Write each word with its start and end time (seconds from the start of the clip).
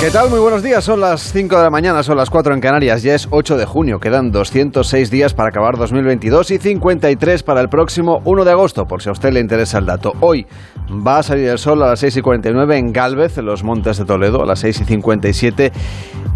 ¿Qué 0.00 0.10
tal? 0.10 0.30
Muy 0.30 0.40
buenos 0.40 0.62
días. 0.62 0.82
Son 0.82 0.98
las 0.98 1.30
5 1.30 1.58
de 1.58 1.62
la 1.62 1.68
mañana, 1.68 2.02
son 2.02 2.16
las 2.16 2.30
4 2.30 2.54
en 2.54 2.60
Canarias. 2.60 3.02
Ya 3.02 3.14
es 3.14 3.28
8 3.30 3.58
de 3.58 3.66
junio. 3.66 3.98
Quedan 3.98 4.30
206 4.30 5.10
días 5.10 5.34
para 5.34 5.50
acabar 5.50 5.76
2022 5.76 6.52
y 6.52 6.58
53 6.58 7.42
para 7.42 7.60
el 7.60 7.68
próximo 7.68 8.22
1 8.24 8.46
de 8.46 8.50
agosto, 8.50 8.86
por 8.86 9.02
si 9.02 9.10
a 9.10 9.12
usted 9.12 9.30
le 9.30 9.40
interesa 9.40 9.76
el 9.76 9.84
dato. 9.84 10.12
Hoy 10.20 10.46
va 11.06 11.18
a 11.18 11.22
salir 11.22 11.50
el 11.50 11.58
sol 11.58 11.82
a 11.82 11.88
las 11.88 12.00
6 12.00 12.16
y 12.16 12.22
49 12.22 12.78
en 12.78 12.92
Galvez, 12.92 13.36
en 13.36 13.44
los 13.44 13.62
Montes 13.62 13.98
de 13.98 14.06
Toledo, 14.06 14.42
a 14.42 14.46
las 14.46 14.60
6 14.60 14.80
y 14.80 14.84
57 14.84 15.70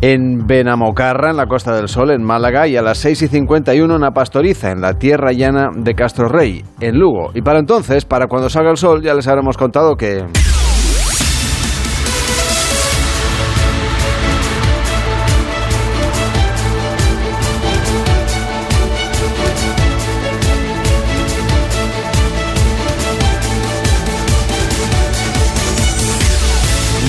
en 0.02 0.46
Benamocarra, 0.46 1.30
en 1.30 1.38
la 1.38 1.46
Costa 1.46 1.74
del 1.74 1.88
Sol, 1.88 2.10
en 2.10 2.22
Málaga, 2.22 2.68
y 2.68 2.76
a 2.76 2.82
las 2.82 2.98
6 2.98 3.22
y 3.22 3.28
51 3.28 3.96
en 3.96 4.04
Apastoriza, 4.04 4.72
en 4.72 4.82
la 4.82 4.98
tierra 4.98 5.32
llana 5.32 5.70
de 5.74 5.94
Castro 5.94 6.28
Rey, 6.28 6.62
en 6.80 6.98
Lugo. 6.98 7.30
Y 7.32 7.40
para 7.40 7.60
entonces, 7.60 8.04
para 8.04 8.26
cuando 8.26 8.50
salga 8.50 8.72
el 8.72 8.76
sol, 8.76 9.02
ya 9.02 9.14
les 9.14 9.26
habremos 9.26 9.56
contado 9.56 9.96
que... 9.96 10.22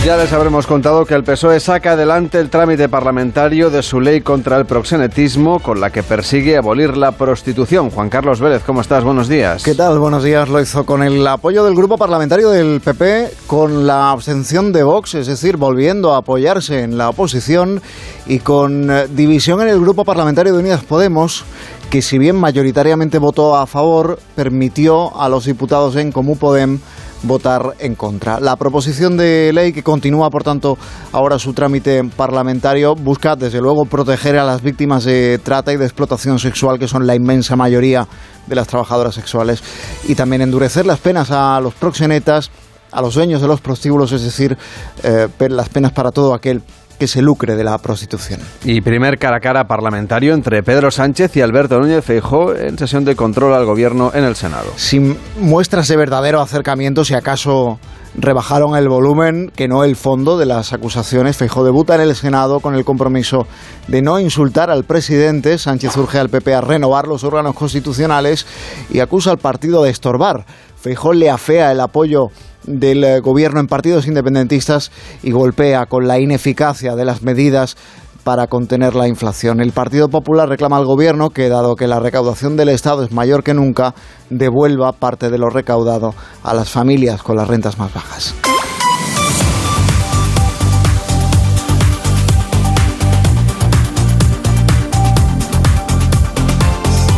Ya 0.05 0.17
les 0.17 0.31
habremos 0.33 0.67
contado 0.67 1.03
que 1.03 1.15
el 1.15 1.23
PSOE 1.23 1.59
saca 1.59 1.93
adelante 1.93 2.39
el 2.39 2.51
trámite 2.51 2.87
parlamentario 2.87 3.71
de 3.71 3.81
su 3.81 3.99
ley 3.99 4.21
contra 4.21 4.55
el 4.57 4.67
proxenetismo, 4.67 5.59
con 5.59 5.81
la 5.81 5.89
que 5.89 6.03
persigue 6.03 6.57
abolir 6.57 6.95
la 6.95 7.13
prostitución. 7.13 7.89
Juan 7.89 8.09
Carlos 8.11 8.39
Vélez, 8.39 8.61
¿cómo 8.63 8.81
estás? 8.81 9.03
Buenos 9.03 9.27
días. 9.27 9.63
¿Qué 9.63 9.73
tal? 9.73 9.97
Buenos 9.97 10.23
días. 10.23 10.47
Lo 10.47 10.61
hizo 10.61 10.85
con 10.85 11.01
el 11.01 11.25
apoyo 11.25 11.65
del 11.65 11.73
grupo 11.73 11.97
parlamentario 11.97 12.51
del 12.51 12.81
PP, 12.81 13.31
con 13.47 13.87
la 13.87 14.11
abstención 14.11 14.71
de 14.71 14.83
Vox, 14.83 15.15
es 15.15 15.25
decir, 15.25 15.57
volviendo 15.57 16.13
a 16.13 16.17
apoyarse 16.17 16.83
en 16.83 16.99
la 16.99 17.09
oposición 17.09 17.81
y 18.27 18.37
con 18.37 18.91
eh, 18.91 19.07
división 19.09 19.59
en 19.63 19.69
el 19.69 19.79
grupo 19.79 20.05
parlamentario 20.05 20.53
de 20.53 20.59
Unidas 20.59 20.83
Podemos, 20.83 21.45
que 21.89 22.03
si 22.03 22.19
bien 22.19 22.35
mayoritariamente 22.35 23.17
votó 23.17 23.55
a 23.55 23.65
favor, 23.65 24.19
permitió 24.35 25.19
a 25.19 25.29
los 25.29 25.45
diputados 25.45 25.95
en 25.95 26.11
Comú 26.11 26.37
Podem 26.37 26.77
votar 27.25 27.73
en 27.79 27.95
contra. 27.95 28.39
La 28.39 28.55
proposición 28.55 29.17
de 29.17 29.51
ley 29.53 29.73
que 29.73 29.83
continúa, 29.83 30.29
por 30.29 30.43
tanto, 30.43 30.77
ahora 31.11 31.39
su 31.39 31.53
trámite 31.53 32.03
parlamentario 32.15 32.95
busca, 32.95 33.35
desde 33.35 33.61
luego, 33.61 33.85
proteger 33.85 34.37
a 34.37 34.43
las 34.43 34.61
víctimas 34.61 35.03
de 35.03 35.39
trata 35.43 35.73
y 35.73 35.77
de 35.77 35.85
explotación 35.85 36.39
sexual, 36.39 36.79
que 36.79 36.87
son 36.87 37.05
la 37.07 37.15
inmensa 37.15 37.55
mayoría 37.55 38.07
de 38.47 38.55
las 38.55 38.67
trabajadoras 38.67 39.15
sexuales, 39.15 39.63
y 40.07 40.15
también 40.15 40.41
endurecer 40.41 40.85
las 40.85 40.99
penas 40.99 41.31
a 41.31 41.59
los 41.59 41.73
proxenetas, 41.73 42.51
a 42.91 43.01
los 43.01 43.15
dueños 43.15 43.41
de 43.41 43.47
los 43.47 43.61
prostíbulos, 43.61 44.11
es 44.11 44.23
decir, 44.23 44.57
eh, 45.03 45.27
las 45.49 45.69
penas 45.69 45.91
para 45.91 46.11
todo 46.11 46.33
aquel 46.33 46.61
que 46.97 47.07
se 47.07 47.21
lucre 47.21 47.55
de 47.55 47.63
la 47.63 47.77
prostitución. 47.77 48.39
Y 48.63 48.81
primer 48.81 49.17
cara 49.17 49.37
a 49.37 49.39
cara 49.39 49.67
parlamentario 49.67 50.33
entre 50.33 50.63
Pedro 50.63 50.91
Sánchez 50.91 51.35
y 51.37 51.41
Alberto 51.41 51.79
Núñez 51.79 52.03
Feijóo 52.03 52.55
en 52.55 52.77
sesión 52.77 53.05
de 53.05 53.15
control 53.15 53.53
al 53.53 53.65
gobierno 53.65 54.11
en 54.13 54.23
el 54.23 54.35
Senado. 54.35 54.71
Sin 54.75 55.17
muestras 55.39 55.87
de 55.87 55.97
verdadero 55.97 56.41
acercamiento, 56.41 57.05
si 57.05 57.13
acaso 57.13 57.79
rebajaron 58.17 58.75
el 58.75 58.87
volumen, 58.87 59.51
que 59.55 59.67
no 59.67 59.83
el 59.83 59.95
fondo 59.95 60.37
de 60.37 60.45
las 60.45 60.73
acusaciones. 60.73 61.37
Feijóo 61.37 61.63
debuta 61.63 61.95
en 61.95 62.01
el 62.01 62.15
Senado 62.15 62.59
con 62.59 62.75
el 62.75 62.85
compromiso 62.85 63.47
de 63.87 64.01
no 64.01 64.19
insultar 64.19 64.69
al 64.69 64.83
presidente. 64.85 65.57
Sánchez 65.57 65.95
urge 65.97 66.19
al 66.19 66.29
PP 66.29 66.53
a 66.53 66.61
renovar 66.61 67.07
los 67.07 67.23
órganos 67.23 67.55
constitucionales 67.55 68.45
y 68.89 68.99
acusa 68.99 69.31
al 69.31 69.37
partido 69.37 69.83
de 69.83 69.89
estorbar. 69.89 70.45
Feijóo 70.77 71.13
le 71.13 71.29
afea 71.29 71.71
el 71.71 71.79
apoyo 71.79 72.29
del 72.67 73.03
eh, 73.03 73.19
gobierno 73.19 73.59
en 73.59 73.67
partidos 73.67 74.07
independentistas 74.07 74.91
y 75.23 75.31
golpea 75.31 75.85
con 75.85 76.07
la 76.07 76.19
ineficacia 76.19 76.95
de 76.95 77.05
las 77.05 77.21
medidas 77.21 77.77
para 78.23 78.47
contener 78.47 78.95
la 78.95 79.07
inflación. 79.07 79.61
El 79.61 79.71
Partido 79.71 80.09
Popular 80.09 80.49
reclama 80.49 80.77
al 80.77 80.85
Gobierno 80.85 81.29
que, 81.29 81.47
dado 81.47 81.75
que 81.75 81.87
la 81.87 81.99
recaudación 81.99 82.57
del 82.57 82.69
Estado 82.69 83.03
es 83.03 83.11
mayor 83.11 83.43
que 83.43 83.53
nunca, 83.53 83.93
devuelva 84.31 84.93
parte 84.93 85.29
de 85.29 85.37
lo 85.37 85.49
recaudado 85.49 86.15
a 86.43 86.55
las 86.55 86.69
familias 86.69 87.21
con 87.21 87.37
las 87.37 87.47
rentas 87.47 87.77
más 87.77 87.93
bajas. 87.93 88.33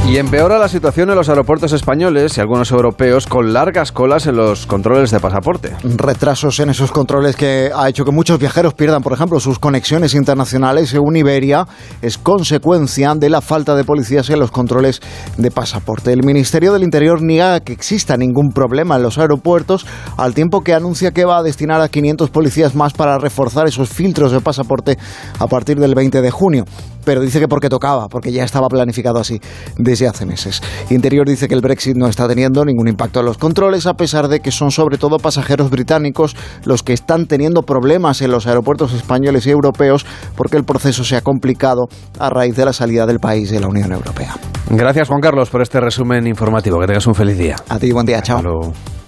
Y 0.10 0.16
empeora 0.16 0.58
la 0.58 0.70
situación 0.70 1.10
en 1.10 1.18
los 1.18 1.28
aeropuertos 1.28 1.74
españoles 1.74 2.38
y 2.38 2.40
algunos 2.40 2.72
europeos 2.72 3.28
con 3.28 3.52
largas 3.52 3.92
colas 3.92 4.26
en 4.26 4.38
los 4.38 4.66
controles 4.66 5.12
de 5.12 5.20
pasaporte. 5.20 5.76
Retrasos 5.84 6.62
en 6.62 6.70
esos 6.70 6.94
controles 6.94 7.36
que 7.36 7.72
ha 7.76 7.90
hecho 7.90 8.06
que 8.06 8.12
muchos 8.12 8.40
viajeros 8.40 8.74
pierdan, 8.74 9.04
por 9.04 9.12
ejemplo, 9.12 9.38
sus 9.42 9.60
conexiones 9.60 10.14
internacionales. 10.14 10.88
Según 10.92 11.18
Iberia, 11.18 11.68
es 12.02 12.18
consecuencia 12.18 13.16
de 13.16 13.30
la 13.30 13.42
falta 13.42 13.76
de 13.76 13.84
policías 13.84 14.30
en 14.30 14.40
los 14.40 14.50
controles 14.50 15.02
de 15.36 15.52
pasaporte. 15.52 16.14
El 16.14 16.24
Ministerio 16.24 16.72
del 16.72 16.84
Interior 16.84 17.22
niega 17.22 17.60
que 17.60 17.74
exista 17.74 18.16
ningún 18.16 18.54
problema 18.54 18.96
en 18.96 19.04
los 19.04 19.18
aeropuertos, 19.18 19.86
al 20.16 20.34
tiempo 20.34 20.62
que 20.62 20.74
anuncia 20.74 21.12
que 21.12 21.26
va 21.26 21.40
a 21.40 21.44
destinar 21.44 21.82
a 21.82 21.90
500 21.90 22.30
policías 22.30 22.76
más 22.76 22.94
para 22.94 23.18
reforzar 23.18 23.68
esos 23.68 23.90
filtros 23.90 24.32
de 24.32 24.40
pasaporte 24.40 24.98
a 25.38 25.48
partir 25.48 25.78
del 25.78 25.96
20 25.96 26.22
de 26.22 26.32
junio 26.32 26.64
pero 27.08 27.22
dice 27.22 27.40
que 27.40 27.48
porque 27.48 27.70
tocaba, 27.70 28.10
porque 28.10 28.34
ya 28.34 28.44
estaba 28.44 28.68
planificado 28.68 29.18
así 29.20 29.40
desde 29.78 30.10
hace 30.10 30.26
meses. 30.26 30.62
Interior 30.90 31.26
dice 31.26 31.48
que 31.48 31.56
el 31.56 31.62
Brexit 31.62 31.96
no 31.96 32.08
está 32.08 32.28
teniendo 32.28 32.66
ningún 32.66 32.90
impacto 32.90 33.22
en 33.22 33.28
los 33.28 33.38
controles, 33.38 33.88
a 33.88 33.94
pesar 33.94 34.28
de 34.28 34.42
que 34.42 34.52
son 34.52 34.72
sobre 34.72 34.98
todo 34.98 35.18
pasajeros 35.18 35.70
británicos 35.70 36.36
los 36.66 36.84
que 36.84 36.92
están 36.92 37.26
teniendo 37.28 37.62
problemas 37.62 38.22
en 38.22 38.32
los 38.32 38.46
aeropuertos 38.46 38.94
españoles 38.94 39.48
y 39.48 39.52
europeos 39.52 40.06
porque 40.36 40.58
el 40.58 40.66
proceso 40.66 41.06
se 41.06 41.16
ha 41.16 41.22
complicado 41.22 41.88
a 42.20 42.30
raíz 42.30 42.58
de 42.58 42.66
la 42.66 42.74
salida 42.74 43.06
del 43.06 43.20
país 43.20 43.52
de 43.52 43.62
la 43.62 43.70
Unión 43.70 43.94
Europea. 43.94 44.36
Gracias 44.70 45.08
Juan 45.08 45.22
Carlos 45.22 45.50
por 45.50 45.62
este 45.62 45.80
resumen 45.80 46.28
informativo. 46.28 46.78
Que 46.78 46.88
tengas 46.88 47.08
un 47.08 47.16
feliz 47.16 47.38
día. 47.38 47.56
A 47.70 47.80
ti, 47.80 47.94
buen 47.94 48.06
día, 48.06 48.22
chao. 48.22 48.42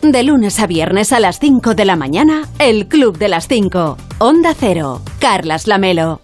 De 0.01 0.23
lunes 0.23 0.57
a 0.61 0.67
viernes 0.67 1.11
a 1.11 1.19
las 1.19 1.39
5 1.39 1.75
de 1.75 1.83
la 1.83 1.97
mañana, 1.97 2.47
el 2.59 2.87
Club 2.87 3.17
de 3.17 3.27
las 3.27 3.49
5. 3.49 3.97
Onda 4.19 4.53
Cero. 4.57 5.01
Carlas 5.19 5.67
Lamelo. 5.67 6.21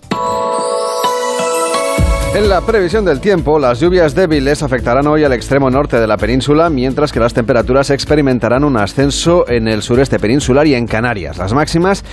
En 2.36 2.50
la 2.50 2.60
previsión 2.60 3.06
del 3.06 3.22
tiempo, 3.22 3.58
las 3.60 3.80
lluvias 3.80 4.14
débiles 4.14 4.62
afectarán 4.62 5.08
hoy 5.08 5.24
al 5.24 5.32
extremo 5.32 5.70
norte 5.70 6.02
de 6.02 6.06
la 6.06 6.18
península, 6.18 6.70
mientras 6.70 7.14
que 7.14 7.22
las 7.22 7.34
temperaturas 7.34 7.92
experimentarán 7.92 8.66
un 8.66 8.76
ascenso 8.76 9.48
en 9.48 9.70
el 9.70 9.82
sureste 9.82 10.20
peninsular 10.20 10.68
y 10.68 10.74
en 10.74 10.86
Canarias. 10.86 11.38
Las 11.38 11.54
máximas 11.54 12.04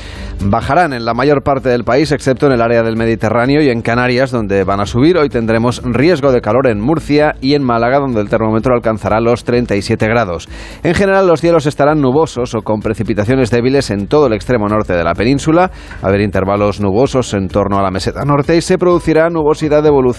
bajarán 0.45 0.93
en 0.93 1.05
la 1.05 1.13
mayor 1.13 1.43
parte 1.43 1.71
del 1.71 1.83
país, 1.83 2.13
excepto 2.13 2.47
en 2.47 2.53
el 2.53 2.63
área 2.63 2.85
del 2.85 2.97
Mediterráneo 2.97 3.63
y 3.63 3.71
en 3.71 3.83
Canarias, 3.83 4.31
donde 4.31 4.63
van 4.63 4.79
a 4.79 4.87
subir. 4.87 5.19
Hoy 5.19 5.29
tendremos 5.29 5.83
riesgo 5.83 6.31
de 6.31 6.41
calor 6.41 6.69
en 6.69 6.81
Murcia 6.81 7.35
y 7.41 7.55
en 7.55 7.65
Málaga, 7.65 7.99
donde 7.99 8.21
el 8.21 8.29
termómetro 8.29 8.77
alcanzará 8.77 9.21
los 9.21 9.43
37 9.43 10.07
grados. 10.07 10.49
En 10.85 10.95
general, 10.95 11.27
los 11.27 11.41
cielos 11.41 11.67
estarán 11.67 12.01
nubosos 12.01 12.55
o 12.55 12.63
con 12.63 12.79
precipitaciones 12.79 13.51
débiles 13.51 13.91
en 13.91 14.07
todo 14.07 14.29
el 14.29 14.35
extremo 14.35 14.69
norte 14.69 14.93
de 14.93 15.03
la 15.03 15.15
península. 15.15 15.73
A 16.01 16.07
haber 16.07 16.21
intervalos 16.21 16.81
nubosos 16.81 17.35
en 17.35 17.49
torno 17.49 17.81
a 17.81 17.83
la 17.83 17.91
meseta 17.91 18.25
norte 18.25 18.57
y 18.57 18.61
se 18.61 18.79
producirá 18.79 19.29
nubosidad 19.29 19.83
de 19.83 19.89
evolución 19.89 20.12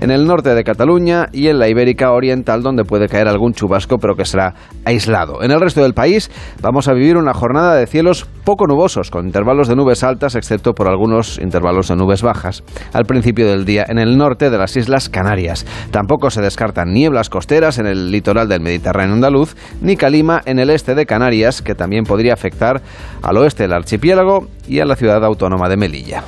en 0.00 0.10
el 0.10 0.26
norte 0.26 0.54
de 0.54 0.64
Cataluña 0.64 1.26
y 1.32 1.48
en 1.48 1.58
la 1.58 1.68
Ibérica 1.68 2.12
Oriental, 2.12 2.62
donde 2.62 2.84
puede 2.84 3.08
caer 3.08 3.28
algún 3.28 3.52
chubasco, 3.52 3.98
pero 3.98 4.16
que 4.16 4.24
será 4.24 4.54
aislado. 4.84 5.42
En 5.42 5.50
el 5.50 5.60
resto 5.60 5.82
del 5.82 5.94
país 5.94 6.30
vamos 6.62 6.88
a 6.88 6.94
vivir 6.94 7.16
una 7.16 7.34
jornada 7.34 7.74
de 7.74 7.86
cielos 7.86 8.26
poco 8.44 8.66
nubosos, 8.66 9.10
con 9.10 9.26
intervalos 9.26 9.68
de 9.68 9.76
nubes 9.76 10.02
altas, 10.02 10.34
excepto 10.34 10.72
por 10.72 10.88
algunos 10.88 11.38
intervalos 11.38 11.88
de 11.88 11.96
nubes 11.96 12.22
bajas, 12.22 12.62
al 12.92 13.04
principio 13.04 13.46
del 13.46 13.64
día 13.64 13.84
en 13.88 13.98
el 13.98 14.16
norte 14.16 14.50
de 14.50 14.58
las 14.58 14.76
Islas 14.76 15.08
Canarias. 15.08 15.66
Tampoco 15.90 16.30
se 16.30 16.40
descartan 16.40 16.92
nieblas 16.92 17.28
costeras 17.28 17.78
en 17.78 17.86
el 17.86 18.10
litoral 18.10 18.48
del 18.48 18.60
Mediterráneo 18.60 19.14
andaluz, 19.14 19.54
ni 19.80 19.96
calima 19.96 20.42
en 20.46 20.58
el 20.58 20.70
este 20.70 20.94
de 20.94 21.06
Canarias, 21.06 21.62
que 21.62 21.74
también 21.74 22.04
podría 22.04 22.34
afectar 22.34 22.80
al 23.22 23.36
oeste 23.36 23.64
del 23.64 23.72
archipiélago 23.72 24.48
y 24.68 24.80
a 24.80 24.84
la 24.84 24.96
ciudad 24.96 25.24
autónoma 25.24 25.68
de 25.68 25.76
Melilla. 25.76 26.24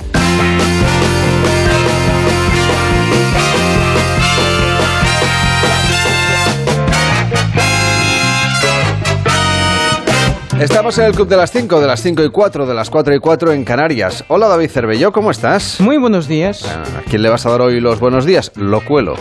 Estamos 10.59 10.97
en 10.97 11.05
el 11.05 11.13
Club 11.13 11.29
de 11.29 11.37
las 11.37 11.51
5, 11.51 11.79
de 11.79 11.87
las 11.87 12.01
5 12.01 12.21
y 12.21 12.29
4, 12.29 12.65
de 12.65 12.73
las 12.73 12.89
4 12.89 13.15
y 13.15 13.19
4 13.19 13.53
en 13.53 13.63
Canarias. 13.63 14.25
Hola 14.27 14.49
David 14.49 14.69
Cervelló, 14.69 15.13
¿cómo 15.13 15.31
estás? 15.31 15.79
Muy 15.79 15.95
buenos 15.95 16.27
días. 16.27 16.67
¿A 16.67 17.01
quién 17.09 17.21
le 17.21 17.29
vas 17.29 17.45
a 17.45 17.51
dar 17.51 17.61
hoy 17.61 17.79
los 17.79 18.01
buenos 18.01 18.25
días? 18.25 18.51
Lo 18.55 18.83
cuelo. 18.83 19.15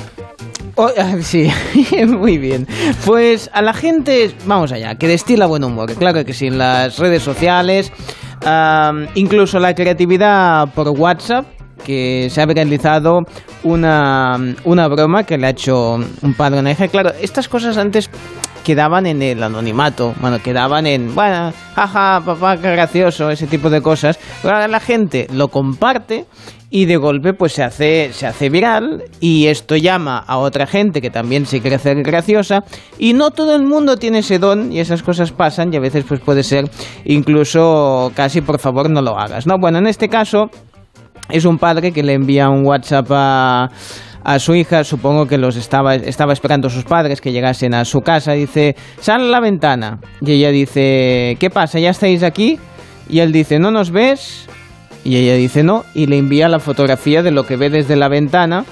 Oh, 0.74 0.90
ah, 0.98 1.14
sí, 1.20 1.48
muy 2.08 2.38
bien. 2.38 2.66
Pues 3.06 3.50
a 3.52 3.62
la 3.62 3.72
gente, 3.72 4.34
vamos 4.46 4.72
allá, 4.72 4.96
que 4.96 5.06
destila 5.06 5.46
buen 5.46 5.62
humor. 5.62 5.94
Claro 5.94 6.24
que 6.24 6.32
sí, 6.32 6.48
en 6.48 6.58
las 6.58 6.98
redes 6.98 7.22
sociales, 7.22 7.92
incluso 9.14 9.60
la 9.60 9.76
creatividad 9.76 10.74
por 10.74 10.88
WhatsApp 10.88 11.46
que 11.84 12.28
se 12.30 12.42
ha 12.42 12.46
realizado 12.46 13.20
una, 13.62 14.36
una 14.64 14.88
broma 14.88 15.24
que 15.24 15.38
le 15.38 15.46
ha 15.46 15.50
hecho 15.50 15.94
un 15.94 16.34
padre 16.36 16.60
una 16.60 16.72
hija. 16.72 16.88
Claro, 16.88 17.12
estas 17.20 17.48
cosas 17.48 17.76
antes 17.76 18.10
quedaban 18.64 19.06
en 19.06 19.22
el 19.22 19.42
anonimato, 19.42 20.14
bueno, 20.20 20.42
quedaban 20.42 20.86
en, 20.86 21.14
bueno, 21.14 21.52
jaja, 21.74 22.20
papá, 22.24 22.58
qué 22.58 22.70
gracioso, 22.70 23.30
ese 23.30 23.46
tipo 23.46 23.70
de 23.70 23.80
cosas. 23.80 24.18
Pero 24.42 24.54
ahora 24.54 24.68
la 24.68 24.80
gente 24.80 25.26
lo 25.32 25.48
comparte 25.48 26.26
y 26.70 26.84
de 26.84 26.96
golpe 26.96 27.32
pues 27.32 27.52
se 27.52 27.62
hace, 27.62 28.12
se 28.12 28.26
hace 28.26 28.50
viral 28.50 29.04
y 29.20 29.46
esto 29.46 29.76
llama 29.76 30.18
a 30.18 30.36
otra 30.36 30.66
gente 30.66 31.00
que 31.00 31.10
también 31.10 31.46
se 31.46 31.60
quiere 31.60 31.76
hacer 31.76 32.02
graciosa 32.02 32.64
y 32.98 33.14
no 33.14 33.30
todo 33.30 33.56
el 33.56 33.62
mundo 33.62 33.96
tiene 33.96 34.18
ese 34.18 34.38
don 34.38 34.70
y 34.70 34.80
esas 34.80 35.02
cosas 35.02 35.32
pasan 35.32 35.72
y 35.72 35.78
a 35.78 35.80
veces 35.80 36.04
pues 36.06 36.20
puede 36.20 36.42
ser 36.42 36.68
incluso 37.04 38.12
casi 38.14 38.42
por 38.42 38.58
favor 38.58 38.90
no 38.90 39.00
lo 39.00 39.18
hagas, 39.18 39.46
¿no? 39.46 39.54
Bueno, 39.58 39.78
en 39.78 39.86
este 39.86 40.08
caso 40.08 40.50
es 41.30 41.44
un 41.44 41.58
padre 41.58 41.92
que 41.92 42.02
le 42.02 42.14
envía 42.14 42.48
un 42.48 42.66
WhatsApp 42.66 43.06
a 43.10 43.68
a 44.28 44.38
su 44.38 44.54
hija, 44.54 44.84
supongo 44.84 45.26
que 45.26 45.38
los 45.38 45.56
estaba, 45.56 45.94
estaba 45.94 46.34
esperando 46.34 46.68
sus 46.68 46.84
padres 46.84 47.22
que 47.22 47.32
llegasen 47.32 47.72
a 47.72 47.86
su 47.86 48.00
casa, 48.00 48.32
dice, 48.32 48.76
sal 49.00 49.22
a 49.22 49.24
la 49.24 49.40
ventana. 49.40 50.00
Y 50.20 50.32
ella 50.32 50.50
dice, 50.50 51.38
¿qué 51.40 51.48
pasa? 51.50 51.78
¿Ya 51.78 51.88
estáis 51.88 52.22
aquí? 52.22 52.58
Y 53.08 53.20
él 53.20 53.32
dice, 53.32 53.58
¿no 53.58 53.70
nos 53.70 53.90
ves? 53.90 54.46
Y 55.02 55.16
ella 55.16 55.34
dice, 55.34 55.62
no, 55.62 55.84
y 55.94 56.06
le 56.06 56.18
envía 56.18 56.48
la 56.48 56.58
fotografía 56.58 57.22
de 57.22 57.30
lo 57.30 57.44
que 57.44 57.56
ve 57.56 57.70
desde 57.70 57.96
la 57.96 58.08
ventana. 58.08 58.66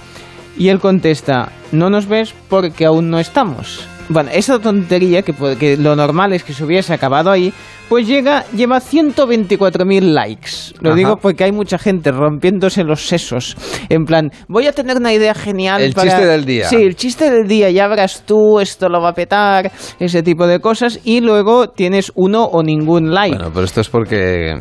Y 0.59 0.69
él 0.69 0.79
contesta, 0.79 1.51
no 1.73 1.89
nos 1.89 2.07
ves 2.07 2.35
porque 2.51 2.85
aún 2.85 3.09
no 3.09 3.19
estamos. 3.19 3.89
Bueno, 4.09 4.31
esa 4.33 4.59
tontería, 4.59 5.23
que, 5.23 5.35
que 5.59 5.77
lo 5.77 5.97
normal 5.97 6.33
es 6.33 6.45
que 6.45 6.53
se 6.53 6.65
hubiese 6.65 6.95
acabado 6.95 7.31
ahí, 7.31 7.53
pues 7.89 8.07
llega, 8.07 8.45
lleva 8.51 8.79
124.000 8.79 10.01
likes. 10.01 10.51
Lo 10.81 10.95
digo 10.95 11.17
porque 11.17 11.45
hay 11.45 11.53
mucha 11.53 11.79
gente 11.79 12.11
rompiéndose 12.11 12.83
los 12.83 13.07
sesos. 13.07 13.57
En 13.89 14.05
plan, 14.05 14.31
voy 14.49 14.67
a 14.67 14.73
tener 14.73 14.97
una 14.97 15.13
idea 15.13 15.35
genial. 15.35 15.83
El 15.83 15.95
chiste 15.95 16.27
del 16.27 16.45
día. 16.45 16.69
Sí, 16.69 16.77
el 16.77 16.97
chiste 16.97 17.31
del 17.31 17.47
día. 17.47 17.71
Ya 17.71 17.87
verás 17.89 18.23
tú, 18.27 18.59
esto 18.61 18.89
lo 18.89 19.01
va 19.01 19.11
a 19.11 19.15
petar, 19.15 19.71
ese 20.01 20.23
tipo 20.23 20.47
de 20.47 20.61
cosas. 20.61 21.01
Y 21.05 21.21
luego 21.21 21.69
tienes 21.69 22.11
uno 22.15 22.45
o 22.45 22.63
ningún 22.63 23.15
like. 23.15 23.37
Bueno, 23.37 23.53
pero 23.53 23.65
esto 23.65 23.81
es 23.81 23.89
porque 23.89 24.55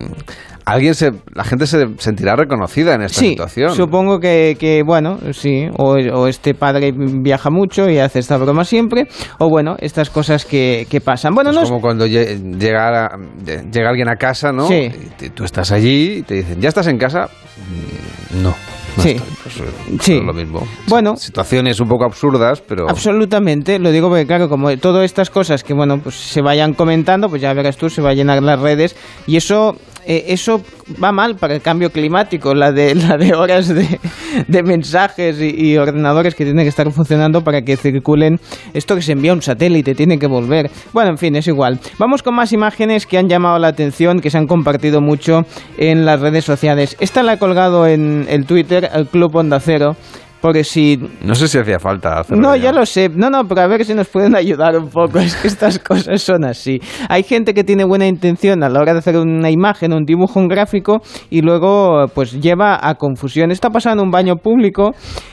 alguien 0.65 0.95
se, 0.95 1.11
la 1.33 1.43
gente 1.43 1.67
se 1.67 1.85
sentirá 1.99 2.35
reconocida 2.35 2.95
en 2.95 3.03
esta 3.03 3.19
sí, 3.19 3.29
situación. 3.29 3.71
Supongo 3.75 4.19
que, 4.19 4.57
que 4.59 4.81
bueno, 4.83 5.19
sí, 5.33 5.67
o, 5.77 6.27
este 6.27 6.53
padre 6.53 6.91
viaja 6.95 7.49
mucho 7.49 7.89
y 7.89 7.99
hace 7.99 8.19
esta 8.19 8.37
broma 8.37 8.65
siempre, 8.65 9.07
o 9.39 9.49
bueno, 9.49 9.75
estas 9.79 10.09
cosas 10.09 10.45
que, 10.45 10.87
que 10.89 11.01
pasan. 11.01 11.33
Bueno, 11.35 11.51
es 11.51 11.55
no 11.55 11.63
como 11.63 11.81
cuando 11.81 12.07
llega, 12.07 13.09
llega 13.45 13.89
alguien 13.89 14.09
a 14.09 14.15
casa, 14.15 14.51
¿no? 14.51 14.67
Sí. 14.67 14.89
Y 15.21 15.29
tú 15.29 15.43
estás 15.43 15.71
allí 15.71 16.17
y 16.17 16.21
te 16.23 16.35
dicen, 16.35 16.59
¿ya 16.59 16.69
estás 16.69 16.87
en 16.87 16.97
casa? 16.97 17.29
Mm, 17.57 18.43
no. 18.43 18.55
No 18.97 19.03
Sí. 19.03 19.09
estoy. 19.09 19.27
Pues, 19.43 19.59
eh, 19.59 19.97
Sí. 19.99 20.21
lo 20.21 20.33
mismo. 20.33 20.65
Bueno. 20.87 21.15
Situaciones 21.17 21.79
un 21.81 21.89
poco 21.89 22.05
absurdas, 22.05 22.61
pero... 22.61 22.89
Absolutamente, 22.89 23.77
lo 23.77 23.91
digo 23.91 24.07
porque 24.07 24.25
claro, 24.25 24.47
como 24.47 24.75
todas 24.77 25.03
estas 25.03 25.29
cosas 25.29 25.63
que 25.63 25.73
bueno, 25.73 25.99
pues 25.99 26.15
se 26.15 26.41
vayan 26.41 26.73
comentando, 26.73 27.27
pues 27.29 27.41
ya 27.41 27.53
verás 27.53 27.75
tú, 27.77 27.89
se 27.89 28.01
va 28.01 28.11
a 28.11 28.13
llenar 28.13 28.41
las 28.41 28.59
redes 28.59 28.95
y 29.27 29.35
eso 29.35 29.75
eh, 30.05 30.25
eso 30.27 30.61
va 31.03 31.11
mal 31.11 31.35
para 31.35 31.55
el 31.55 31.61
cambio 31.61 31.89
climático, 31.91 32.53
la 32.53 32.71
de 32.71 32.95
la 32.95 33.17
de 33.17 33.33
horas 33.33 33.67
de, 33.67 33.99
de 34.47 34.63
mensajes 34.63 35.37
y, 35.41 35.77
ordenadores 35.77 36.35
que 36.35 36.45
tienen 36.45 36.63
que 36.63 36.69
estar 36.69 36.89
funcionando 36.91 37.43
para 37.43 37.61
que 37.61 37.75
circulen 37.77 38.39
esto 38.73 38.95
que 38.95 39.01
se 39.01 39.13
envía 39.13 39.33
un 39.33 39.41
satélite, 39.41 39.95
tiene 39.95 40.17
que 40.19 40.27
volver. 40.27 40.69
Bueno, 40.93 41.11
en 41.11 41.17
fin, 41.17 41.35
es 41.35 41.47
igual. 41.47 41.79
Vamos 41.97 42.23
con 42.23 42.35
más 42.35 42.51
imágenes 42.53 43.05
que 43.05 43.17
han 43.17 43.27
llamado 43.27 43.59
la 43.59 43.67
atención, 43.67 44.19
que 44.19 44.29
se 44.29 44.37
han 44.37 44.47
compartido 44.47 45.01
mucho 45.01 45.45
en 45.77 46.05
las 46.05 46.19
redes 46.19 46.45
sociales. 46.45 46.95
Esta 46.99 47.23
la 47.23 47.33
he 47.33 47.37
colgado 47.39 47.87
en 47.87 48.25
el 48.29 48.45
Twitter, 48.45 48.89
el 48.93 49.07
Club 49.07 49.35
Onda 49.35 49.59
Cero. 49.59 49.95
Porque 50.45 50.63
si 50.63 50.99
No 51.23 51.33
sé 51.33 51.47
si 51.47 51.57
hacía 51.57 51.79
falta 51.79 52.19
hacerlo 52.19 52.39
no, 52.49 52.55
ya 52.55 52.71
lo 52.71 52.85
sé. 52.85 53.09
No, 53.09 53.31
no, 53.31 53.47
pero 53.47 53.61
a 53.61 53.67
ver 53.67 53.83
si 53.83 53.95
nos 53.95 54.07
pueden 54.07 54.35
ayudar 54.35 54.77
un 54.77 54.89
poco. 54.89 55.17
Es 55.17 55.35
que 55.35 55.47
estas 55.47 55.79
cosas 55.79 56.21
son 56.21 56.45
así. 56.45 56.79
Hay 57.09 57.23
gente 57.23 57.55
que 57.55 57.63
tiene 57.63 57.83
buena 57.83 58.05
intención 58.05 58.61
a 58.61 58.69
la 58.69 58.79
hora 58.79 58.93
de 58.93 58.99
hacer 58.99 59.17
una 59.17 59.49
imagen, 59.49 59.91
un 59.91 60.05
dibujo, 60.05 60.39
un 60.39 60.47
gráfico 60.47 61.01
y 61.31 61.41
luego 61.41 62.05
pues 62.13 62.39
lleva 62.39 62.77
a 62.79 62.93
confusión. 62.93 63.49
Está 63.49 63.71
pasando 63.71 64.03
un 64.03 64.11
baño 64.11 64.35
público 64.35 64.91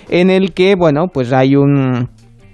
en 0.08 0.30
el 0.30 0.54
que, 0.54 0.76
bueno, 0.76 1.08
pues 1.12 1.30
hay 1.34 1.56
un 1.56 2.08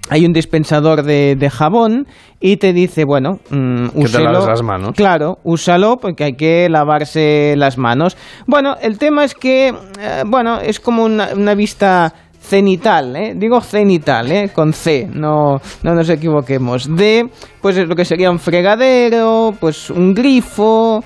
hay 0.09 0.25
un 0.25 0.33
dispensador 0.33 1.03
de, 1.03 1.35
de 1.37 1.49
jabón 1.49 2.07
y 2.39 2.57
te 2.57 2.73
dice, 2.73 3.03
bueno, 3.05 3.39
mm, 3.51 3.89
úselo. 3.95 4.31
laves 4.31 4.47
las 4.47 4.63
manos. 4.63 4.91
Claro, 4.95 5.37
úsalo 5.43 5.97
porque 5.97 6.23
hay 6.23 6.33
que 6.33 6.67
lavarse 6.69 7.53
las 7.55 7.77
manos. 7.77 8.17
Bueno, 8.47 8.75
el 8.81 8.97
tema 8.97 9.23
es 9.23 9.35
que, 9.35 9.67
eh, 9.67 10.23
bueno, 10.25 10.59
es 10.59 10.79
como 10.79 11.03
una, 11.03 11.29
una 11.35 11.53
vista 11.53 12.13
cenital, 12.49 13.15
¿eh? 13.15 13.33
digo 13.35 13.61
cenital, 13.61 14.31
¿eh? 14.31 14.49
con 14.51 14.73
C, 14.73 15.07
no, 15.13 15.61
no 15.83 15.93
nos 15.93 16.09
equivoquemos, 16.09 16.95
de 16.95 17.29
pues 17.61 17.77
lo 17.77 17.95
que 17.95 18.03
sería 18.03 18.31
un 18.31 18.39
fregadero, 18.39 19.53
pues 19.59 19.91
un 19.91 20.15
grifo, 20.15 21.03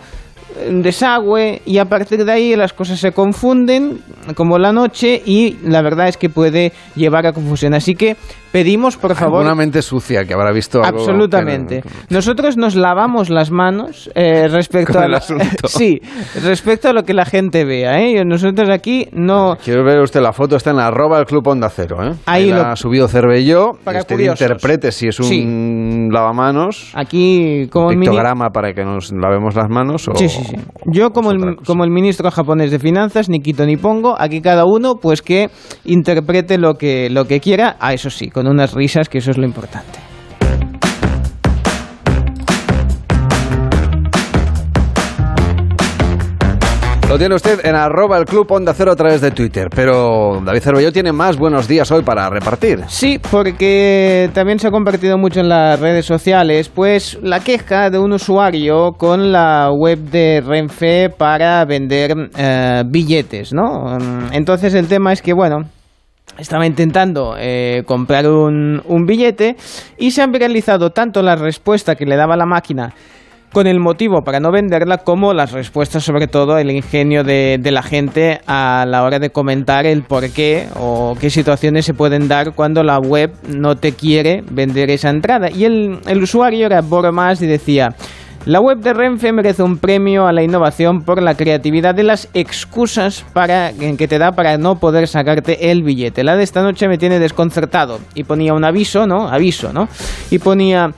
desagüe 0.70 1.62
y 1.66 1.78
a 1.78 1.86
partir 1.86 2.24
de 2.26 2.32
ahí 2.32 2.56
las 2.56 2.74
cosas 2.74 3.00
se 3.00 3.12
confunden 3.12 4.00
como 4.36 4.58
la 4.58 4.72
noche 4.72 5.22
y 5.26 5.58
la 5.64 5.82
verdad 5.82 6.08
es 6.08 6.18
que 6.18 6.30
puede 6.30 6.72
llevar 6.96 7.26
a 7.28 7.34
confusión. 7.34 7.74
Así 7.74 7.96
que 7.96 8.16
pedimos 8.52 8.98
por 8.98 9.16
favor 9.16 9.44
Una 9.44 9.56
mente 9.56 9.82
sucia 9.82 10.26
que 10.26 10.34
habrá 10.34 10.52
visto 10.52 10.84
algo 10.84 11.00
Absolutamente. 11.00 11.82
que- 11.82 11.90
Nosotros 12.14 12.56
nos 12.58 12.76
lavamos 12.76 13.30
las 13.30 13.50
manos 13.52 14.12
eh, 14.16 14.48
respecto 14.48 14.94
Con 14.94 15.04
a 15.04 15.06
el 15.08 15.14
asunto. 15.16 15.46
sí, 15.68 16.00
respecto 16.44 16.90
a 16.90 16.94
lo 16.94 17.04
que 17.04 17.14
la 17.14 17.26
gente 17.26 17.66
vea. 17.66 18.00
¿eh? 18.00 18.24
Nosotros 18.26 18.70
aquí 18.70 19.08
no. 19.12 19.58
Quiero 19.64 19.84
ver 19.84 20.00
usted 20.02 20.22
la 20.22 20.34
foto, 20.34 20.56
está 20.56 20.70
en 20.70 20.78
la 20.78 20.88
arroba 20.88 21.20
el 21.20 21.26
Club 21.26 21.48
Onda 21.48 21.70
Cero, 21.70 21.98
¿eh? 22.04 22.14
Ahí 22.26 22.50
la 22.50 22.58
lo- 22.58 22.66
ha 22.68 22.76
subido 22.76 23.08
Cervelló, 23.08 23.72
Para 23.84 23.98
y 23.98 24.02
usted 24.02 24.16
curiosos. 24.16 24.42
interprete 24.42 24.92
si 24.92 25.08
es 25.08 25.20
un 25.20 25.26
Sí. 25.26 26.08
lavamanos, 26.12 26.92
Aquí 26.94 27.68
como 27.72 27.90
mini- 27.90 28.02
pictograma 28.06 28.50
para 28.52 28.74
que 28.74 28.84
nos 28.84 29.12
lavemos 29.12 29.56
las 29.56 29.70
manos 29.70 30.08
o... 30.08 30.16
Sí, 30.16 30.30
sí, 30.30 30.43
sí. 30.44 30.56
Yo 30.86 31.12
como 31.12 31.32
el, 31.32 31.58
como 31.66 31.84
el 31.84 31.92
ministro 31.92 32.30
japonés 32.32 32.72
de 32.72 32.80
finanzas, 32.80 33.30
ni 33.30 33.42
quito 33.42 33.66
ni 33.66 33.78
pongo, 33.78 34.16
aquí 34.20 34.42
cada 34.42 34.66
uno 34.66 34.96
pues 34.96 35.22
que 35.22 35.50
interprete 35.86 36.58
lo 36.58 36.76
que, 36.76 37.10
lo 37.10 37.26
que 37.26 37.40
quiera, 37.40 37.78
a 37.80 37.94
eso 37.94 38.10
sí, 38.10 38.30
con 38.30 38.48
unas 38.48 38.74
risas, 38.74 39.10
que 39.10 39.20
eso 39.20 39.32
es 39.32 39.38
lo 39.38 39.46
importante. 39.46 40.13
Lo 47.14 47.20
tiene 47.20 47.36
usted 47.36 47.64
en 47.64 47.76
arroba 47.76 48.18
el 48.18 48.26
Club 48.26 48.52
Onda 48.52 48.74
Cero 48.74 48.92
a 48.92 48.96
través 48.96 49.22
de 49.22 49.30
Twitter, 49.30 49.68
pero 49.70 50.42
David 50.44 50.62
Cervelló 50.62 50.92
tiene 50.92 51.12
más 51.12 51.38
buenos 51.38 51.68
días 51.68 51.92
hoy 51.92 52.02
para 52.02 52.28
repartir. 52.28 52.80
Sí, 52.88 53.20
porque 53.30 54.32
también 54.34 54.58
se 54.58 54.68
ha 54.68 54.72
compartido 54.72 55.16
mucho 55.20 55.40
en 55.40 55.48
las 55.48 55.80
redes 55.80 56.08
sociales, 56.08 56.70
pues 56.70 57.20
la 57.22 57.40
queja 57.42 57.92
de 57.92 58.00
un 58.00 58.14
usuario 58.14 58.94
con 58.94 59.32
la 59.32 59.70
web 59.72 60.00
de 60.00 60.42
Renfe 60.44 61.12
para 61.16 61.64
vender 61.66 62.32
eh, 62.36 62.82
billetes, 62.88 63.54
¿no? 63.54 63.96
Entonces 64.32 64.74
el 64.74 64.88
tema 64.88 65.14
es 65.14 65.22
que, 65.22 65.34
bueno, 65.34 65.70
estaba 66.40 66.66
intentando 66.66 67.36
eh, 67.38 67.84
comprar 67.86 68.28
un, 68.28 68.82
un 68.88 69.06
billete 69.06 69.56
y 70.00 70.10
se 70.10 70.24
han 70.24 70.32
viralizado 70.32 70.90
tanto 70.90 71.22
la 71.22 71.36
respuesta 71.36 71.94
que 71.94 72.08
le 72.08 72.16
daba 72.16 72.36
la 72.36 72.48
máquina 72.48 72.92
con 73.54 73.68
el 73.68 73.80
motivo 73.80 74.24
para 74.24 74.40
no 74.40 74.52
venderla 74.52 74.98
como 74.98 75.34
las 75.34 75.52
respuestas, 75.52 76.04
sobre 76.04 76.28
todo 76.28 76.58
el 76.58 76.72
ingenio 76.72 77.24
de, 77.24 77.60
la 77.64 77.84
gente 77.84 78.42
a 78.48 78.86
la 78.88 79.04
hora 79.04 79.20
de 79.20 79.30
comentar 79.30 79.86
el 79.86 80.04
por 80.04 80.30
qué 80.32 80.68
o 80.76 81.16
qué 81.20 81.30
situaciones 81.30 81.86
se 81.86 81.94
pueden 81.94 82.28
dar 82.28 82.54
cuando 82.54 82.84
la 82.84 83.00
web 83.00 83.32
no 83.48 83.78
te 83.78 83.94
quiere 83.94 84.44
vender 84.50 84.90
esa 84.90 85.10
entrada. 85.10 85.50
Y 85.50 85.66
el, 85.66 86.02
usuario 86.22 86.66
era 86.66 86.82
Bormas 86.82 87.42
y 87.42 87.48
decía... 87.48 87.96
La 88.46 88.60
web 88.60 88.80
de 88.80 88.92
Renfe 88.92 89.32
merece 89.32 89.64
un 89.64 89.78
premio 89.78 90.28
a 90.28 90.34
la 90.34 90.44
innovación 90.44 91.04
por 91.04 91.22
la 91.22 91.36
creatividad 91.36 91.96
de 91.96 92.04
las 92.04 92.28
excusas 92.34 93.24
para, 93.32 93.72
que 93.72 94.06
te 94.10 94.18
da 94.18 94.34
para 94.34 94.58
no 94.58 94.80
poder 94.80 95.08
sacarte 95.08 95.72
el 95.72 95.82
billete. 95.82 96.26
La 96.26 96.36
de 96.36 96.44
esta 96.44 96.62
noche 96.62 96.90
me 96.90 96.98
tiene 96.98 97.20
desconcertado. 97.20 98.02
Y 98.16 98.26
ponía 98.26 98.54
un 98.54 98.66
aviso, 98.66 99.08
¿no? 99.08 99.30
Aviso, 99.30 99.72
¿no? 99.72 99.88
Y 100.30 100.40
ponía 100.40 100.92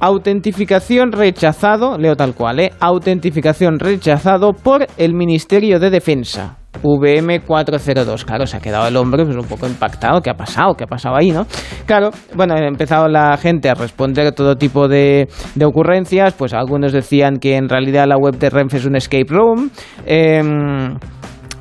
autentificación 0.00 1.12
rechazado, 1.12 1.98
leo 1.98 2.16
tal 2.16 2.34
cual, 2.34 2.60
¿eh? 2.60 2.72
Autentificación 2.80 3.78
rechazado 3.78 4.52
por 4.52 4.86
el 4.96 5.14
Ministerio 5.14 5.78
de 5.78 5.90
Defensa. 5.90 6.56
VM402. 6.82 8.24
Claro, 8.24 8.46
se 8.46 8.56
ha 8.56 8.60
quedado 8.60 8.88
el 8.88 8.96
hombre 8.96 9.24
pues, 9.24 9.36
un 9.36 9.44
poco 9.44 9.66
impactado. 9.66 10.20
¿Qué 10.22 10.30
ha 10.30 10.34
pasado? 10.34 10.74
¿Qué 10.74 10.84
ha 10.84 10.86
pasado 10.86 11.16
ahí, 11.16 11.30
no? 11.30 11.46
Claro, 11.86 12.10
bueno, 12.34 12.54
ha 12.54 12.66
empezado 12.66 13.08
la 13.08 13.36
gente 13.36 13.68
a 13.68 13.74
responder 13.74 14.32
todo 14.32 14.56
tipo 14.56 14.88
de, 14.88 15.28
de 15.54 15.64
ocurrencias. 15.64 16.34
Pues 16.34 16.54
algunos 16.54 16.92
decían 16.92 17.36
que 17.36 17.56
en 17.56 17.68
realidad 17.68 18.06
la 18.06 18.16
web 18.16 18.38
de 18.38 18.50
Renfe 18.50 18.78
es 18.78 18.86
un 18.86 18.96
escape 18.96 19.26
room. 19.28 19.70
Em, 20.06 20.96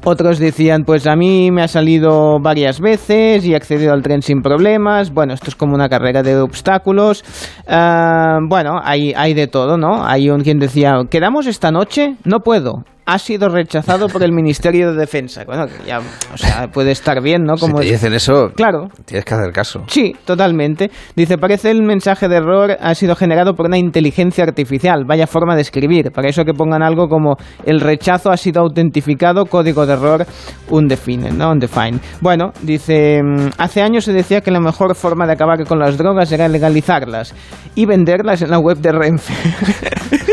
otros 0.03 0.39
decían, 0.39 0.83
pues 0.85 1.07
a 1.07 1.15
mí 1.15 1.51
me 1.51 1.61
ha 1.61 1.67
salido 1.67 2.39
varias 2.39 2.79
veces 2.79 3.45
y 3.45 3.53
he 3.53 3.55
accedido 3.55 3.93
al 3.93 4.01
tren 4.01 4.21
sin 4.21 4.41
problemas. 4.41 5.13
Bueno, 5.13 5.33
esto 5.33 5.49
es 5.49 5.55
como 5.55 5.75
una 5.75 5.89
carrera 5.89 6.23
de 6.23 6.37
obstáculos. 6.39 7.23
Ah, 7.67 8.39
bueno, 8.41 8.79
hay, 8.83 9.13
hay 9.15 9.33
de 9.33 9.47
todo, 9.47 9.77
¿no? 9.77 10.05
Hay 10.05 10.29
un 10.29 10.41
quien 10.41 10.59
decía, 10.59 11.01
¿quedamos 11.09 11.47
esta 11.47 11.71
noche? 11.71 12.15
No 12.23 12.39
puedo. 12.41 12.83
Ha 13.09 13.17
sido 13.17 13.49
rechazado 13.49 14.07
por 14.07 14.21
el 14.21 14.31
Ministerio 14.31 14.91
de 14.91 14.99
Defensa. 14.99 15.43
Bueno, 15.43 15.65
ya, 15.83 15.99
o 16.31 16.37
sea, 16.37 16.67
puede 16.67 16.91
estar 16.91 17.23
bien, 17.23 17.43
¿no? 17.43 17.55
Como 17.55 17.79
si 17.79 17.87
te 17.87 17.93
dicen 17.93 18.13
eso, 18.13 18.49
claro. 18.55 18.89
tienes 19.05 19.25
que 19.25 19.33
hacer 19.33 19.51
caso. 19.51 19.83
Sí, 19.87 20.13
totalmente. 20.25 20.91
Dice, 21.15 21.39
parece 21.39 21.71
el 21.71 21.81
mensaje 21.81 22.27
de 22.27 22.35
error 22.35 22.77
ha 22.79 22.93
sido 22.93 23.15
generado 23.15 23.55
por 23.55 23.65
una 23.65 23.79
inteligencia 23.79 24.43
artificial. 24.43 25.05
Vaya 25.07 25.25
forma 25.25 25.55
de 25.55 25.61
escribir. 25.61 26.11
Para 26.11 26.29
eso 26.29 26.45
que 26.45 26.53
pongan 26.53 26.83
algo 26.83 27.07
como 27.07 27.35
el 27.65 27.79
rechazo 27.79 28.29
ha 28.29 28.37
sido 28.37 28.61
autentificado, 28.61 29.47
código 29.47 29.87
de 29.87 29.93
error 29.93 30.27
undefined, 30.69 31.31
¿no? 31.31 31.49
Undefined. 31.49 31.99
Bueno, 32.21 32.51
dice, 32.61 33.23
mm, 33.23 33.53
hace 33.57 33.81
años 33.81 34.05
se 34.05 34.13
decía 34.13 34.41
que 34.41 34.51
la 34.51 34.59
mejor 34.59 34.93
forma 34.93 35.25
de 35.25 35.33
acabar 35.33 35.65
con 35.65 35.79
las 35.79 35.97
drogas 35.97 36.31
era 36.31 36.47
legalizarlas 36.47 37.33
y 37.73 37.87
venderlas 37.87 38.43
en 38.43 38.51
la 38.51 38.59
web 38.59 38.77
de 38.77 38.91
Renfe. 38.91 39.33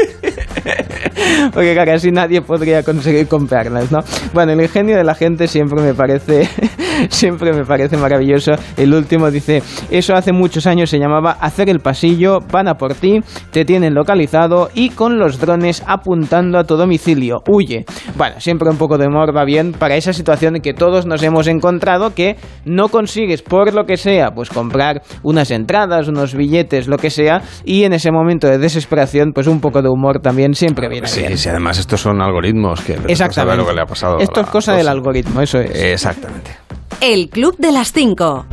Porque 1.52 1.74
casi 1.74 2.10
nadie 2.10 2.42
podría 2.42 2.82
conseguir 2.82 3.28
comprarlas, 3.28 3.90
¿no? 3.90 4.00
Bueno, 4.32 4.52
el 4.52 4.60
ingenio 4.60 4.96
de 4.96 5.04
la 5.04 5.14
gente 5.14 5.48
siempre 5.48 5.80
me 5.82 5.94
parece 5.94 6.48
siempre 7.10 7.52
me 7.52 7.64
parece 7.64 7.96
maravilloso. 7.96 8.52
El 8.76 8.94
último 8.94 9.30
dice, 9.30 9.62
eso 9.90 10.14
hace 10.14 10.32
muchos 10.32 10.66
años 10.66 10.90
se 10.90 10.98
llamaba 10.98 11.32
hacer 11.40 11.68
el 11.68 11.80
pasillo, 11.80 12.40
van 12.52 12.68
a 12.68 12.74
por 12.74 12.94
ti, 12.94 13.20
te 13.50 13.64
tienen 13.64 13.94
localizado 13.94 14.70
y 14.74 14.90
con 14.90 15.18
los 15.18 15.38
drones 15.38 15.82
apuntando 15.86 16.58
a 16.58 16.64
tu 16.64 16.76
domicilio, 16.76 17.42
huye. 17.48 17.84
Bueno, 18.16 18.36
siempre 18.40 18.70
un 18.70 18.76
poco 18.76 18.98
de 18.98 19.06
humor 19.06 19.36
va 19.36 19.44
bien 19.44 19.72
para 19.72 19.96
esa 19.96 20.12
situación 20.12 20.56
en 20.56 20.62
que 20.62 20.74
todos 20.74 21.06
nos 21.06 21.22
hemos 21.22 21.46
encontrado 21.46 22.14
que 22.14 22.36
no 22.64 22.88
consigues 22.88 23.42
por 23.42 23.74
lo 23.74 23.84
que 23.84 23.96
sea, 23.96 24.30
pues 24.30 24.50
comprar 24.50 25.02
unas 25.22 25.50
entradas, 25.50 26.08
unos 26.08 26.34
billetes, 26.34 26.88
lo 26.88 26.98
que 26.98 27.10
sea, 27.10 27.42
y 27.64 27.84
en 27.84 27.92
ese 27.92 28.10
momento 28.10 28.46
de 28.46 28.58
desesperación, 28.58 29.32
pues 29.32 29.46
un 29.46 29.60
poco 29.60 29.82
de 29.82 29.88
humor 29.88 30.20
también 30.20 30.54
siempre 30.54 30.88
viene 30.88 31.06
sí, 31.06 31.20
bien. 31.20 31.38
Sí, 31.38 31.48
además 31.48 31.78
estos 31.78 32.00
son 32.00 32.20
algoritmos 32.20 32.80
que 32.80 32.98
Exactamente. 33.08 33.56
lo 33.56 33.66
que 33.66 33.74
le 33.74 33.80
ha 33.82 33.86
pasado. 33.86 34.18
Esto 34.18 34.40
es 34.40 34.46
cosa 34.48 34.74
del 34.74 34.88
algoritmo, 34.88 35.40
eso 35.40 35.58
es. 35.58 35.70
Exactamente. 35.74 36.50
El 37.00 37.28
Club 37.28 37.56
de 37.58 37.72
las 37.72 37.92
5. 37.92 38.46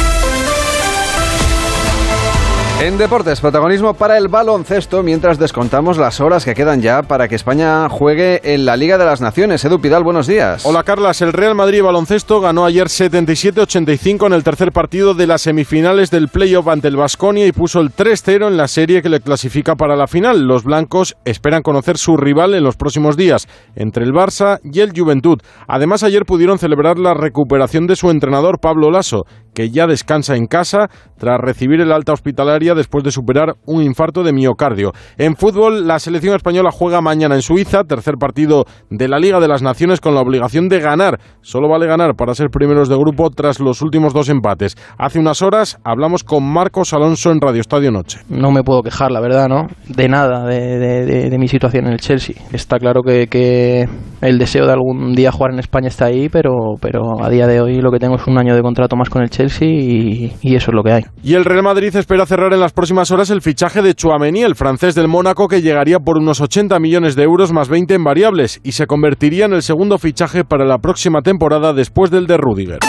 En 2.84 2.98
deportes, 2.98 3.40
protagonismo 3.40 3.94
para 3.94 4.18
el 4.18 4.28
baloncesto 4.28 5.04
mientras 5.04 5.40
descontamos 5.40 5.98
las 5.98 6.20
horas 6.20 6.44
que 6.44 6.54
quedan 6.54 6.82
ya 6.82 7.02
para 7.02 7.30
que 7.30 7.36
España 7.36 7.88
juegue 7.88 8.42
en 8.44 8.66
la 8.66 8.75
Liga 8.75 8.98
de 8.98 9.06
las 9.06 9.22
Naciones. 9.22 9.63
Edu 9.63 9.80
Pidal, 9.80 10.04
buenos 10.04 10.28
días. 10.28 10.66
Hola 10.66 10.84
Carlas, 10.84 11.22
el 11.22 11.32
Real 11.32 11.56
Madrid 11.56 11.82
baloncesto 11.82 12.42
ganó 12.42 12.66
ayer 12.66 12.88
77-85 12.88 14.28
en 14.28 14.34
el 14.34 14.44
tercer 14.44 14.74
partido 14.74 15.13
de 15.13 15.28
las 15.28 15.44
semifinales 15.44 16.12
del 16.12 16.28
playoff 16.28 16.68
ante 16.68 16.90
el 16.90 16.98
Basconia 16.98 17.48
y 17.48 17.54
puso 17.54 17.80
el 17.80 17.90
3-0 17.90 18.50
en 18.50 18.58
la 18.58 18.68
serie 18.68 19.02
que 19.02 19.08
le 19.08 19.22
clasifica 19.22 19.75
para 19.75 19.96
la 19.96 20.08
final. 20.08 20.42
Los 20.42 20.66
blancos 20.66 21.16
esperan 21.24 21.62
conocer 21.62 21.98
su 21.98 22.18
rival 22.18 22.54
en 22.54 22.66
los 22.66 22.75
próximos 22.75 23.16
días, 23.16 23.48
entre 23.78 24.04
el 24.04 24.12
Barça 24.12 24.60
y 24.62 24.82
el 24.82 24.92
Juventud. 24.94 25.40
Además, 25.70 26.04
ayer 26.04 26.25
pudieron 26.25 26.60
celebrar 26.60 27.00
la 27.00 27.13
recuperación 27.13 27.88
de 27.88 27.96
su 27.96 28.10
entrenador 28.10 28.60
Pablo 28.60 28.92
Lasso, 28.92 29.24
que 29.53 29.69
ya 29.69 29.88
descansa 29.88 30.36
en 30.36 30.48
casa 30.48 30.89
tras 31.17 31.39
recibir 31.39 31.79
el 31.79 31.91
alta 31.91 32.13
hospitalaria 32.13 32.75
después 32.75 33.03
de 33.03 33.12
superar 33.12 33.55
un 33.65 33.81
infarto 33.81 34.24
de 34.24 34.33
miocardio. 34.33 34.91
En 35.17 35.36
fútbol, 35.36 35.88
la 35.88 36.00
selección 36.00 36.36
española 36.36 36.69
juega 36.72 37.01
mañana 37.01 37.36
en 37.36 37.41
Suiza, 37.41 37.83
tercer 37.83 38.15
partido 38.19 38.65
de 38.89 39.07
la 39.07 39.19
Liga 39.19 39.39
de 39.39 39.48
las 39.48 39.62
Naciones 39.62 40.01
con 40.01 40.15
la 40.15 40.22
obligación 40.22 40.67
de 40.67 40.79
ganar. 40.79 41.19
Solo 41.41 41.69
vale 41.69 41.88
ganar 41.88 42.15
para 42.15 42.36
ser 42.36 42.50
primeros 42.50 42.89
de 42.89 42.98
grupo 42.98 43.29
tras 43.29 43.60
los 43.60 43.81
últimos 43.81 44.13
dos 44.13 44.29
empates. 44.29 44.75
Hace 44.98 45.19
unas 45.19 45.41
horas 45.41 45.79
hablamos 45.83 46.24
con 46.24 46.43
Marcos 46.43 46.93
Alonso 46.93 47.31
en 47.31 47.39
Radio 47.39 47.62
Estadio 47.62 47.91
Noche. 47.91 48.19
No 48.29 48.51
me 48.51 48.63
puedo 48.63 48.81
quejar, 48.81 49.12
la 49.12 49.22
verdad, 49.22 49.48
¿no? 49.48 49.67
De 49.88 50.10
nada, 50.10 50.45
de, 50.45 51.38
mi 51.39 51.48
situación 51.48 51.88
en 51.88 51.93
el 51.93 52.00
Chelsea. 52.00 52.36
Está 52.51 52.79
claro 52.79 53.01
que, 53.01 53.88
el 54.22 54.38
deseo 54.38 54.65
de 54.65 54.74
algún 54.74 55.13
día 55.13 55.31
jugar 55.31 55.51
en 55.53 55.60
España 55.60 55.88
está 55.88 56.05
ahí, 56.05 56.29
pero, 56.29 56.75
pero 56.81 57.24
a 57.24 57.29
día 57.29 57.48
de 57.48 57.62
hoy 57.62 57.81
lo 57.81 57.91
que 57.91 58.00
tengo 58.00 58.15
es 58.15 58.27
un 58.27 58.38
año 58.38 58.55
de 58.55 58.62
contrato 58.62 58.95
más 58.95 59.10
con 59.10 59.22
el 59.22 59.29
Chelsea 59.29 59.42
y, 59.62 60.33
y 60.41 60.55
eso 60.55 60.71
es 60.71 60.75
lo 60.75 60.83
que 60.83 60.91
hay. 60.91 61.03
Y 61.23 61.33
el 61.33 61.45
Real 61.45 61.63
Madrid 61.63 61.95
espera 61.95 62.25
cerrar 62.25 62.53
en 62.53 62.59
las 62.59 62.73
próximas 62.73 63.12
horas 63.12 63.29
el 63.29 63.41
fichaje 63.41 63.81
de 63.81 63.93
Chouameni, 63.93 64.41
el 64.43 64.55
francés 64.55 64.95
del 64.95 65.07
Mónaco, 65.07 65.47
que 65.47 65.62
llegaría 65.62 66.00
por 66.00 66.17
unos 66.17 66.41
80 66.41 66.79
millones 66.79 67.15
de 67.15 67.23
euros 67.23 67.51
más 67.51 67.69
20 67.69 67.93
en 67.93 68.03
variables 68.03 68.59
y 68.63 68.73
se 68.73 68.88
convertiría 68.88 69.45
en 69.45 69.53
el 69.53 69.63
segundo 69.63 69.97
fichaje 69.97 70.43
para 70.43 70.65
la 70.65 70.77
próxima 70.77 71.21
temporada 71.21 71.73
después 71.73 72.12
del 72.12 72.27
de 72.27 72.38
Rudiger. 72.38 72.79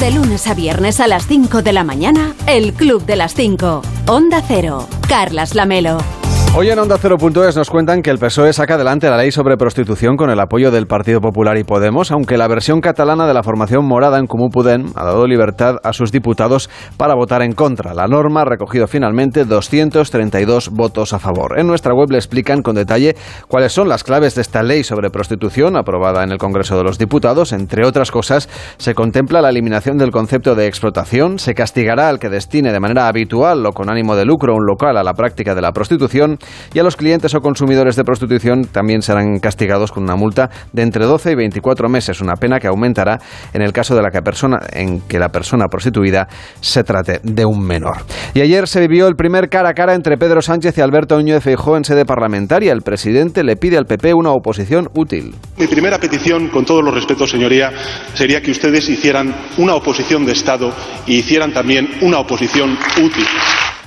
De 0.00 0.10
lunes 0.10 0.46
a 0.48 0.54
viernes 0.54 0.98
a 0.98 1.06
las 1.06 1.26
5 1.26 1.62
de 1.62 1.72
la 1.72 1.84
mañana, 1.84 2.34
el 2.48 2.72
Club 2.72 3.06
de 3.06 3.16
las 3.16 3.34
5. 3.34 3.82
Onda 4.08 4.42
Cero. 4.46 4.88
Carlas 5.08 5.54
Lamelo. 5.54 5.98
Hoy 6.56 6.70
en 6.70 6.78
Onda 6.78 6.98
Cero.es 7.00 7.56
nos 7.56 7.68
cuentan 7.68 8.00
que 8.00 8.10
el 8.10 8.20
PSOE 8.20 8.52
saca 8.52 8.76
adelante 8.76 9.10
la 9.10 9.16
ley 9.16 9.32
sobre 9.32 9.56
prostitución 9.56 10.16
con 10.16 10.30
el 10.30 10.38
apoyo 10.38 10.70
del 10.70 10.86
Partido 10.86 11.20
Popular 11.20 11.58
y 11.58 11.64
Podemos, 11.64 12.12
aunque 12.12 12.38
la 12.38 12.46
versión 12.46 12.80
catalana 12.80 13.26
de 13.26 13.34
la 13.34 13.42
formación 13.42 13.84
morada 13.84 14.20
en 14.20 14.28
Comú 14.28 14.50
Podem 14.50 14.92
ha 14.94 15.04
dado 15.04 15.26
libertad 15.26 15.78
a 15.82 15.92
sus 15.92 16.12
diputados 16.12 16.70
para 16.96 17.16
votar 17.16 17.42
en 17.42 17.54
contra. 17.54 17.92
La 17.92 18.06
norma 18.06 18.42
ha 18.42 18.44
recogido 18.44 18.86
finalmente 18.86 19.44
232 19.44 20.70
votos 20.70 21.12
a 21.12 21.18
favor. 21.18 21.58
En 21.58 21.66
nuestra 21.66 21.92
web 21.92 22.12
le 22.12 22.18
explican 22.18 22.62
con 22.62 22.76
detalle 22.76 23.16
cuáles 23.48 23.72
son 23.72 23.88
las 23.88 24.04
claves 24.04 24.36
de 24.36 24.42
esta 24.42 24.62
ley 24.62 24.84
sobre 24.84 25.10
prostitución 25.10 25.76
aprobada 25.76 26.22
en 26.22 26.30
el 26.30 26.38
Congreso 26.38 26.76
de 26.76 26.84
los 26.84 26.98
Diputados. 26.98 27.52
Entre 27.52 27.84
otras 27.84 28.12
cosas, 28.12 28.48
se 28.76 28.94
contempla 28.94 29.42
la 29.42 29.50
eliminación 29.50 29.98
del 29.98 30.12
concepto 30.12 30.54
de 30.54 30.68
explotación, 30.68 31.40
se 31.40 31.54
castigará 31.54 32.08
al 32.08 32.20
que 32.20 32.30
destine 32.30 32.72
de 32.72 32.78
manera 32.78 33.08
habitual 33.08 33.66
o 33.66 33.72
con 33.72 33.90
ánimo 33.90 34.14
de 34.14 34.24
lucro 34.24 34.54
un 34.54 34.64
local 34.64 34.96
a 34.96 35.02
la 35.02 35.14
práctica 35.14 35.56
de 35.56 35.60
la 35.60 35.72
prostitución 35.72 36.38
y 36.72 36.78
a 36.78 36.82
los 36.82 36.96
clientes 36.96 37.34
o 37.34 37.40
consumidores 37.40 37.96
de 37.96 38.04
prostitución 38.04 38.64
también 38.64 39.02
serán 39.02 39.38
castigados 39.38 39.92
con 39.92 40.02
una 40.02 40.16
multa 40.16 40.50
de 40.72 40.82
entre 40.82 41.04
12 41.04 41.32
y 41.32 41.34
24 41.34 41.88
meses, 41.88 42.20
una 42.20 42.34
pena 42.34 42.58
que 42.58 42.66
aumentará 42.66 43.18
en 43.52 43.62
el 43.62 43.72
caso 43.72 43.94
de 43.94 44.02
la 44.02 44.10
que 44.10 44.22
persona, 44.22 44.58
en 44.72 45.00
que 45.00 45.18
la 45.18 45.28
persona 45.28 45.66
prostituida 45.66 46.28
se 46.60 46.84
trate 46.84 47.20
de 47.22 47.44
un 47.44 47.64
menor. 47.64 47.98
Y 48.34 48.40
ayer 48.40 48.68
se 48.68 48.80
vivió 48.80 49.06
el 49.08 49.16
primer 49.16 49.48
cara 49.48 49.70
a 49.70 49.74
cara 49.74 49.94
entre 49.94 50.16
Pedro 50.16 50.42
Sánchez 50.42 50.76
y 50.78 50.80
Alberto 50.80 51.16
Núñez 51.16 51.42
Feijóo 51.42 51.76
en 51.76 51.84
sede 51.84 52.04
parlamentaria. 52.04 52.72
El 52.72 52.82
presidente 52.82 53.44
le 53.44 53.56
pide 53.56 53.76
al 53.76 53.86
PP 53.86 54.14
una 54.14 54.30
oposición 54.30 54.88
útil. 54.94 55.34
Mi 55.56 55.66
primera 55.66 55.98
petición, 55.98 56.48
con 56.48 56.64
todos 56.64 56.84
los 56.84 56.94
respetos, 56.94 57.30
señoría, 57.30 57.70
sería 58.14 58.40
que 58.40 58.50
ustedes 58.50 58.88
hicieran 58.88 59.34
una 59.58 59.74
oposición 59.74 60.24
de 60.24 60.32
Estado 60.32 60.72
y 61.06 61.18
hicieran 61.18 61.52
también 61.52 61.88
una 62.02 62.18
oposición 62.18 62.76
útil. 63.02 63.26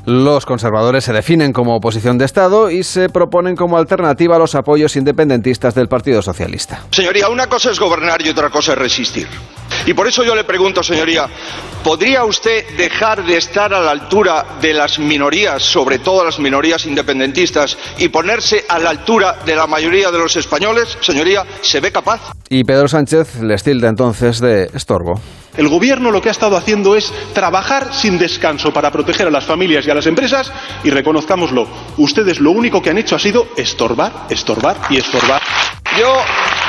Los 0.09 0.45
conservadores 0.45 1.03
se 1.03 1.11
definen 1.11 1.51
como 1.51 1.75
oposición 1.75 2.17
de 2.17 2.23
Estado 2.23 2.71
y 2.71 2.83
se 2.83 3.09
proponen 3.09 3.57
como 3.57 3.77
alternativa 3.77 4.37
a 4.37 4.39
los 4.39 4.55
apoyos 4.55 4.95
independentistas 4.95 5.75
del 5.75 5.89
Partido 5.89 6.21
Socialista. 6.21 6.85
Señoría, 6.91 7.27
una 7.27 7.47
cosa 7.47 7.71
es 7.71 7.77
gobernar 7.77 8.25
y 8.25 8.29
otra 8.29 8.49
cosa 8.49 8.71
es 8.71 8.77
resistir. 8.77 9.27
Y 9.85 9.93
por 9.93 10.07
eso 10.07 10.23
yo 10.23 10.33
le 10.33 10.45
pregunto, 10.45 10.81
señoría, 10.81 11.27
¿podría 11.83 12.23
usted 12.23 12.77
dejar 12.77 13.25
de 13.25 13.35
estar 13.35 13.73
a 13.73 13.81
la 13.81 13.91
altura 13.91 14.45
de 14.61 14.73
las 14.73 14.97
minorías, 14.97 15.61
sobre 15.61 15.99
todo 15.99 16.23
las 16.23 16.39
minorías 16.39 16.85
independentistas, 16.85 17.77
y 17.97 18.07
ponerse 18.07 18.63
a 18.69 18.79
la 18.79 18.91
altura 18.91 19.39
de 19.45 19.57
la 19.57 19.67
mayoría 19.67 20.09
de 20.09 20.19
los 20.19 20.37
españoles? 20.37 20.97
Señoría, 21.01 21.45
¿se 21.61 21.81
ve 21.81 21.91
capaz? 21.91 22.31
Y 22.47 22.63
Pedro 22.63 22.87
Sánchez 22.87 23.41
les 23.41 23.61
tilda 23.61 23.89
entonces 23.89 24.39
de 24.39 24.69
estorbo. 24.73 25.19
El 25.57 25.69
gobierno 25.69 26.11
lo 26.11 26.21
que 26.21 26.29
ha 26.29 26.31
estado 26.31 26.55
haciendo 26.55 26.95
es 26.95 27.11
trabajar 27.33 27.91
sin 27.91 28.19
descanso 28.19 28.71
para 28.71 28.91
proteger 28.91 29.27
a 29.27 29.31
las 29.31 29.43
familias 29.43 29.87
y 29.87 29.89
a 29.89 29.95
las 29.97 30.07
empresas 30.07 30.51
y 30.83 30.89
reconozcámoslo, 30.89 31.67
ustedes 31.97 32.39
lo 32.39 32.51
único 32.51 32.81
que 32.81 32.91
han 32.91 32.97
hecho 32.97 33.15
ha 33.15 33.19
sido 33.19 33.47
estorbar, 33.57 34.27
estorbar 34.29 34.77
y 34.89 34.97
estorbar. 34.97 35.41
Yo 35.99 36.13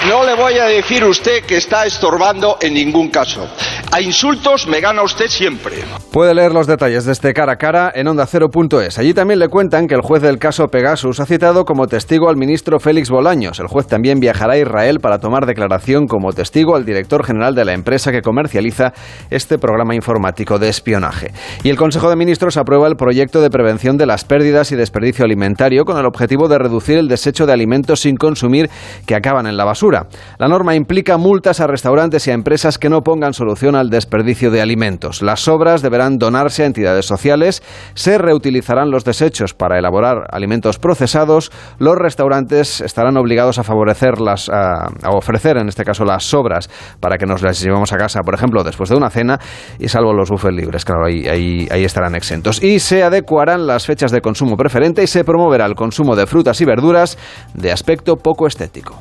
no 0.08 0.24
le 0.24 0.34
voy 0.34 0.54
a 0.54 0.64
decir 0.64 1.04
usted 1.04 1.44
que 1.44 1.56
está 1.56 1.84
estorbando 1.84 2.56
en 2.62 2.72
ningún 2.72 3.10
caso. 3.10 3.46
A 3.90 4.00
insultos 4.00 4.68
me 4.68 4.80
gana 4.80 5.02
usted 5.02 5.26
siempre. 5.26 5.76
Puede 6.12 6.34
leer 6.34 6.52
los 6.52 6.66
detalles 6.66 7.04
de 7.04 7.12
este 7.12 7.34
cara 7.34 7.54
a 7.54 7.56
cara 7.56 7.90
en 7.94 8.06
onda0.es. 8.06 8.98
Allí 8.98 9.12
también 9.12 9.40
le 9.40 9.48
cuentan 9.48 9.86
que 9.86 9.94
el 9.94 10.00
juez 10.00 10.22
del 10.22 10.38
caso 10.38 10.68
Pegasus 10.68 11.20
ha 11.20 11.26
citado 11.26 11.64
como 11.64 11.86
testigo 11.88 12.30
al 12.30 12.36
ministro 12.36 12.78
Félix 12.78 13.10
Bolaños. 13.10 13.58
El 13.60 13.66
juez 13.66 13.86
también 13.86 14.20
viajará 14.20 14.54
a 14.54 14.58
Israel 14.58 15.00
para 15.00 15.18
tomar 15.18 15.46
declaración 15.46 16.06
como 16.06 16.32
testigo 16.32 16.76
al 16.76 16.84
director 16.84 17.24
general 17.24 17.54
de 17.54 17.64
la 17.64 17.72
empresa 17.72 18.12
que 18.12 18.22
comercializa 18.22 18.92
este 19.30 19.58
programa 19.58 19.94
informático 19.94 20.58
de 20.58 20.68
espionaje. 20.68 21.32
Y 21.64 21.70
el 21.70 21.76
Consejo 21.76 22.08
de 22.08 22.16
Ministros 22.16 22.56
aprueba 22.56 22.86
el 22.88 22.96
proyecto 23.18 23.40
de 23.40 23.50
prevención 23.50 23.96
de 23.96 24.06
las 24.06 24.24
pérdidas 24.24 24.70
y 24.70 24.76
desperdicio 24.76 25.24
alimentario 25.24 25.84
con 25.84 25.98
el 25.98 26.06
objetivo 26.06 26.46
de 26.46 26.56
reducir 26.56 26.98
el 26.98 27.08
desecho 27.08 27.46
de 27.46 27.52
alimentos 27.52 27.98
sin 27.98 28.14
consumir 28.14 28.70
que 29.06 29.16
acaban 29.16 29.48
en 29.48 29.56
la 29.56 29.64
basura. 29.64 30.06
La 30.38 30.46
norma 30.46 30.76
implica 30.76 31.16
multas 31.16 31.58
a 31.58 31.66
restaurantes 31.66 32.28
y 32.28 32.30
a 32.30 32.34
empresas 32.34 32.78
que 32.78 32.88
no 32.88 33.00
pongan 33.00 33.34
solución 33.34 33.74
al 33.74 33.90
desperdicio 33.90 34.52
de 34.52 34.60
alimentos. 34.60 35.20
Las 35.20 35.40
sobras 35.40 35.82
deberán 35.82 36.18
donarse 36.18 36.62
a 36.62 36.66
entidades 36.66 37.06
sociales, 37.06 37.60
se 37.94 38.18
reutilizarán 38.18 38.92
los 38.92 39.04
desechos 39.04 39.52
para 39.52 39.80
elaborar 39.80 40.28
alimentos 40.30 40.78
procesados, 40.78 41.50
los 41.80 41.96
restaurantes 41.96 42.80
estarán 42.80 43.16
obligados 43.16 43.58
a 43.58 43.64
favorecer 43.64 44.20
las, 44.20 44.48
a, 44.48 44.92
ofrecer 45.12 45.56
en 45.56 45.66
este 45.68 45.82
caso 45.82 46.04
las 46.04 46.22
sobras 46.22 46.70
para 47.00 47.18
que 47.18 47.26
nos 47.26 47.42
las 47.42 47.60
llevemos 47.60 47.92
a 47.92 47.96
casa, 47.96 48.20
por 48.20 48.34
ejemplo, 48.34 48.62
después 48.62 48.90
de 48.90 48.96
una 48.96 49.10
cena, 49.10 49.40
y 49.80 49.88
salvo 49.88 50.12
los 50.12 50.30
buffets 50.30 50.54
libres, 50.54 50.84
claro, 50.84 51.06
ahí, 51.06 51.26
ahí, 51.26 51.66
ahí 51.72 51.82
estarán 51.82 52.14
exentos. 52.14 52.62
Y 52.62 52.78
se 52.78 52.97
adecuarán 53.02 53.66
las 53.66 53.86
fechas 53.86 54.10
de 54.10 54.20
consumo 54.20 54.56
preferente 54.56 55.02
y 55.02 55.06
se 55.06 55.24
promoverá 55.24 55.66
el 55.66 55.74
consumo 55.74 56.16
de 56.16 56.26
frutas 56.26 56.60
y 56.60 56.64
verduras 56.64 57.18
de 57.54 57.72
aspecto 57.72 58.16
poco 58.16 58.46
estético. 58.46 59.00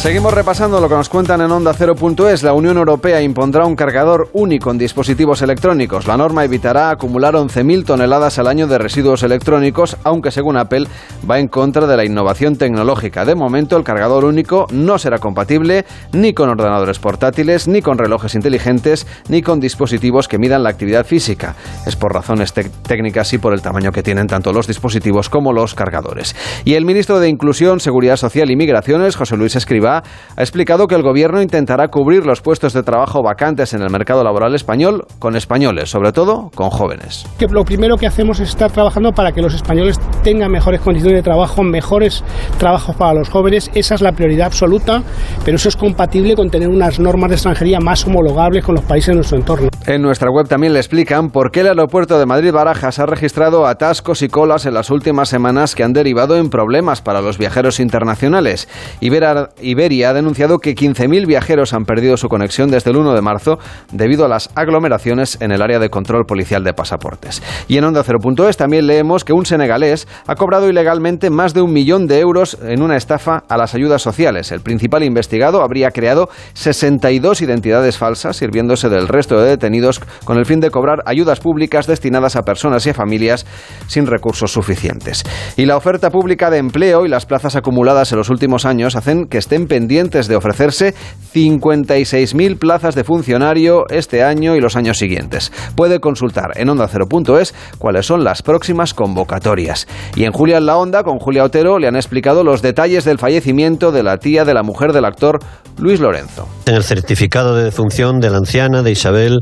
Seguimos 0.00 0.32
repasando 0.32 0.80
lo 0.80 0.88
que 0.88 0.94
nos 0.94 1.10
cuentan 1.10 1.42
en 1.42 1.50
Onda 1.50 1.74
0.es. 1.74 2.42
La 2.42 2.54
Unión 2.54 2.78
Europea 2.78 3.20
impondrá 3.20 3.66
un 3.66 3.76
cargador 3.76 4.30
único 4.32 4.70
en 4.70 4.78
dispositivos 4.78 5.42
electrónicos. 5.42 6.06
La 6.06 6.16
norma 6.16 6.42
evitará 6.42 6.88
acumular 6.88 7.34
11.000 7.34 7.84
toneladas 7.84 8.38
al 8.38 8.46
año 8.46 8.66
de 8.66 8.78
residuos 8.78 9.22
electrónicos, 9.22 9.98
aunque 10.02 10.30
según 10.30 10.56
Apple 10.56 10.86
va 11.30 11.38
en 11.38 11.48
contra 11.48 11.86
de 11.86 11.98
la 11.98 12.06
innovación 12.06 12.56
tecnológica. 12.56 13.26
De 13.26 13.34
momento, 13.34 13.76
el 13.76 13.84
cargador 13.84 14.24
único 14.24 14.66
no 14.72 14.98
será 14.98 15.18
compatible 15.18 15.84
ni 16.14 16.32
con 16.32 16.48
ordenadores 16.48 16.98
portátiles, 16.98 17.68
ni 17.68 17.82
con 17.82 17.98
relojes 17.98 18.34
inteligentes, 18.34 19.06
ni 19.28 19.42
con 19.42 19.60
dispositivos 19.60 20.28
que 20.28 20.38
midan 20.38 20.62
la 20.62 20.70
actividad 20.70 21.04
física. 21.04 21.56
Es 21.86 21.96
por 21.96 22.14
razones 22.14 22.54
técnicas 22.54 23.34
y 23.34 23.38
por 23.38 23.52
el 23.52 23.60
tamaño 23.60 23.92
que 23.92 24.02
tienen 24.02 24.28
tanto 24.28 24.54
los 24.54 24.66
dispositivos 24.66 25.28
como 25.28 25.52
los 25.52 25.74
cargadores. 25.74 26.34
Y 26.64 26.72
el 26.72 26.86
ministro 26.86 27.20
de 27.20 27.28
Inclusión, 27.28 27.80
Seguridad 27.80 28.16
Social 28.16 28.50
y 28.50 28.56
Migraciones, 28.56 29.14
José 29.14 29.36
Luis 29.36 29.56
Ha 29.98 30.40
explicado 30.40 30.86
que 30.86 30.94
el 30.94 31.02
gobierno 31.02 31.42
intentará 31.42 31.88
cubrir 31.88 32.26
los 32.26 32.40
puestos 32.40 32.72
de 32.72 32.82
trabajo 32.82 33.22
vacantes 33.22 33.74
en 33.74 33.82
el 33.82 33.90
mercado 33.90 34.24
laboral 34.24 34.54
español 34.54 35.06
con 35.18 35.36
españoles, 35.36 35.90
sobre 35.90 36.12
todo 36.12 36.50
con 36.54 36.70
jóvenes. 36.70 37.26
Que 37.38 37.46
lo 37.46 37.64
primero 37.64 37.96
que 37.96 38.06
hacemos 38.06 38.40
es 38.40 38.50
estar 38.50 38.70
trabajando 38.70 39.12
para 39.12 39.32
que 39.32 39.42
los 39.42 39.54
españoles 39.54 39.98
tengan 40.22 40.50
mejores 40.50 40.80
condiciones 40.80 41.18
de 41.18 41.22
trabajo, 41.22 41.62
mejores 41.62 42.24
trabajos 42.58 42.96
para 42.96 43.14
los 43.14 43.28
jóvenes. 43.28 43.70
Esa 43.74 43.94
es 43.94 44.00
la 44.00 44.12
prioridad 44.12 44.46
absoluta, 44.46 45.02
pero 45.44 45.56
eso 45.56 45.68
es 45.68 45.76
compatible 45.76 46.36
con 46.36 46.50
tener 46.50 46.68
unas 46.68 46.98
normas 47.00 47.30
de 47.30 47.36
extranjería 47.36 47.80
más 47.80 48.06
homologables 48.06 48.64
con 48.64 48.74
los 48.74 48.84
países 48.84 49.08
de 49.08 49.14
nuestro 49.14 49.38
entorno. 49.38 49.68
En 49.86 50.02
nuestra 50.02 50.30
web 50.30 50.46
también 50.46 50.72
le 50.72 50.78
explican 50.78 51.30
por 51.30 51.50
qué 51.50 51.60
el 51.60 51.68
aeropuerto 51.68 52.18
de 52.18 52.26
Madrid-Barajas 52.26 52.98
ha 52.98 53.06
registrado 53.06 53.66
atascos 53.66 54.22
y 54.22 54.28
colas 54.28 54.66
en 54.66 54.74
las 54.74 54.90
últimas 54.90 55.28
semanas 55.28 55.74
que 55.74 55.82
han 55.82 55.92
derivado 55.92 56.36
en 56.36 56.50
problemas 56.50 57.00
para 57.02 57.20
los 57.20 57.38
viajeros 57.38 57.80
internacionales. 57.80 58.68
Iberia, 59.00 59.48
Iberia 59.60 59.79
ha 59.80 60.12
denunciado 60.12 60.58
que 60.58 60.74
15.000 60.74 61.26
viajeros 61.26 61.72
han 61.72 61.86
perdido 61.86 62.18
su 62.18 62.28
conexión 62.28 62.70
desde 62.70 62.90
el 62.90 62.98
1 62.98 63.14
de 63.14 63.22
marzo 63.22 63.58
debido 63.92 64.26
a 64.26 64.28
las 64.28 64.50
aglomeraciones 64.54 65.38
en 65.40 65.52
el 65.52 65.62
área 65.62 65.78
de 65.78 65.88
control 65.88 66.26
policial 66.26 66.62
de 66.64 66.74
pasaportes. 66.74 67.42
Y 67.66 67.78
en 67.78 67.84
Onda 67.84 68.04
0.es 68.04 68.58
también 68.58 68.86
leemos 68.86 69.24
que 69.24 69.32
un 69.32 69.46
senegalés 69.46 70.06
ha 70.26 70.34
cobrado 70.34 70.68
ilegalmente 70.68 71.30
más 71.30 71.54
de 71.54 71.62
un 71.62 71.72
millón 71.72 72.06
de 72.06 72.20
euros 72.20 72.58
en 72.62 72.82
una 72.82 72.96
estafa 72.96 73.42
a 73.48 73.56
las 73.56 73.74
ayudas 73.74 74.02
sociales. 74.02 74.52
El 74.52 74.60
principal 74.60 75.02
investigado 75.02 75.62
habría 75.62 75.90
creado 75.92 76.28
62 76.52 77.40
identidades 77.40 77.96
falsas 77.96 78.36
sirviéndose 78.36 78.90
del 78.90 79.08
resto 79.08 79.40
de 79.40 79.48
detenidos 79.48 80.00
con 80.24 80.36
el 80.36 80.44
fin 80.44 80.60
de 80.60 80.70
cobrar 80.70 80.98
ayudas 81.06 81.40
públicas 81.40 81.86
destinadas 81.86 82.36
a 82.36 82.42
personas 82.42 82.86
y 82.86 82.90
a 82.90 82.94
familias 82.94 83.46
sin 83.86 84.06
recursos 84.06 84.52
suficientes. 84.52 85.24
Y 85.56 85.64
la 85.64 85.78
oferta 85.78 86.10
pública 86.10 86.50
de 86.50 86.58
empleo 86.58 87.06
y 87.06 87.08
las 87.08 87.24
plazas 87.24 87.56
acumuladas 87.56 88.12
en 88.12 88.18
los 88.18 88.28
últimos 88.28 88.66
años 88.66 88.94
hacen 88.94 89.26
que 89.26 89.38
estén 89.38 89.69
pendientes 89.70 90.26
de 90.26 90.34
ofrecerse 90.34 90.96
56.000 91.32 92.58
plazas 92.58 92.96
de 92.96 93.04
funcionario 93.04 93.84
este 93.88 94.24
año 94.24 94.56
y 94.56 94.60
los 94.60 94.74
años 94.74 94.98
siguientes. 94.98 95.52
Puede 95.76 96.00
consultar 96.00 96.50
en 96.56 96.66
onda0.es 96.68 97.54
cuáles 97.78 98.04
son 98.04 98.24
las 98.24 98.42
próximas 98.42 98.94
convocatorias. 98.94 99.86
Y 100.16 100.24
en 100.24 100.32
Julia 100.32 100.58
en 100.58 100.66
la 100.66 100.76
Onda, 100.76 101.04
con 101.04 101.20
Julia 101.20 101.44
Otero, 101.44 101.78
le 101.78 101.86
han 101.86 101.94
explicado 101.94 102.42
los 102.42 102.62
detalles 102.62 103.04
del 103.04 103.18
fallecimiento 103.18 103.92
de 103.92 104.02
la 104.02 104.16
tía 104.16 104.44
de 104.44 104.54
la 104.54 104.64
mujer 104.64 104.92
del 104.92 105.04
actor 105.04 105.38
Luis 105.78 106.00
Lorenzo. 106.00 106.48
En 106.66 106.74
el 106.74 106.82
certificado 106.82 107.54
de 107.54 107.62
defunción 107.62 108.18
de 108.18 108.30
la 108.30 108.38
anciana 108.38 108.82
de 108.82 108.90
Isabel 108.90 109.38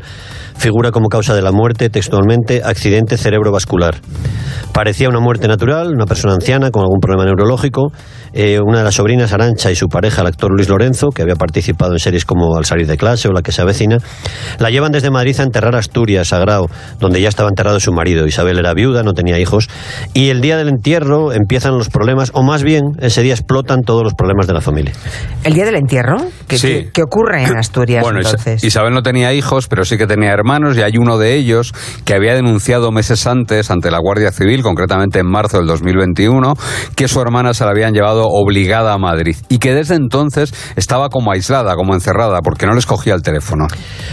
figura 0.59 0.91
como 0.91 1.09
causa 1.09 1.35
de 1.35 1.43
la 1.43 1.53
muerte 1.53 1.89
textualmente 1.89 2.63
accidente 2.63 3.17
cerebrovascular. 3.17 4.01
Parecía 4.73 5.09
una 5.09 5.21
muerte 5.21 5.49
natural, 5.49 5.93
una 5.95 6.05
persona 6.05 6.35
anciana 6.35 6.71
con 6.71 6.83
algún 6.83 7.01
problema 7.01 7.25
neurológico. 7.25 7.93
Eh, 8.33 8.61
una 8.61 8.79
de 8.79 8.85
las 8.85 8.95
sobrinas, 8.95 9.33
Arancha, 9.33 9.71
y 9.71 9.75
su 9.75 9.89
pareja, 9.89 10.18
el 10.23 10.29
actor 10.29 10.51
Luis 10.51 10.69
Lorenzo, 10.69 11.09
que 11.11 11.23
había 11.23 11.37
participado 11.37 11.93
en 11.93 11.99
series 11.99 12.25
como 12.25 12.57
Al 12.57 12.65
salir 12.65 12.87
de 12.87 12.97
clase 12.97 13.29
o 13.29 13.33
La 13.33 13.43
que 13.43 13.53
se 13.53 13.63
avecina, 13.63 13.99
la 14.59 14.71
llevan 14.71 14.93
desde 14.93 15.11
Madrid 15.11 15.39
a 15.41 15.43
enterrar 15.43 15.75
a 15.75 15.79
Asturias, 15.79 16.33
a 16.33 16.39
Grau, 16.39 16.67
donde 16.99 17.21
ya 17.21 17.29
estaba 17.29 17.49
enterrado 17.49 17.81
su 17.81 17.93
marido. 17.93 18.27
Isabel 18.27 18.59
era 18.59 18.75
viuda, 18.75 19.03
no 19.03 19.15
tenía 19.15 19.39
hijos. 19.39 19.69
Y 20.15 20.31
el 20.31 20.41
día 20.41 20.57
del 20.57 20.69
entierro 20.69 21.33
empiezan 21.33 21.77
los 21.77 21.89
problemas, 21.89 22.31
o 22.35 22.43
más 22.43 22.63
bien, 22.63 22.83
ese 23.01 23.23
día 23.23 23.35
explotan 23.35 23.83
todos 23.83 24.03
los 24.03 24.15
problemas 24.15 24.47
de 24.47 24.53
la 24.53 24.61
familia. 24.61 24.93
¿El 25.45 25.55
día 25.55 25.65
del 25.65 25.77
entierro? 25.77 26.19
¿Qué, 26.47 26.59
sí. 26.59 26.89
qué, 26.93 27.03
ocurre 27.03 27.45
en 27.45 27.57
Asturias 27.57 28.03
bueno, 28.03 28.21
entonces? 28.21 28.65
Isabel 28.65 28.93
no 28.93 29.03
tenía 29.03 29.33
hijos, 29.33 29.69
pero 29.69 29.85
sí 29.85 29.97
que 29.97 30.07
tenía 30.07 30.33
hermanos, 30.33 30.77
y 30.77 30.83
hay 30.83 30.97
uno 30.99 31.19
de 31.19 31.35
ellos 31.35 31.73
que 32.05 32.15
había 32.15 32.35
denunciado 32.35 32.91
meses 32.93 33.27
antes 33.27 33.71
ante 33.71 33.91
la 33.91 33.99
Guardia 33.99 34.33
Civil, 34.33 34.63
concretamente 34.63 35.21
en 35.21 35.27
marzo 35.27 35.59
del 35.59 35.67
2021, 35.67 36.55
que 36.97 37.09
su 37.09 37.21
hermana 37.21 37.55
se 37.55 37.65
la 37.65 37.71
habían 37.71 37.93
llevado 37.93 38.25
obligada 38.27 38.93
a 38.93 38.99
Madrid 38.99 39.37
y 39.49 39.59
que 39.59 39.75
desde 39.75 39.95
entonces 39.95 40.08
estaba 40.77 41.09
como 41.09 41.33
aislada, 41.33 41.75
como 41.75 41.95
encerrada, 41.95 42.41
porque 42.43 42.67
no 42.67 42.75
les 42.75 42.87
cogía 42.87 43.15
el 43.15 43.23
teléfono. 43.23 43.67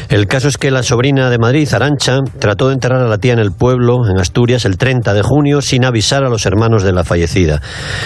El 0.09 0.27
caso 0.27 0.47
es 0.47 0.57
que 0.57 0.71
la 0.71 0.83
sobrina 0.83 1.29
de 1.29 1.37
Madrid, 1.37 1.67
Arancha, 1.73 2.19
trató 2.39 2.67
de 2.67 2.73
enterrar 2.73 3.01
a 3.01 3.07
la 3.07 3.17
tía 3.17 3.33
en 3.33 3.39
el 3.39 3.51
pueblo, 3.51 4.07
en 4.09 4.19
Asturias, 4.19 4.65
el 4.65 4.77
30 4.77 5.13
de 5.13 5.21
junio, 5.21 5.61
sin 5.61 5.85
avisar 5.85 6.23
a 6.23 6.29
los 6.29 6.45
hermanos 6.45 6.83
de 6.83 6.93
la 6.93 7.03
fallecida, 7.03 7.61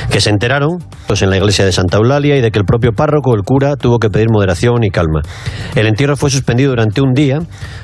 que 0.09 0.21
se 0.21 0.29
enteraron 0.29 0.79
pues, 1.07 1.21
en 1.21 1.29
la 1.29 1.37
iglesia 1.37 1.65
de 1.65 1.71
Santa 1.71 1.97
Eulalia 1.97 2.37
y 2.37 2.41
de 2.41 2.51
que 2.51 2.59
el 2.59 2.65
propio 2.65 2.91
párroco, 2.93 3.33
el 3.35 3.43
cura, 3.43 3.75
tuvo 3.75 3.99
que 3.99 4.09
pedir 4.09 4.27
moderación 4.31 4.83
y 4.83 4.89
calma. 4.89 5.21
El 5.75 5.87
entierro 5.87 6.15
fue 6.15 6.29
suspendido 6.29 6.69
durante 6.69 7.01
un 7.01 7.13
día 7.13 7.39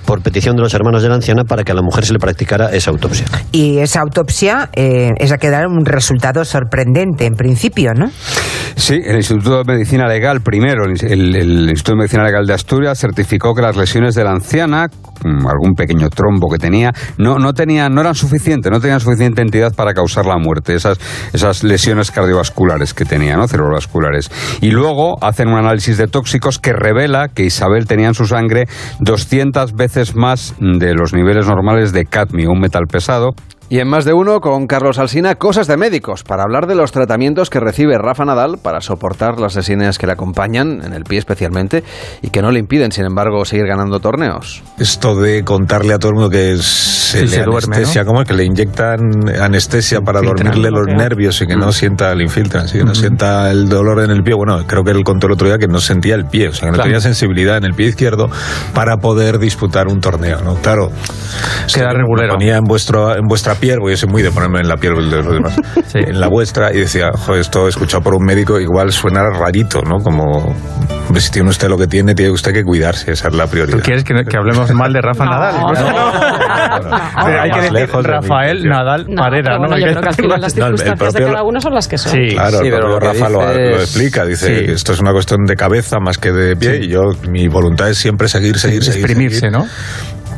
por 0.06 0.22
petición 0.22 0.56
de 0.56 0.62
los 0.62 0.74
hermanos 0.74 1.02
de 1.02 1.10
la 1.10 1.15
anciana 1.15 1.44
para 1.44 1.63
que 1.63 1.72
a 1.72 1.76
la 1.76 1.82
mujer 1.82 2.06
se 2.06 2.13
le 2.13 2.20
practicara 2.20 2.70
esa 2.72 2.91
autopsia. 2.91 3.26
Y 3.52 3.80
esa 3.80 4.02
autopsia 4.02 4.70
eh, 4.74 5.12
es 5.18 5.32
a 5.32 5.38
que 5.38 5.50
dar 5.50 5.68
un 5.68 5.86
resultado 5.86 6.46
sorprendente 6.46 7.26
en 7.26 7.34
principio, 7.34 7.94
¿no? 7.94 8.10
Sí, 8.76 9.00
el 9.04 9.15
Instituto 9.15 9.63
de 9.63 9.74
Medicina 9.74 9.94
Legal, 10.03 10.41
primero, 10.41 10.84
el, 10.86 11.69
Instituto 11.69 11.91
de 11.93 11.97
Medicina 11.97 12.23
Legal 12.23 12.45
de 12.45 12.53
Asturias 12.53 12.99
certificó 12.99 13.55
que 13.55 13.62
las 13.62 13.77
lesiones 13.77 14.13
de 14.15 14.23
la 14.23 14.31
anciana, 14.31 14.89
algún 15.23 15.73
pequeño 15.75 16.10
trombo 16.10 16.49
que 16.49 16.58
tenía, 16.58 16.91
no, 17.17 17.39
no, 17.39 17.53
tenían, 17.53 17.95
no 17.95 18.01
eran 18.01 18.13
suficientes, 18.13 18.71
no 18.71 18.79
tenían 18.79 18.99
suficiente 18.99 19.41
entidad 19.41 19.73
para 19.73 19.93
causar 19.93 20.25
la 20.25 20.38
muerte, 20.38 20.75
esas, 20.75 20.99
esas 21.34 21.63
lesiones 21.63 22.12
cardiovasculares 22.12 22.93
que 22.93 23.05
tenía, 23.05 23.38
¿no? 23.38 23.47
cerebrovasculares. 23.47 24.29
Y 24.62 24.71
luego 24.71 25.15
hacen 25.23 25.47
un 25.47 25.58
análisis 25.58 25.97
de 25.97 26.08
tóxicos 26.08 26.60
que 26.60 26.73
revela 26.73 27.29
que 27.29 27.45
Isabel 27.45 27.88
tenía 27.88 28.08
en 28.08 28.13
su 28.13 28.25
sangre 28.25 28.67
200 28.99 29.73
veces 29.73 30.15
más 30.15 30.55
de 30.60 30.93
los 30.93 31.13
niveles 31.13 31.47
normales 31.47 31.93
de 31.93 32.05
cadmio, 32.05 32.51
un 32.51 32.60
metal 32.60 32.88
pesado, 32.88 33.34
y 33.69 33.80
en 33.80 33.88
más 33.88 34.06
de 34.06 34.13
uno, 34.13 34.39
con 34.39 34.67
Carlos 34.67 34.99
Alsina, 34.99 35.36
cosas 35.36 35.67
de 35.67 35.78
médicos, 35.78 36.23
para 36.23 36.43
hablar 36.43 36.67
de 36.67 36.75
los 36.75 36.91
tratamientos 36.91 37.49
que 37.49 37.60
recibe 37.60 37.97
Rafa 37.97 38.25
Nadal 38.25 38.58
para 38.62 38.82
soportar 38.82 39.39
las 39.39 39.56
lesiones 39.56 39.97
que 39.97 40.06
le 40.08 40.13
acompañan, 40.13 40.82
en 40.84 40.93
el 40.93 41.04
pie 41.04 41.19
especialmente, 41.19 41.84
y 42.21 42.30
que 42.30 42.41
no 42.41 42.51
le 42.51 42.60
impiden, 42.60 42.91
sin 42.91 43.06
embargo, 43.06 43.43
seguir 43.45 43.65
ganando 43.65 43.99
torneos. 43.99 44.63
Esto 44.78 45.15
de 45.15 45.43
contarle 45.43 45.93
a 45.93 45.99
todo 45.99 46.10
el 46.10 46.15
mundo 46.15 46.30
que 46.30 46.58
se 46.58 46.95
Sí, 47.06 47.21
le 47.21 47.28
se 47.28 47.43
duerme, 47.43 47.75
anestesia, 47.78 48.01
¿no? 48.04 48.08
como 48.08 48.23
que 48.23 48.34
le 48.34 48.45
inyectan 48.45 48.99
anestesia 49.39 50.01
para 50.01 50.19
Infiltran, 50.19 50.47
dormirle 50.54 50.71
los 50.71 50.88
¿no? 50.88 50.95
nervios 50.97 51.39
y 51.41 51.45
que 51.47 51.56
no 51.56 51.71
sienta, 51.71 52.13
le 52.15 52.23
infiltran, 52.23 52.67
sí, 52.67 52.80
que 52.80 52.84
no 52.84 52.91
Ujú. 52.91 52.99
sienta 52.99 53.51
el 53.51 53.69
dolor 53.69 54.04
en 54.04 54.10
el 54.10 54.23
pie. 54.23 54.34
Bueno, 54.34 54.65
creo 54.65 54.84
que 54.84 54.89
él 54.91 55.04
contó 55.04 55.28
el 55.28 55.34
otro 55.34 55.47
día 55.47 55.58
que 55.60 55.67
no 55.67 55.80
sentía 55.80 56.15
el 56.15 56.25
pie, 56.25 56.47
o 56.49 56.51
sea, 56.51 56.62
que 56.62 56.65
no 56.71 56.73
Claro. 56.73 56.88
tenía 56.88 56.99
sensibilidad 57.01 57.58
en 57.58 57.65
el 57.65 57.73
pie 57.73 57.88
izquierdo 57.89 58.28
para 58.73 58.97
poder 58.97 59.38
disputar 59.38 59.88
un 59.88 60.01
torneo, 60.01 60.41
¿no? 60.43 60.56
Claro. 60.56 60.89
Queda 61.73 61.91
regulero. 61.93 62.34
ponía 62.34 62.58
en, 62.58 62.63
vuestro, 62.63 63.15
en 63.15 63.28
vuestra 63.28 63.55
piel, 63.56 63.78
porque 63.80 63.94
yo 63.94 63.98
soy 63.98 64.10
muy 64.10 64.22
de 64.22 64.32
ponerme 64.32 64.60
en 64.62 64.68
la 64.68 64.78
piel 64.78 64.94
de 65.10 65.18
los 65.24 65.34
demás, 65.34 65.56
en 65.94 66.20
la 66.20 66.28
vuestra, 66.28 66.74
y 66.74 66.80
decía, 66.80 67.12
joder, 67.13 67.41
esto 67.41 67.68
escuchado 67.68 68.04
por 68.04 68.15
un 68.15 68.24
médico 68.24 68.60
igual 68.60 68.91
suena 68.91 69.30
rarito, 69.30 69.82
¿no? 69.82 69.98
Como, 70.04 70.56
hombre, 71.08 71.22
si 71.22 71.32
tiene 71.32 71.50
usted 71.50 71.68
lo 71.70 71.78
que 71.78 71.88
tiene, 71.88 72.13
tiene 72.15 72.32
usted 72.32 72.54
que 72.54 72.63
cuidarse, 72.63 73.12
esa 73.12 73.28
es 73.30 73.34
la 73.36 73.48
prioridad. 73.48 73.78
¿Tú 73.78 73.84
quieres 73.84 74.04
que, 74.04 74.13
que 74.24 74.38
hablemos 74.38 74.72
mal 74.74 74.91
de 74.94 75.02
Rafa 75.02 75.26
Nadal? 75.30 75.56
no, 75.62 75.72
Pero 77.26 77.41
hay 77.41 77.52
que 77.52 77.62
decir 77.62 77.74
de 77.74 77.86
Rafael 77.88 78.58
intención. 78.58 78.70
Nadal 78.70 79.06
No, 79.10 79.22
Parera, 79.22 79.44
pero 79.44 79.58
bueno, 79.60 79.74
¿no? 79.76 79.80
yo 79.80 79.86
Hay 79.86 79.91
creo 79.91 80.02
que 80.02 80.10
al 80.10 80.15
que- 80.15 80.22
final 80.24 80.41
las 80.41 80.56
No, 80.56 80.63
circunstancias 80.65 81.13
de 81.13 81.24
cada 81.32 81.44
uno 81.44 81.62
son 81.62 81.74
las 81.74 81.88
que 81.88 81.98
son. 81.98 82.12
Sí, 82.12 82.28
Claro, 82.32 82.58
sí, 82.60 82.68
el 82.68 82.74
pero 82.74 83.00
Rafa 83.00 83.30
lo, 83.30 83.41
lo 83.41 83.76
explica, 83.76 84.26
dice 84.26 84.46
Sí. 84.60 84.65
que 84.65 84.72
esto 84.74 84.94
es 84.94 85.00
una 85.00 85.12
cuestión 85.12 85.46
de 85.46 85.56
cabeza 85.56 85.98
más 86.00 86.18
que 86.18 86.32
de 86.32 86.56
pie 86.56 86.80
y 86.84 86.88
yo 86.88 87.02
mi 87.30 87.48
voluntad 87.48 87.89
es 87.89 87.98
siempre 87.98 88.28
seguir, 88.28 88.58
seguir, 88.58 88.84
seguir. 88.84 89.02
Exprimirse, 89.06 89.39
seguir. 89.39 89.54
¿no? 89.58 89.65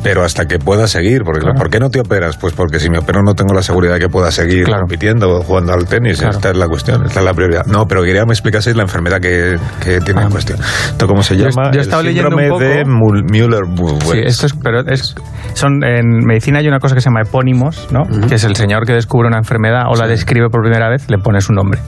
Pero 0.02 0.24
hasta 0.24 0.46
que 0.46 0.58
pueda 0.58 0.86
seguir. 0.86 1.22
Porque, 1.24 1.46
¿Por 1.56 1.70
qué 1.70 1.78
no 1.80 1.90
te 1.90 2.00
operas? 2.00 2.36
Pues 2.36 2.54
porque 2.54 2.78
si 2.80 2.90
me 2.90 2.98
opero 2.98 3.22
no 3.22 3.34
tengo 3.34 3.54
la 3.54 3.62
seguridad 3.62 3.94
de 3.94 4.00
que 4.00 4.08
pueda 4.08 4.30
seguir 4.30 4.66
compitiendo, 4.68 5.42
jugando 5.42 5.72
al 5.72 5.86
tenis. 5.86 6.22
Esta 6.22 6.50
es 6.50 6.56
la 6.56 6.68
cuestión, 6.68 7.04
esta 7.06 7.20
es 7.20 7.26
la 7.26 7.34
prioridad. 7.34 7.66
No, 7.66 7.86
pero 7.86 8.02
quería 8.02 8.22
que 8.22 8.26
me 8.26 8.32
explicases 8.32 8.76
la 8.76 8.82
enfermedad 8.82 9.20
que, 9.20 9.56
que 9.82 10.00
tiene 10.00 10.22
en 10.22 10.30
cuestión. 10.30 10.58
¿Esto 10.60 11.06
cómo 11.06 11.22
se 11.22 11.36
llama? 11.36 11.70
yo 11.72 11.80
el 11.80 12.04
leyendo 12.06 12.36
un 12.36 12.48
poco- 12.48 12.60
de 12.60 12.84
Müller. 12.84 13.64
Sí, 14.12 14.20
esto 14.24 14.46
es, 14.46 14.54
pero 14.62 14.80
es, 14.86 15.14
son, 15.54 15.82
en 15.84 16.24
medicina 16.26 16.58
hay 16.58 16.68
una 16.68 16.78
cosa 16.78 16.94
que 16.94 17.00
se 17.00 17.08
llama 17.10 17.22
epónimos, 17.22 17.88
¿no? 17.92 18.02
Que 18.28 18.36
es 18.36 18.44
el 18.44 18.56
señor 18.56 18.86
que 18.86 18.92
descubre 18.92 19.28
una 19.28 19.38
enfermedad 19.38 19.84
o 19.88 19.96
la 19.96 20.06
describe 20.06 20.48
por 20.50 20.62
primera 20.62 20.88
vez, 20.88 21.08
le 21.10 21.18
pone 21.18 21.40
su 21.40 21.52
nombre. 21.52 21.80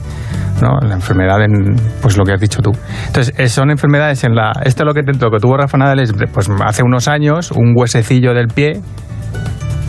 ¿no? 0.61 0.77
La 0.87 0.93
enfermedad 0.93 1.41
en, 1.41 1.75
pues 2.03 2.17
lo 2.17 2.23
que 2.23 2.33
has 2.33 2.39
dicho 2.39 2.61
tú. 2.61 2.69
Entonces, 3.07 3.33
eh, 3.37 3.49
son 3.49 3.71
enfermedades 3.71 4.23
en 4.23 4.35
la... 4.35 4.51
Esto 4.63 4.83
es 4.83 4.87
lo 4.87 4.93
que, 4.93 5.01
lo 5.01 5.31
que 5.31 5.39
tuvo 5.39 5.57
Rafa 5.57 5.75
Nadal 5.75 5.99
es, 6.01 6.13
pues 6.31 6.47
hace 6.63 6.83
unos 6.83 7.07
años, 7.07 7.51
un 7.51 7.73
huesecillo 8.01 8.33
del 8.33 8.47
pie, 8.47 8.81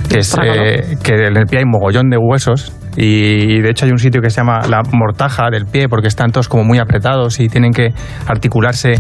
que 0.09 0.19
es 0.19 0.37
eh, 0.43 0.97
que 1.03 1.15
en 1.15 1.37
el 1.37 1.47
pie 1.47 1.61
hay 1.61 1.65
mogollón 1.65 2.11
de 2.11 2.19
huesos 2.19 2.73
y 2.97 3.61
de 3.63 3.71
hecho 3.71 3.87
hay 3.87 3.91
un 3.93 3.99
sitio 3.99 4.21
que 4.21 4.29
se 4.29 4.37
llama 4.37 4.61
la 4.69 4.83
mortaja 4.93 5.49
del 5.51 5.65
pie 5.65 5.89
porque 5.89 6.09
están 6.09 6.31
todos 6.31 6.49
como 6.49 6.63
muy 6.65 6.79
apretados 6.79 7.41
y 7.41 7.49
tienen 7.49 7.73
que 7.73 7.89
articularse 8.27 8.93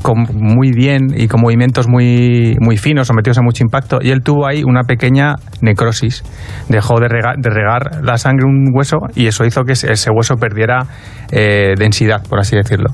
con- 0.00 0.26
muy 0.32 0.70
bien 0.72 1.08
y 1.14 1.28
con 1.28 1.42
movimientos 1.42 1.86
muy, 1.86 2.56
muy 2.60 2.78
finos, 2.78 3.08
sometidos 3.08 3.36
a 3.38 3.42
mucho 3.42 3.62
impacto. 3.62 3.98
Y 4.00 4.10
él 4.10 4.22
tuvo 4.22 4.46
ahí 4.46 4.62
una 4.64 4.82
pequeña 4.84 5.34
necrosis. 5.60 6.22
Dejó 6.70 6.98
de 7.00 7.08
regar, 7.08 7.36
de 7.36 7.50
regar 7.50 8.02
la 8.02 8.16
sangre 8.16 8.46
un 8.46 8.68
hueso 8.72 8.96
y 9.14 9.26
eso 9.26 9.44
hizo 9.44 9.64
que 9.64 9.72
ese 9.72 9.92
ese 9.92 10.10
hueso 10.10 10.36
perdiera 10.36 10.86
eh, 11.30 11.74
densidad, 11.78 12.22
por 12.26 12.38
así 12.40 12.56
decirlo. 12.56 12.88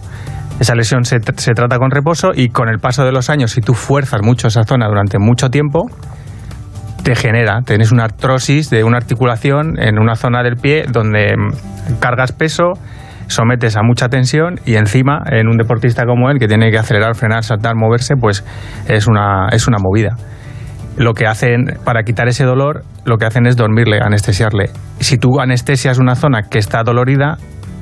Esa 0.60 0.74
lesión 0.74 1.04
se, 1.04 1.18
se 1.36 1.52
trata 1.52 1.78
con 1.78 1.90
reposo 1.90 2.30
y 2.34 2.50
con 2.50 2.68
el 2.68 2.78
paso 2.78 3.04
de 3.04 3.12
los 3.12 3.30
años, 3.30 3.50
si 3.50 3.60
tú 3.60 3.74
fuerzas 3.74 4.20
mucho 4.22 4.46
esa 4.46 4.62
zona 4.62 4.86
durante 4.86 5.18
mucho 5.18 5.48
tiempo, 5.48 5.86
te 7.02 7.14
genera, 7.14 7.62
tienes 7.62 7.92
una 7.92 8.04
artrosis 8.04 8.70
de 8.70 8.84
una 8.84 8.98
articulación 8.98 9.80
en 9.80 9.98
una 9.98 10.14
zona 10.14 10.42
del 10.42 10.56
pie 10.56 10.84
donde 10.90 11.34
mm, 11.36 11.98
cargas 11.98 12.32
peso, 12.32 12.72
sometes 13.26 13.76
a 13.76 13.82
mucha 13.82 14.08
tensión 14.08 14.56
y 14.66 14.74
encima 14.74 15.22
en 15.30 15.48
un 15.48 15.56
deportista 15.56 16.04
como 16.04 16.30
él 16.30 16.38
que 16.38 16.48
tiene 16.48 16.70
que 16.70 16.78
acelerar, 16.78 17.14
frenar, 17.14 17.44
saltar, 17.44 17.74
moverse, 17.76 18.14
pues 18.20 18.44
es 18.86 19.06
una, 19.06 19.48
es 19.52 19.66
una 19.66 19.78
movida. 19.80 20.16
Lo 20.96 21.14
que 21.14 21.26
hacen 21.26 21.78
para 21.84 22.02
quitar 22.02 22.28
ese 22.28 22.44
dolor, 22.44 22.82
lo 23.04 23.16
que 23.16 23.24
hacen 23.24 23.46
es 23.46 23.56
dormirle, 23.56 24.00
anestesiarle. 24.02 24.70
Si 24.98 25.16
tú 25.16 25.40
anestesias 25.40 25.98
una 25.98 26.16
zona 26.16 26.42
que 26.42 26.58
está 26.58 26.82
dolorida, 26.82 27.38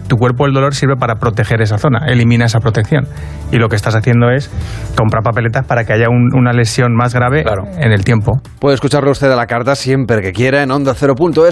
tu 0.08 0.16
cuerpo 0.16 0.46
el 0.46 0.52
dolor 0.52 0.74
sirve 0.74 0.96
para 0.96 1.16
proteger 1.16 1.62
esa 1.62 1.78
zona, 1.78 2.06
elimina 2.08 2.46
esa 2.46 2.58
protección. 2.60 3.06
Y 3.52 3.56
lo 3.58 3.68
que 3.68 3.76
estás 3.76 3.94
haciendo 3.94 4.30
es 4.30 4.50
comprar 4.96 5.22
papeletas 5.22 5.64
para 5.66 5.84
que 5.84 5.92
haya 5.92 6.08
un- 6.08 6.30
una 6.34 6.52
lesión 6.52 6.94
más 6.94 7.14
grave 7.14 7.44
en 7.78 7.92
el 7.92 8.04
tiempo. 8.04 8.40
Puede 8.58 8.74
escucharlo 8.74 9.10
usted 9.10 9.30
a 9.30 9.36
la 9.36 9.46
carta 9.46 9.74
siempre 9.74 10.20
que 10.20 10.32
quiera 10.32 10.62
en 10.62 10.70
onda 10.70 10.94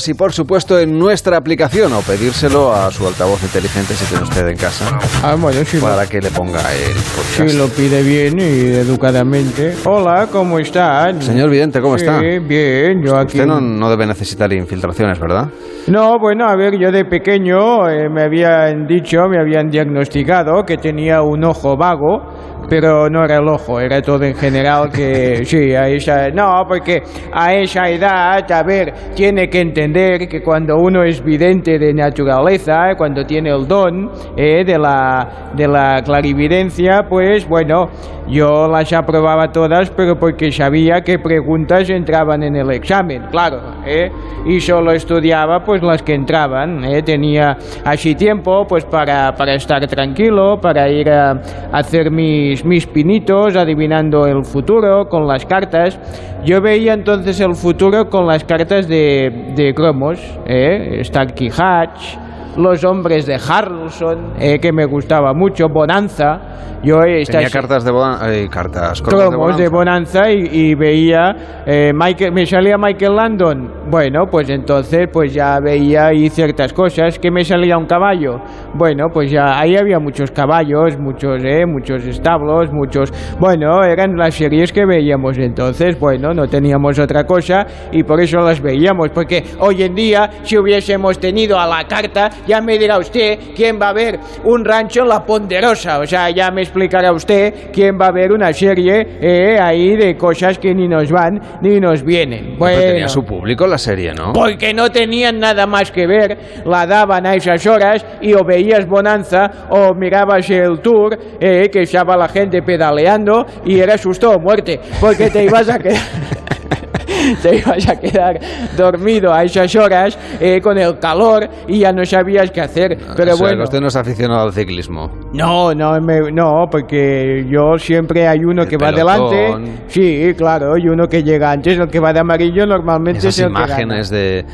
y 0.09 0.15
por 0.15 0.33
supuesto 0.33 0.79
en 0.79 0.99
nuestra 0.99 1.37
aplicación 1.37 1.93
o 1.93 2.01
pedírselo 2.01 2.75
a 2.75 2.91
su 2.91 3.07
altavoz 3.07 3.43
inteligente 3.43 3.95
si 3.95 4.05
tiene 4.07 4.25
usted 4.25 4.49
en 4.49 4.57
casa 4.57 4.99
Ah, 5.23 5.37
bueno, 5.39 5.65
si 5.65 5.79
para 5.79 6.03
lo, 6.03 6.09
que 6.09 6.21
le 6.21 6.31
ponga 6.31 6.61
el 6.73 6.93
podcast. 6.93 7.49
si 7.51 7.57
lo 7.57 7.69
pide 7.69 8.03
bien 8.03 8.39
y 8.39 8.75
educadamente. 8.77 9.75
Hola, 9.85 10.29
¿cómo 10.31 10.59
están? 10.59 11.23
Señor 11.23 11.51
Vidente, 11.51 11.81
¿cómo 11.81 11.99
Sí, 11.99 12.05
está? 12.05 12.19
bien, 12.21 13.03
yo 13.05 13.17
aquí... 13.17 13.39
Usted 13.39 13.47
no, 13.47 13.61
no 13.61 13.91
debe 13.91 14.07
necesitar 14.07 14.53
infiltraciones, 14.53 15.19
¿verdad? 15.21 15.49
No, 15.89 16.19
bueno, 16.19 16.49
a 16.49 16.57
ver, 16.57 16.77
yo 16.77 16.91
de 16.91 17.05
pequeño 17.05 17.89
eh, 17.89 18.09
me 18.09 18.23
habían 18.25 18.89
dicho, 18.89 19.29
me 19.29 19.39
habían 19.39 19.69
diagnosticado 19.69 20.65
que 20.65 20.79
tenía 20.79 21.23
un 21.23 21.45
ojo 21.45 21.77
vago, 21.77 22.25
pero 22.69 23.09
no 23.09 23.25
era 23.25 23.37
el 23.37 23.49
ojo, 23.49 23.81
era 23.81 24.01
todo 24.03 24.25
en 24.25 24.35
general 24.35 24.91
que 24.91 25.45
sí, 25.45 25.75
a 25.75 25.89
esa... 25.89 26.31
No, 26.31 26.65
porque 26.67 27.03
a 27.33 27.55
esa 27.55 27.89
edad, 27.89 28.51
a 28.51 28.63
ver, 28.63 28.93
tiene 29.15 29.49
que 29.49 29.61
entender 29.61 30.29
que 30.29 30.43
cuando 30.43 30.77
uno 30.77 31.03
es 31.03 31.23
vidente 31.23 31.79
de 31.79 31.93
naturaleza, 31.93 32.95
cuando 32.97 33.25
tiene 33.25 33.51
el 33.51 33.67
don 33.67 34.11
eh, 34.37 34.65
de, 34.65 34.79
la, 34.79 35.51
de 35.55 35.69
la 35.69 36.03
clarividencia, 36.03 37.05
pues 37.09 37.47
bueno, 37.49 37.91
yo 38.29 38.67
las 38.69 38.93
aprobaba 38.93 39.53
todas, 39.53 39.91
pero 39.91 40.19
porque 40.19 40.51
sabía 40.51 41.01
qué 41.03 41.19
preguntas 41.19 41.89
entraban 41.91 42.43
en 42.43 42.57
el 42.57 42.71
examen, 42.73 43.23
claro, 43.31 43.61
¿eh? 43.87 44.11
y 44.45 44.61
solo 44.61 44.93
estudiaba 44.93 45.61
pues 45.61 45.83
las 45.83 46.03
que 46.03 46.15
entraban, 46.15 46.85
¿eh? 46.85 47.03
tenía 47.03 47.57
así 47.85 48.15
tiempo 48.17 48.67
pues 48.67 48.85
para, 48.85 49.33
para 49.33 49.55
estar 49.55 49.87
tranquilo, 49.87 50.59
para 50.61 50.89
ir 50.89 51.09
a, 51.09 51.33
a 51.73 51.79
hacer 51.79 52.11
mis, 52.11 52.56
mis 52.65 52.87
pinitos 52.87 53.57
adivinando 53.57 54.27
el 54.27 54.45
futuro 54.45 55.09
con 55.09 55.27
las 55.27 55.45
cartas. 55.47 55.99
Yo 56.45 56.61
veía 56.61 56.95
entonces 56.95 57.41
el 57.41 57.55
futuro 57.55 58.09
con 58.09 58.27
las 58.27 58.45
cartas 58.45 58.89
de, 58.89 59.53
de 59.57 59.75
cromos, 59.75 60.19
¿eh? 60.47 61.01
Starkey 61.05 61.51
Hatch, 61.57 62.17
los 62.57 62.85
hombres 62.85 63.27
de 63.27 63.35
Harrelson, 63.37 64.33
eh, 64.39 64.59
que 64.59 64.73
me 64.73 64.85
gustaba 64.87 65.33
mucho, 65.35 65.69
Bonanza. 65.69 66.41
Yo 66.83 67.01
esta- 67.03 67.39
Tenía 67.39 67.51
cartas 67.51 67.85
de 67.85 67.91
eh, 67.91 68.49
cartas 68.49 69.03
cromos 69.03 69.57
de 69.57 69.69
Bonanza 69.69 70.31
y, 70.31 70.47
y 70.53 70.75
veía 70.75 71.35
eh, 71.67 71.91
Michael, 71.95 72.33
me 72.33 72.47
salía 72.47 72.77
Michael 72.79 73.17
Landon. 73.17 73.73
Bueno, 73.91 74.27
pues 74.31 74.49
entonces 74.51 75.09
pues 75.13 75.33
ya 75.33 75.59
veía 75.59 76.09
ahí 76.09 76.29
ciertas 76.29 76.73
cosas. 76.73 77.19
Que 77.19 77.31
me 77.31 77.43
salía 77.45 77.77
un 77.79 77.87
caballo. 77.87 78.41
Bueno, 78.75 79.07
pues 79.13 79.31
ya 79.31 79.59
ahí 79.59 79.75
había 79.77 79.99
muchos 79.99 80.31
caballos, 80.31 80.97
muchos, 80.99 81.43
eh, 81.45 81.65
muchos 81.67 82.05
establos, 82.05 82.71
muchos. 82.73 83.11
Bueno, 83.41 83.83
eran 83.83 84.15
las 84.17 84.35
series 84.35 84.71
que 84.73 84.85
veíamos 84.85 85.39
entonces. 85.39 85.99
Bueno, 85.99 86.35
no 86.35 86.47
teníamos 86.47 86.99
otra 86.99 87.25
cosa 87.25 87.67
y 87.91 88.03
por 88.05 88.21
eso 88.21 88.39
las 88.41 88.61
veíamos. 88.61 89.09
Porque 89.11 89.43
hoy 89.61 89.83
en 89.83 89.95
día, 89.95 90.31
si 90.43 90.57
hubiésemos 90.59 91.19
tenido 91.19 91.59
a 91.59 91.67
la 91.67 91.85
carta, 91.89 92.29
ya 92.47 92.61
me 92.61 92.79
dirá 92.79 92.99
usted 92.99 93.39
quién 93.55 93.79
va 93.81 93.91
a 93.91 93.93
ver 93.93 94.19
un 94.45 94.65
rancho 94.65 95.03
en 95.03 95.09
la 95.09 95.25
Ponderosa. 95.25 95.99
O 95.99 96.07
sea, 96.07 96.31
ya 96.31 96.51
me 96.51 96.63
explicará 96.63 97.13
usted 97.13 97.71
quién 97.73 97.99
va 98.01 98.07
a 98.07 98.13
ver 98.13 98.33
una 98.33 98.53
serie 98.53 99.19
eh, 99.21 99.59
ahí 99.61 99.97
de 99.97 100.17
cosas 100.17 100.59
que 100.59 100.75
ni 100.75 100.89
nos 100.89 101.11
van 101.11 101.41
ni 101.63 101.81
nos 101.81 102.03
vienen. 102.03 102.45
Pero 102.45 102.59
Bueno. 102.59 102.81
tenía 102.81 103.09
su 103.09 103.23
público 103.25 103.67
la 103.67 103.79
serie, 103.79 104.13
¿no? 104.15 104.33
Porque 104.33 104.73
no 104.73 104.91
tenían 104.91 105.39
nada 105.39 105.67
más 105.67 105.91
que 105.91 106.07
ver, 106.07 106.39
la 106.65 106.87
daban 106.87 107.27
a 107.27 107.35
esas 107.35 107.67
horas 107.67 108.05
y 108.21 108.33
o 108.35 108.45
veías 108.45 108.87
Bonanza 108.87 109.67
o 109.71 109.95
mirabas 109.95 110.49
el 110.51 110.81
tour 110.81 111.19
eh, 111.41 111.69
que 111.71 111.83
estaba 111.83 112.17
la 112.17 112.29
gente 112.29 112.63
pedaleando 112.63 113.47
y 113.65 113.79
era 113.81 113.99
susto 113.99 114.31
o 114.33 114.39
muerte, 114.39 114.81
porque 115.01 115.31
te 115.31 115.45
ibas 115.45 115.69
a 115.69 115.79
quedar... 115.79 115.97
Te 117.43 117.57
ibas 117.57 117.89
a 117.89 117.97
quedar 117.99 118.39
dormido 118.77 119.33
a 119.33 119.45
esas 119.45 119.75
horas 119.77 120.19
eh, 120.41 120.61
con 120.61 120.79
el 120.79 120.99
calor 120.99 121.49
y 121.69 121.81
ya 121.81 121.93
no 121.93 122.05
sabías 122.05 122.51
qué 122.51 122.61
hacer. 122.61 122.97
Pero 123.17 123.33
O 123.33 123.37
sea, 123.37 123.47
que 123.47 123.53
bueno, 123.53 123.65
usted 123.65 123.81
no 123.81 123.87
es 123.89 123.97
aficionado 123.97 124.43
al 124.43 124.53
ciclismo. 124.53 125.11
no, 125.33 125.75
no, 125.75 126.01
me- 126.01 126.31
no, 126.33 126.67
porque 126.71 127.45
yo 127.51 127.79
siempre 127.79 128.27
hay 128.29 128.45
uno 128.45 128.67
que 128.67 128.77
va 128.77 128.91
pelotón. 128.91 129.35
adelante. 129.35 129.73
Sí, 129.89 130.33
claro, 130.37 130.77
y 130.77 130.89
uno 130.89 131.07
que 131.09 131.23
llega 131.23 131.51
antes. 131.53 131.79
El 131.79 131.89
que 131.89 132.01
va 132.01 132.13
de 132.13 132.21
amarillo 132.21 132.67
normalmente 132.67 133.19
Esas 133.19 133.35
es 133.39 133.41
el 133.41 133.47
que 133.47 133.51
imágenes 133.51 134.11
de, 134.11 134.45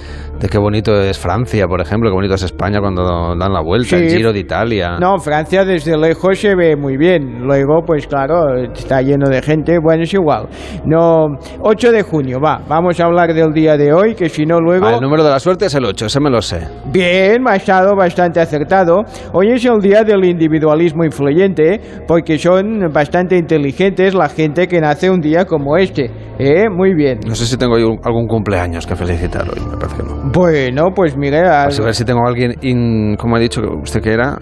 de 0.41 0.49
qué 0.49 0.59
bonito 0.59 1.01
es 1.01 1.19
Francia, 1.19 1.67
por 1.67 1.81
ejemplo, 1.81 2.11
qué 2.11 2.15
bonito 2.15 2.35
es 2.35 2.43
España 2.43 2.81
cuando 2.81 3.35
dan 3.37 3.53
la 3.53 3.61
vuelta, 3.61 3.97
Sí. 3.97 4.05
el 4.05 4.11
Giro 4.11 4.33
de 4.33 4.41
Italia. 4.41 4.97
No, 5.01 5.19
Francia 5.19 5.65
desde 5.65 5.97
lejos 5.97 6.39
se 6.39 6.55
ve 6.55 6.75
muy 6.77 6.97
bien. 6.97 7.43
Luego, 7.47 7.83
pues 7.87 8.07
claro, 8.07 8.57
está 8.57 9.03
lleno 9.03 9.29
de 9.29 9.41
gente. 9.43 9.79
Bueno, 9.79 10.03
es 10.03 10.13
igual. 10.15 10.49
No, 10.85 11.27
8 11.61 11.93
de 11.93 12.03
junio, 12.03 12.41
va. 12.41 12.52
Vamos 12.69 12.99
a 13.01 13.05
hablar 13.05 13.33
del 13.35 13.53
día 13.53 13.77
de 13.77 13.93
hoy, 13.93 14.15
que 14.15 14.29
si 14.29 14.45
no 14.47 14.61
luego... 14.61 14.87
Ah, 14.87 14.95
el 14.95 15.01
número 15.01 15.23
de 15.25 15.31
la 15.31 15.39
suerte 15.41 15.67
es 15.67 15.75
el 15.75 15.85
8, 15.85 16.07
ese 16.07 16.21
me 16.21 16.31
lo 16.31 16.41
sé. 16.43 16.61
Bien, 16.93 17.47
ha 17.49 17.57
estado 17.57 17.95
bastante 17.97 18.41
acertado. 18.41 19.03
Hoy 19.33 19.51
es 19.53 19.65
el 19.65 19.81
día 19.81 20.05
del 20.05 20.25
individualismo 20.25 21.05
influyente, 21.05 21.81
porque 22.07 22.39
son 22.39 22.91
bastante 22.93 23.37
inteligentes 23.37 24.15
la 24.15 24.29
gente 24.29 24.67
que 24.69 24.81
nace 24.81 25.11
un 25.11 25.21
día 25.21 25.45
como 25.45 25.77
este. 25.77 26.11
¿Eh? 26.39 26.69
Muy 26.71 26.95
bien. 26.95 27.21
No 27.27 27.35
sé 27.35 27.47
si 27.47 27.57
tengo 27.57 27.79
yo 27.79 27.89
algún 28.03 28.27
cumpleaños 28.27 28.87
que 28.87 28.97
felicitar 28.97 29.43
hoy, 29.49 29.61
me 29.61 29.77
parece 29.77 29.97
que 29.99 30.03
no. 30.03 30.31
Bueno, 30.33 30.91
pues 30.95 31.17
mire, 31.17 31.41
a- 31.47 31.65
Pues 31.65 31.79
a 31.79 31.85
ver 31.85 31.95
si 31.95 32.05
tengo 32.05 32.25
a 32.25 32.29
alguien, 32.29 32.55
in- 32.63 33.17
como 33.17 33.37
ha 33.37 33.39
dicho 33.39 33.61
usted 33.83 34.01
que 34.01 34.13
era, 34.13 34.39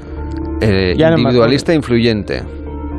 eh, 0.61 0.95
Ya 0.97 1.11
no 1.11 1.19
individualista 1.19 1.75
influyente. 1.75 2.43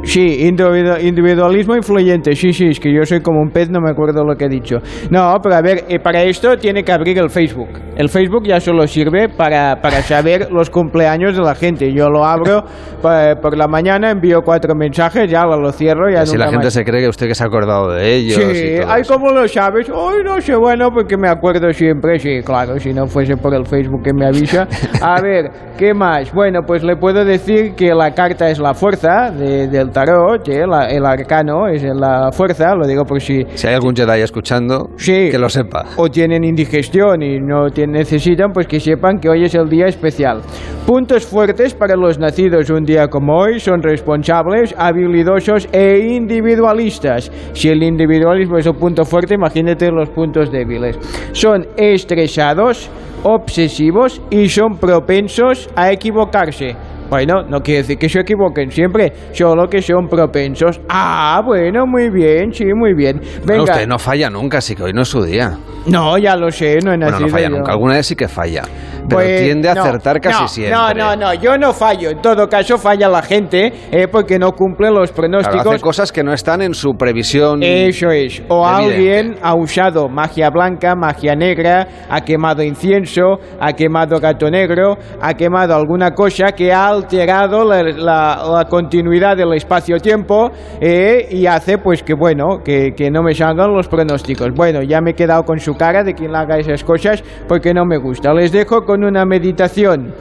Sí, 0.03 0.49
individu- 0.49 0.99
individualismo 1.01 1.75
influyente. 1.75 2.35
Sí, 2.35 2.51
sí, 2.53 2.67
es 2.67 2.79
que 2.79 2.91
yo 2.93 3.05
soy 3.05 3.21
como 3.21 3.39
un 3.39 3.49
pez, 3.51 3.69
no 3.69 3.79
me 3.79 3.91
acuerdo 3.91 4.23
lo 4.23 4.35
que 4.35 4.45
he 4.45 4.49
dicho. 4.49 4.77
No, 5.09 5.37
pero 5.41 5.55
a 5.55 5.61
ver, 5.61 5.85
eh, 5.87 5.99
para 5.99 6.23
esto 6.23 6.57
tiene 6.57 6.83
que 6.83 6.91
abrir 6.91 7.17
el 7.19 7.29
Facebook. 7.29 7.69
El 7.95 8.09
Facebook 8.09 8.43
ya 8.47 8.59
solo 8.59 8.87
sirve 8.87 9.29
para, 9.29 9.79
para 9.81 10.01
saber 10.01 10.51
los 10.51 10.69
cumpleaños 10.69 11.35
de 11.37 11.43
la 11.43 11.53
gente. 11.55 11.93
Yo 11.93 12.09
lo 12.09 12.25
abro 12.25 12.63
pa- 13.01 13.35
por 13.41 13.55
la 13.55 13.67
mañana, 13.67 14.09
envío 14.11 14.41
cuatro 14.43 14.73
mensajes, 14.75 15.29
ya 15.29 15.45
lo, 15.45 15.71
cierro 15.71 16.09
y 16.09 16.13
ya 16.13 16.21
Así 16.21 16.35
la 16.35 16.45
gente 16.49 16.65
más. 16.65 16.73
se 16.73 16.83
cree 16.83 17.01
que 17.03 17.07
usted 17.09 17.27
que 17.27 17.35
se 17.35 17.43
ha 17.43 17.47
acordado 17.47 17.91
de 17.91 18.15
ellos. 18.15 18.39
y 18.39 18.55
Sí, 18.55 18.75
ay. 18.87 19.03
¿cómo 19.07 19.31
lo 19.31 19.47
sabes? 19.47 19.87
Ay, 19.89 20.23
no 20.25 20.41
sé, 20.41 20.55
bueno, 20.55 20.89
porque 20.91 21.15
me 21.15 21.29
acuerdo 21.29 21.71
siempre. 21.71 22.17
Sí, 22.19 22.41
claro, 22.43 22.79
si 22.79 22.91
no 22.91 23.05
fuese 23.07 23.37
por 23.37 23.53
el 23.53 23.65
Facebook 23.65 24.01
que 24.03 24.13
me 24.13 24.25
avisa. 24.25 24.67
A 25.01 25.21
ver, 25.21 25.51
¿qué 25.77 25.93
más? 25.93 26.33
Bueno, 26.33 26.61
pues 26.65 26.83
le 26.83 26.95
puedo 26.95 27.23
decir 27.23 27.75
que 27.75 27.93
la 27.93 28.11
carta 28.15 28.49
es 28.49 28.57
la 28.59 28.73
fuerza 28.73 29.29
de- 29.31 29.67
del 29.67 29.90
el 29.91 29.93
tarot, 29.93 30.47
¿eh? 30.47 30.65
La- 30.65 30.87
el 30.89 31.05
arcano 31.05 31.67
es 31.67 31.83
la 31.83 32.31
fuerza, 32.31 32.73
lo 32.75 32.87
digo 32.87 33.03
por 33.03 33.19
si 33.21 33.45
Si 33.55 33.67
hay 33.67 33.73
algún 33.75 33.93
Jedi 33.95 34.21
escuchando, 34.21 34.89
Sí. 34.95 35.29
que 35.29 35.37
lo 35.37 35.49
sepa. 35.49 35.85
o 35.97 36.09
tienen 36.09 36.43
indigestión 36.45 37.21
y 37.21 37.39
no 37.39 37.69
te- 37.69 37.85
necesitan, 37.87 38.53
pues 38.53 38.67
que 38.67 38.79
sepan 38.79 39.19
que 39.19 39.27
hoy 39.29 39.43
es 39.43 39.53
el 39.53 39.67
día 39.69 39.87
especial. 39.87 40.41
Puntos 40.85 41.25
fuertes 41.25 41.73
para 41.73 41.95
los 41.95 42.17
nacidos 42.17 42.69
un 42.69 42.85
día 42.85 43.07
como 43.09 43.37
hoy 43.37 43.59
son 43.59 43.81
responsables, 43.83 44.73
habilidosos 44.77 45.67
e 45.71 45.99
individualistas. 46.15 47.31
Si 47.53 47.67
el 47.69 47.83
individualismo 47.83 48.57
es 48.57 48.67
un 48.67 48.75
punto 48.77 49.03
fuerte, 49.05 49.35
imagínate 49.35 49.91
los 49.91 50.09
puntos 50.09 50.51
débiles. 50.51 50.97
Son 51.33 51.67
estresados, 51.77 52.89
obsesivos 53.23 54.21
y 54.29 54.47
son 54.49 54.77
propensos 54.77 55.69
a 55.75 55.91
equivocarse. 55.91 56.75
Bueno, 57.11 57.43
no 57.43 57.59
quiere 57.59 57.81
decir 57.81 57.97
que 57.97 58.07
se 58.07 58.21
equivoquen 58.21 58.71
siempre, 58.71 59.11
solo 59.33 59.67
que 59.67 59.81
son 59.81 60.07
propensos. 60.07 60.79
Ah, 60.87 61.41
bueno, 61.45 61.85
muy 61.85 62.09
bien, 62.09 62.53
sí, 62.53 62.63
muy 62.73 62.93
bien. 62.93 63.19
Bueno, 63.45 63.63
Venga. 63.63 63.73
usted 63.73 63.85
no 63.87 63.99
falla 63.99 64.29
nunca, 64.29 64.59
así 64.59 64.75
que 64.75 64.83
hoy 64.83 64.93
no 64.93 65.01
es 65.01 65.09
su 65.09 65.21
día. 65.21 65.57
No, 65.87 66.17
ya 66.17 66.37
lo 66.37 66.49
sé, 66.49 66.77
no 66.85 66.93
he 66.93 66.97
Bueno, 66.97 67.19
no 67.19 67.27
falla 67.27 67.49
yo. 67.49 67.57
nunca. 67.57 67.73
Alguna 67.73 67.95
vez 67.95 68.05
sí 68.07 68.15
que 68.15 68.29
falla. 68.29 68.61
Pero 69.09 69.15
Pues, 69.19 69.41
tiende 69.41 69.67
a 69.67 69.73
no, 69.73 69.81
acertar 69.81 70.21
casi 70.21 70.41
no, 70.43 70.47
siempre. 70.47 70.75
No, 70.77 70.93
no, 70.93 71.15
no, 71.17 71.33
yo 71.33 71.57
no 71.57 71.73
fallo. 71.73 72.11
En 72.11 72.21
todo 72.21 72.47
caso, 72.47 72.77
falla 72.77 73.09
la 73.09 73.21
gente 73.23 73.73
eh, 73.91 74.07
porque 74.09 74.37
no 74.39 74.51
cumple 74.53 74.89
los 74.91 75.11
Claro, 75.11 75.15
pronósticos. 75.31 75.67
hace 75.73 75.79
cosas 75.81 76.11
que 76.11 76.23
no 76.23 76.31
están 76.31 76.61
en 76.61 76.73
su 76.75 76.93
previsión. 76.93 77.61
Eso 77.63 78.09
es. 78.11 78.41
O 78.47 78.63
Evidente. 78.65 78.93
alguien 78.93 79.35
ha 79.41 79.55
usado 79.55 80.07
magia 80.07 80.49
blanca, 80.51 80.95
magia 80.95 81.35
negra, 81.35 81.87
ha 82.09 82.21
quemado 82.21 82.61
incienso, 82.63 83.39
ha 83.59 83.73
quemado 83.73 84.19
gato 84.19 84.49
negro, 84.51 84.97
ha 85.19 85.33
quemado 85.33 85.75
alguna 85.75 86.11
cosa 86.11 86.51
que 86.51 86.71
ha 86.71 86.87
alterado 87.03 87.63
la, 87.65 87.83
la- 87.83 88.65
continuidad 88.69 89.35
del 89.37 89.53
espacio-tiempo 89.53 90.51
eh, 90.79 91.27
y 91.31 91.45
hace 91.45 91.77
pues 91.77 92.03
que 92.03 92.13
bueno, 92.13 92.61
que, 92.63 92.93
que 92.95 93.09
no 93.09 93.23
me 93.23 93.33
salgan 93.33 93.73
los 93.73 93.87
pronósticos. 93.87 94.49
Bueno, 94.53 94.81
ya 94.83 95.01
me 95.01 95.11
he 95.11 95.13
quedado 95.15 95.43
con 95.43 95.59
su 95.59 95.75
cara 95.75 96.03
de 96.03 96.13
quien 96.13 96.35
haga 96.35 96.57
esas 96.57 96.83
cosas 96.83 97.23
porque 97.47 97.73
no 97.73 97.85
me 97.85 97.97
gusta. 97.97 98.33
Les 98.33 98.51
dejo 98.51 98.85
con 98.85 99.03
una 99.03 99.25
meditación. 99.25 100.13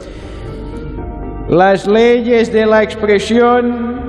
Las 1.49 1.85
leyes 1.87 2.51
de 2.51 2.65
la 2.65 2.81
expresión 2.83 3.99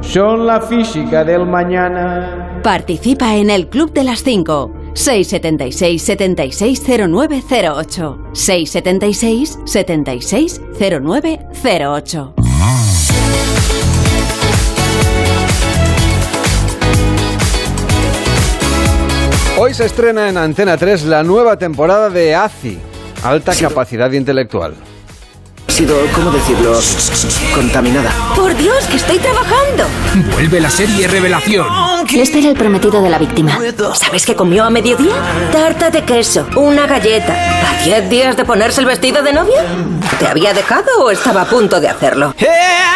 son 0.00 0.46
la 0.46 0.60
física 0.60 1.24
del 1.24 1.44
mañana. 1.46 2.60
Participa 2.62 3.34
en 3.36 3.50
el 3.50 3.68
Club 3.68 3.92
de 3.92 4.04
las 4.04 4.22
5. 4.22 4.72
676 4.94 6.02
760908. 6.02 8.18
676 8.32 9.58
760908. 9.64 12.34
Hoy 19.60 19.74
se 19.74 19.86
estrena 19.86 20.28
en 20.28 20.36
Antena 20.36 20.76
3 20.76 21.06
la 21.06 21.24
nueva 21.24 21.58
temporada 21.58 22.10
de 22.10 22.36
ACI, 22.36 22.78
Alta 23.24 23.56
Capacidad 23.56 24.12
Intelectual. 24.12 24.74
Sido, 25.78 25.94
¿cómo 26.12 26.32
decirlo? 26.32 26.76
Contaminada. 27.54 28.10
Por 28.34 28.52
Dios, 28.56 28.84
que 28.88 28.96
estoy 28.96 29.16
trabajando. 29.18 29.84
Vuelve 30.32 30.60
la 30.60 30.70
serie 30.70 31.06
Revelación. 31.06 31.64
Este 32.12 32.40
era 32.40 32.48
el 32.48 32.56
prometido 32.56 33.00
de 33.00 33.08
la 33.08 33.16
víctima. 33.16 33.56
¿Sabes 33.94 34.26
qué 34.26 34.34
comió 34.34 34.64
a 34.64 34.70
mediodía? 34.70 35.14
Tarta 35.52 35.90
de 35.90 36.02
queso, 36.02 36.48
una 36.56 36.88
galleta. 36.88 37.32
¿A 37.32 37.84
10 37.84 38.10
días 38.10 38.36
de 38.36 38.44
ponerse 38.44 38.80
el 38.80 38.86
vestido 38.88 39.22
de 39.22 39.32
novia? 39.32 39.62
¿Te 40.18 40.26
había 40.26 40.52
dejado 40.52 40.88
o 41.04 41.12
estaba 41.12 41.42
a 41.42 41.44
punto 41.44 41.80
de 41.80 41.88
hacerlo? 41.88 42.34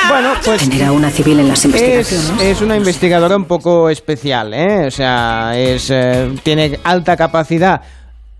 Bueno, 0.08 0.32
pues... 0.44 0.68
Tener 0.68 0.82
a 0.86 0.90
una 0.90 1.08
civil 1.10 1.38
en 1.38 1.48
las 1.50 1.60
Es, 1.60 1.66
investigaciones. 1.66 2.42
es 2.42 2.60
una 2.62 2.76
investigadora 2.76 3.36
un 3.36 3.44
poco 3.44 3.90
especial, 3.90 4.52
¿eh? 4.54 4.86
O 4.88 4.90
sea, 4.90 5.52
es, 5.56 5.86
eh, 5.90 6.32
tiene 6.42 6.80
alta 6.82 7.16
capacidad, 7.16 7.80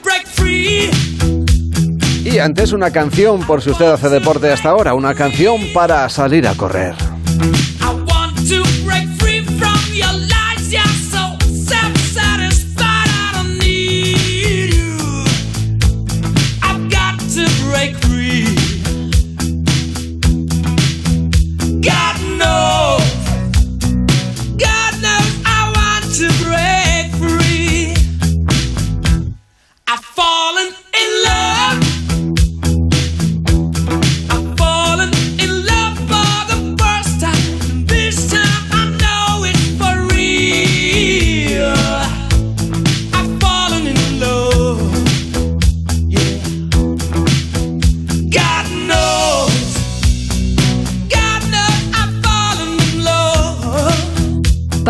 Y 2.23 2.39
antes 2.39 2.73
una 2.73 2.91
canción 2.91 3.45
por 3.45 3.61
si 3.61 3.69
usted 3.69 3.85
hace 3.85 4.09
deporte 4.09 4.51
hasta 4.51 4.69
ahora, 4.69 4.93
una 4.93 5.13
canción 5.13 5.61
para 5.73 6.09
salir 6.09 6.47
a 6.47 6.55
correr. 6.55 6.95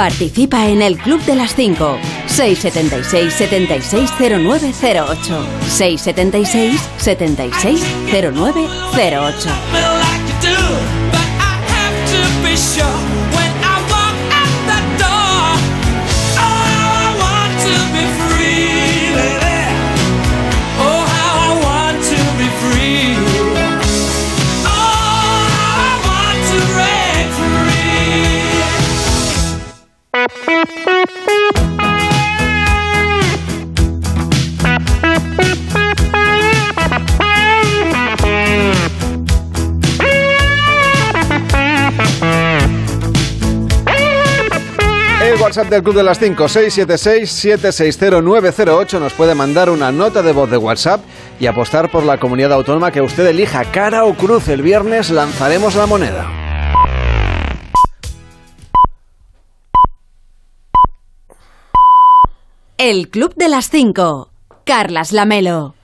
Participa 0.05 0.67
en 0.67 0.83
el 0.83 0.99
Club 0.99 1.19
de 1.23 1.33
las 1.33 1.55
5. 1.55 1.97
676 2.27 3.33
760908. 6.99 9.94
WhatsApp 45.55 45.71
del 45.71 45.83
Club 45.83 45.95
de 45.95 46.03
las 46.03 46.19
5, 46.19 46.43
676-760-908. 46.43 48.99
Nos 48.99 49.13
puede 49.13 49.35
mandar 49.35 49.69
una 49.69 49.89
nota 49.89 50.21
de 50.21 50.33
voz 50.33 50.51
de 50.51 50.57
WhatsApp 50.57 50.99
y 51.39 51.45
apostar 51.45 51.89
por 51.89 52.03
la 52.03 52.19
comunidad 52.19 52.51
autónoma 52.51 52.91
que 52.91 52.99
usted 52.99 53.25
elija, 53.25 53.63
cara 53.71 54.03
o 54.03 54.15
cruz. 54.15 54.49
El 54.49 54.61
viernes 54.61 55.11
lanzaremos 55.11 55.75
la 55.75 55.85
moneda. 55.85 56.29
El 62.77 63.09
Club 63.09 63.33
de 63.37 63.47
las 63.47 63.69
5. 63.69 64.31
Carlas 64.65 65.13
Lamelo. 65.13 65.74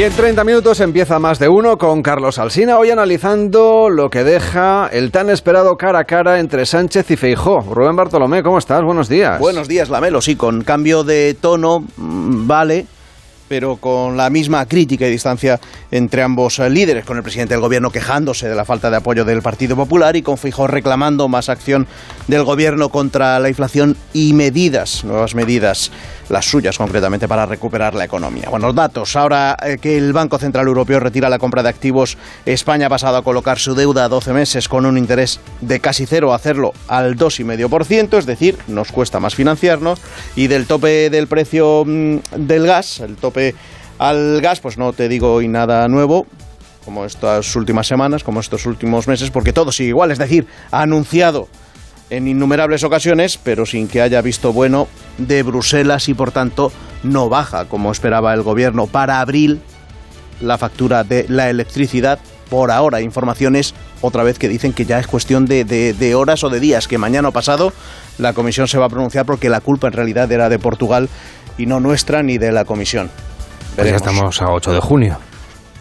Y 0.00 0.02
en 0.02 0.14
30 0.14 0.44
minutos 0.44 0.80
empieza 0.80 1.18
más 1.18 1.38
de 1.38 1.50
uno 1.50 1.76
con 1.76 2.02
Carlos 2.02 2.38
Alsina, 2.38 2.78
hoy 2.78 2.90
analizando 2.90 3.90
lo 3.90 4.08
que 4.08 4.24
deja 4.24 4.88
el 4.90 5.10
tan 5.10 5.28
esperado 5.28 5.76
cara 5.76 5.98
a 5.98 6.04
cara 6.04 6.40
entre 6.40 6.64
Sánchez 6.64 7.10
y 7.10 7.16
Feijó. 7.18 7.60
Rubén 7.60 7.96
Bartolomé, 7.96 8.42
¿cómo 8.42 8.56
estás? 8.56 8.82
Buenos 8.82 9.10
días. 9.10 9.38
Buenos 9.38 9.68
días, 9.68 9.90
Lamelo. 9.90 10.22
Sí, 10.22 10.36
con 10.36 10.64
cambio 10.64 11.04
de 11.04 11.36
tono, 11.38 11.84
mm, 11.98 12.46
vale, 12.46 12.86
pero 13.46 13.76
con 13.76 14.16
la 14.16 14.30
misma 14.30 14.64
crítica 14.64 15.06
y 15.06 15.10
distancia 15.10 15.60
entre 15.90 16.22
ambos 16.22 16.60
eh, 16.60 16.70
líderes, 16.70 17.04
con 17.04 17.18
el 17.18 17.22
presidente 17.22 17.52
del 17.52 17.60
gobierno 17.60 17.90
quejándose 17.90 18.48
de 18.48 18.54
la 18.54 18.64
falta 18.64 18.88
de 18.88 18.96
apoyo 18.96 19.26
del 19.26 19.42
Partido 19.42 19.76
Popular 19.76 20.16
y 20.16 20.22
con 20.22 20.38
Feijó 20.38 20.66
reclamando 20.66 21.28
más 21.28 21.50
acción 21.50 21.86
del 22.26 22.44
gobierno 22.44 22.88
contra 22.88 23.38
la 23.38 23.50
inflación 23.50 23.98
y 24.14 24.32
medidas, 24.32 25.04
nuevas 25.04 25.34
medidas, 25.34 25.90
las 26.30 26.46
suyas 26.46 26.78
concretamente, 26.78 27.28
para 27.28 27.44
recuperar 27.44 27.94
la 27.94 28.04
economía. 28.04 28.48
Bueno, 28.48 28.72
datos. 28.72 29.16
Ahora 29.16 29.56
eh, 29.62 29.78
que 29.78 29.98
el 29.98 30.12
Banco 30.12 30.38
Central 30.38 30.66
Europeo 30.66 31.00
retira 31.00 31.28
la 31.28 31.38
compra 31.38 31.62
de 31.62 31.68
activos, 31.68 32.16
España 32.46 32.86
ha 32.86 32.88
pasado 32.88 33.16
a 33.16 33.22
colocar 33.22 33.58
su 33.58 33.74
deuda 33.74 34.04
a 34.04 34.08
12 34.08 34.32
meses 34.32 34.68
con 34.68 34.86
un 34.86 34.96
interés 34.96 35.40
de 35.60 35.80
casi 35.80 36.06
cero 36.06 36.32
hacerlo 36.32 36.72
al 36.88 37.16
2,5%, 37.16 38.16
es 38.16 38.26
decir, 38.26 38.56
nos 38.68 38.92
cuesta 38.92 39.20
más 39.20 39.34
financiarnos, 39.34 40.00
y 40.36 40.46
del 40.46 40.66
tope 40.66 41.10
del 41.10 41.26
precio 41.26 41.84
mm, 41.84 42.18
del 42.36 42.66
gas, 42.66 43.00
el 43.00 43.16
tope 43.16 43.54
al 43.98 44.40
gas, 44.40 44.60
pues 44.60 44.78
no 44.78 44.92
te 44.92 45.08
digo 45.08 45.34
hoy 45.34 45.48
nada 45.48 45.88
nuevo, 45.88 46.26
como 46.84 47.04
estas 47.04 47.54
últimas 47.56 47.86
semanas, 47.86 48.24
como 48.24 48.40
estos 48.40 48.66
últimos 48.66 49.06
meses, 49.08 49.30
porque 49.30 49.52
todo 49.52 49.72
sigue 49.72 49.90
igual, 49.90 50.10
es 50.10 50.18
decir, 50.18 50.46
ha 50.70 50.82
anunciado 50.82 51.48
en 52.10 52.28
innumerables 52.28 52.82
ocasiones, 52.84 53.38
pero 53.42 53.66
sin 53.66 53.88
que 53.88 54.02
haya 54.02 54.20
visto 54.22 54.52
bueno 54.52 54.88
de 55.18 55.42
Bruselas 55.42 56.08
y 56.08 56.14
por 56.14 56.32
tanto 56.32 56.72
no 57.02 57.28
baja 57.28 57.64
como 57.66 57.92
esperaba 57.92 58.34
el 58.34 58.42
gobierno 58.42 58.86
para 58.86 59.20
abril 59.20 59.60
la 60.40 60.58
factura 60.58 61.04
de 61.04 61.26
la 61.28 61.48
electricidad. 61.50 62.18
Por 62.48 62.72
ahora, 62.72 63.00
informaciones 63.00 63.74
otra 64.00 64.24
vez 64.24 64.38
que 64.38 64.48
dicen 64.48 64.72
que 64.72 64.84
ya 64.84 64.98
es 64.98 65.06
cuestión 65.06 65.46
de, 65.46 65.64
de- 65.64 65.92
de 65.92 66.14
horas 66.16 66.42
o 66.42 66.50
de 66.50 66.58
días, 66.58 66.88
que 66.88 66.98
mañana 66.98 67.28
o 67.28 67.32
pasado 67.32 67.72
la 68.18 68.32
comisión 68.32 68.66
se 68.66 68.76
va 68.78 68.86
a 68.86 68.88
pronunciar 68.88 69.24
porque 69.24 69.48
la 69.48 69.60
culpa 69.60 69.86
en 69.86 69.92
realidad 69.92 70.30
era 70.32 70.48
de 70.48 70.58
Portugal 70.58 71.08
y 71.58 71.66
no 71.66 71.78
nuestra 71.78 72.22
ni 72.24 72.38
de 72.38 72.50
la 72.50 72.64
comisión. 72.64 73.08
Pues 73.76 73.88
ya 73.88 73.96
estamos 73.96 74.42
a 74.42 74.50
8 74.50 74.72
de 74.72 74.80
junio. 74.80 75.18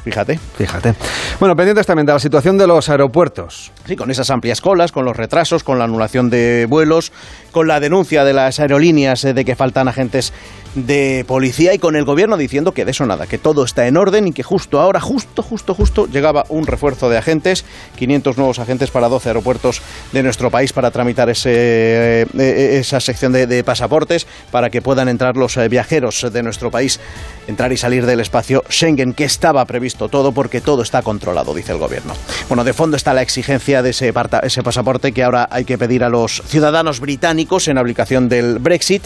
Fíjate. 0.03 0.39
Fíjate. 0.57 0.95
Bueno, 1.39 1.55
pendientes 1.55 1.85
también 1.85 2.05
de 2.05 2.13
la 2.13 2.19
situación 2.19 2.57
de 2.57 2.67
los 2.67 2.89
aeropuertos. 2.89 3.71
Sí, 3.85 3.95
con 3.95 4.09
esas 4.09 4.29
amplias 4.29 4.61
colas, 4.61 4.91
con 4.91 5.03
los 5.03 5.15
retrasos, 5.15 5.63
con 5.63 5.77
la 5.77 5.85
anulación 5.85 6.29
de 6.29 6.67
vuelos, 6.69 7.11
con 7.51 7.67
la 7.67 7.79
denuncia 7.79 8.23
de 8.23 8.33
las 8.33 8.59
aerolíneas 8.59 9.25
eh, 9.25 9.33
de 9.33 9.43
que 9.43 9.55
faltan 9.55 9.87
agentes 9.87 10.31
de 10.75 11.25
policía 11.27 11.73
y 11.73 11.79
con 11.79 11.95
el 11.95 12.05
gobierno 12.05 12.37
diciendo 12.37 12.73
que 12.73 12.85
de 12.85 12.91
eso 12.91 13.05
nada, 13.05 13.25
que 13.25 13.39
todo 13.39 13.63
está 13.63 13.87
en 13.87 13.97
orden 13.97 14.27
y 14.27 14.33
que 14.33 14.43
justo 14.43 14.79
ahora, 14.79 14.99
justo, 15.01 15.41
justo, 15.41 15.73
justo, 15.73 16.05
llegaba 16.05 16.45
un 16.49 16.67
refuerzo 16.67 17.09
de 17.09 17.17
agentes, 17.17 17.65
500 17.97 18.37
nuevos 18.37 18.59
agentes 18.59 18.91
para 18.91 19.09
12 19.09 19.29
aeropuertos 19.29 19.81
de 20.13 20.21
nuestro 20.21 20.51
país 20.51 20.71
para 20.71 20.91
tramitar 20.91 21.29
ese, 21.29 21.51
eh, 21.51 22.25
eh, 22.37 22.77
esa 22.79 22.99
sección 22.99 23.31
de, 23.31 23.47
de 23.47 23.63
pasaportes 23.63 24.27
para 24.51 24.69
que 24.69 24.81
puedan 24.81 25.09
entrar 25.09 25.35
los 25.35 25.57
viajeros 25.69 26.27
de 26.31 26.43
nuestro 26.43 26.69
país, 26.69 26.99
entrar 27.47 27.73
y 27.73 27.77
salir 27.77 28.05
del 28.05 28.19
espacio 28.19 28.63
Schengen, 28.69 29.13
que 29.13 29.23
estaba 29.23 29.65
previsto 29.65 29.88
todo 29.95 30.31
porque 30.31 30.61
todo 30.61 30.81
está 30.81 31.01
controlado, 31.01 31.53
dice 31.53 31.71
el 31.71 31.77
gobierno. 31.77 32.13
Bueno, 32.47 32.63
de 32.63 32.73
fondo 32.73 32.97
está 32.97 33.13
la 33.13 33.21
exigencia 33.21 33.81
de 33.81 33.89
ese, 33.89 34.13
ese 34.43 34.63
pasaporte 34.63 35.11
que 35.11 35.23
ahora 35.23 35.47
hay 35.51 35.65
que 35.65 35.77
pedir 35.77 36.03
a 36.03 36.09
los 36.09 36.41
ciudadanos 36.45 36.99
británicos 36.99 37.67
en 37.67 37.77
aplicación 37.77 38.29
del 38.29 38.59
Brexit 38.59 39.03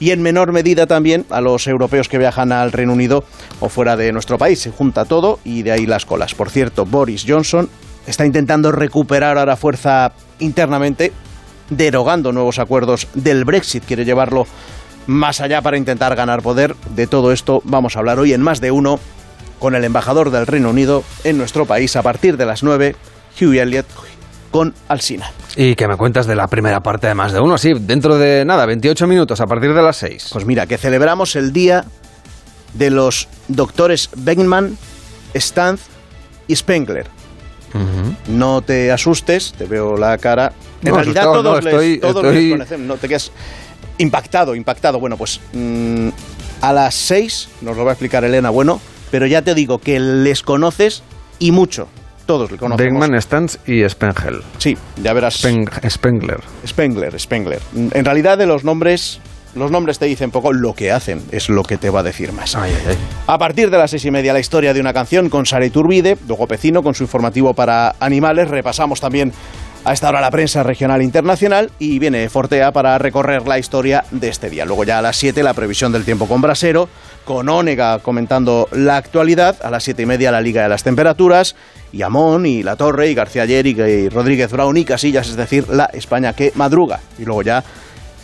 y 0.00 0.10
en 0.10 0.22
menor 0.22 0.52
medida 0.52 0.86
también 0.86 1.26
a 1.30 1.40
los 1.40 1.66
europeos 1.66 2.08
que 2.08 2.18
viajan 2.18 2.52
al 2.52 2.72
Reino 2.72 2.92
Unido 2.92 3.24
o 3.60 3.68
fuera 3.68 3.96
de 3.96 4.12
nuestro 4.12 4.38
país. 4.38 4.60
Se 4.60 4.70
junta 4.70 5.04
todo 5.04 5.38
y 5.44 5.62
de 5.62 5.72
ahí 5.72 5.86
las 5.86 6.06
colas. 6.06 6.34
Por 6.34 6.50
cierto, 6.50 6.86
Boris 6.86 7.24
Johnson 7.28 7.68
está 8.06 8.24
intentando 8.24 8.72
recuperar 8.72 9.38
ahora 9.38 9.56
fuerza 9.56 10.12
internamente, 10.38 11.12
derogando 11.68 12.32
nuevos 12.32 12.58
acuerdos 12.58 13.08
del 13.14 13.44
Brexit. 13.44 13.84
Quiere 13.84 14.04
llevarlo 14.06 14.46
más 15.06 15.40
allá 15.40 15.60
para 15.60 15.76
intentar 15.76 16.16
ganar 16.16 16.42
poder. 16.42 16.74
De 16.94 17.06
todo 17.06 17.30
esto 17.30 17.60
vamos 17.64 17.94
a 17.94 17.98
hablar 17.98 18.18
hoy 18.18 18.32
en 18.32 18.42
más 18.42 18.60
de 18.60 18.70
uno 18.70 18.98
con 19.60 19.76
el 19.76 19.84
embajador 19.84 20.30
del 20.32 20.46
Reino 20.48 20.70
Unido 20.70 21.04
en 21.22 21.38
nuestro 21.38 21.66
país 21.66 21.94
a 21.94 22.02
partir 22.02 22.36
de 22.36 22.46
las 22.46 22.64
9, 22.64 22.96
Hugh 23.40 23.54
Elliott 23.54 23.86
con 24.50 24.74
Alsina. 24.88 25.30
¿Y 25.54 25.76
que 25.76 25.86
me 25.86 25.96
cuentas 25.96 26.26
de 26.26 26.34
la 26.34 26.48
primera 26.48 26.82
parte 26.82 27.06
de 27.06 27.14
más 27.14 27.32
de 27.32 27.38
uno? 27.38 27.56
Sí, 27.58 27.72
dentro 27.78 28.18
de 28.18 28.44
nada, 28.44 28.66
28 28.66 29.06
minutos, 29.06 29.40
a 29.40 29.46
partir 29.46 29.72
de 29.72 29.82
las 29.82 29.96
6. 29.98 30.30
Pues 30.32 30.44
mira, 30.44 30.66
que 30.66 30.76
celebramos 30.76 31.36
el 31.36 31.52
día 31.52 31.84
de 32.74 32.90
los 32.90 33.28
doctores 33.46 34.08
Beckman, 34.16 34.76
Stanz 35.36 35.82
y 36.48 36.56
Spengler. 36.56 37.06
No 38.26 38.62
te 38.62 38.90
asustes, 38.90 39.52
te 39.56 39.64
veo 39.66 39.96
la 39.96 40.18
cara. 40.18 40.52
En 40.82 40.88
No, 40.90 40.96
realidad 40.96 41.24
asustado, 41.24 41.42
todos, 41.42 41.54
no, 41.56 41.60
les, 41.70 41.74
estoy- 41.74 41.98
todos 42.00 42.24
estoy- 42.24 42.58
les 42.58 42.78
no 42.80 42.96
te 42.96 43.08
quedas 43.08 43.30
impactado, 43.98 44.54
impactado. 44.56 44.98
Bueno, 44.98 45.16
pues 45.16 45.40
mm, 45.52 46.08
a 46.62 46.72
las 46.72 46.94
6 46.96 47.48
nos 47.60 47.76
lo 47.76 47.84
va 47.84 47.92
a 47.92 47.94
explicar 47.94 48.24
Elena 48.24 48.50
Bueno, 48.50 48.80
pero 49.10 49.26
ya 49.26 49.42
te 49.42 49.54
digo 49.54 49.78
que 49.78 50.00
les 50.00 50.42
conoces 50.42 51.02
y 51.38 51.52
mucho. 51.52 51.88
Todos 52.26 52.52
le 52.52 52.58
conocemos. 52.58 53.00
Beckman, 53.00 53.20
Stans 53.20 53.58
y 53.66 53.88
Spengel. 53.88 54.40
Sí, 54.58 54.76
ya 55.02 55.12
verás. 55.12 55.34
Spengler. 55.34 56.40
Spengler, 56.66 57.18
Spengler. 57.18 57.60
En 57.74 58.04
realidad 58.04 58.38
de 58.38 58.46
los 58.46 58.62
nombres, 58.62 59.20
los 59.54 59.70
nombres 59.70 59.98
te 59.98 60.06
dicen 60.06 60.30
poco, 60.30 60.52
lo 60.52 60.74
que 60.74 60.92
hacen 60.92 61.22
es 61.32 61.48
lo 61.48 61.64
que 61.64 61.76
te 61.76 61.90
va 61.90 62.00
a 62.00 62.02
decir 62.04 62.32
más. 62.32 62.56
A 63.26 63.38
partir 63.38 63.70
de 63.70 63.78
las 63.78 63.90
seis 63.90 64.04
y 64.04 64.10
media 64.10 64.32
la 64.32 64.38
historia 64.38 64.72
de 64.72 64.80
una 64.80 64.92
canción 64.92 65.28
con 65.28 65.44
Sara 65.44 65.66
Iturbide, 65.66 66.18
luego 66.28 66.46
Pecino 66.46 66.82
con 66.82 66.94
su 66.94 67.02
informativo 67.02 67.52
para 67.52 67.96
animales, 67.98 68.48
repasamos 68.48 69.00
también 69.00 69.32
a 69.84 69.92
esta 69.92 70.08
hora 70.08 70.20
la 70.20 70.30
prensa 70.30 70.62
regional 70.62 71.00
e 71.00 71.04
internacional 71.04 71.70
y 71.78 71.98
viene 71.98 72.28
Fortea 72.28 72.70
para 72.70 72.98
recorrer 72.98 73.48
la 73.48 73.58
historia 73.58 74.04
de 74.10 74.28
este 74.28 74.50
día. 74.50 74.64
Luego 74.64 74.84
ya 74.84 74.98
a 74.98 75.02
las 75.02 75.16
7 75.16 75.42
la 75.42 75.54
previsión 75.54 75.90
del 75.90 76.04
tiempo 76.04 76.26
con 76.26 76.40
Brasero, 76.40 76.88
con 77.30 77.48
Ónega 77.48 78.00
comentando 78.00 78.68
la 78.72 78.96
actualidad, 78.96 79.54
a 79.62 79.70
las 79.70 79.84
siete 79.84 80.02
y 80.02 80.06
media 80.06 80.32
la 80.32 80.40
Liga 80.40 80.64
de 80.64 80.68
las 80.68 80.82
Temperaturas, 80.82 81.54
y 81.92 82.02
Amón, 82.02 82.44
y 82.44 82.64
La 82.64 82.74
Torre, 82.74 83.08
y 83.08 83.14
García 83.14 83.42
Ayer, 83.42 83.68
y, 83.68 83.80
y 83.80 84.08
Rodríguez 84.08 84.50
Brown, 84.50 84.76
y 84.76 84.84
Casillas, 84.84 85.28
es 85.28 85.36
decir, 85.36 85.68
la 85.68 85.84
España 85.92 86.32
que 86.32 86.50
madruga. 86.56 86.98
Y 87.20 87.24
luego 87.24 87.42
ya 87.42 87.62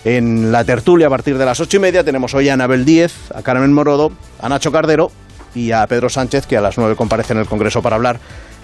en 0.05 0.51
la 0.51 0.64
tertulia 0.64 1.07
a 1.07 1.11
partir 1.11 1.38
de 1.38 1.45
las 1.45 1.61
ocho 1.61 1.77
y 1.77 1.81
media 1.81 2.03
tenemos 2.03 2.35
hoy 2.35 2.49
a 2.49 2.55
Anabel 2.55 2.85
Díez, 2.85 3.12
a 3.33 3.42
Carmen 3.42 3.73
Morodo, 3.73 4.11
a 4.40 4.49
Nacho 4.49 4.73
Cardero 4.73 5.12
y 5.55 5.71
a 5.71 5.87
Pedro 5.87 6.09
Sánchez, 6.09 6.45
que 6.49 6.57
a 6.57 6.61
las 6.61 6.77
nueve 6.77 6.97
comparece 6.97 7.33
en 7.33 7.38
el 7.38 7.47
Congreso 7.47 7.83
para 7.83 7.95
hablar 7.95 8.19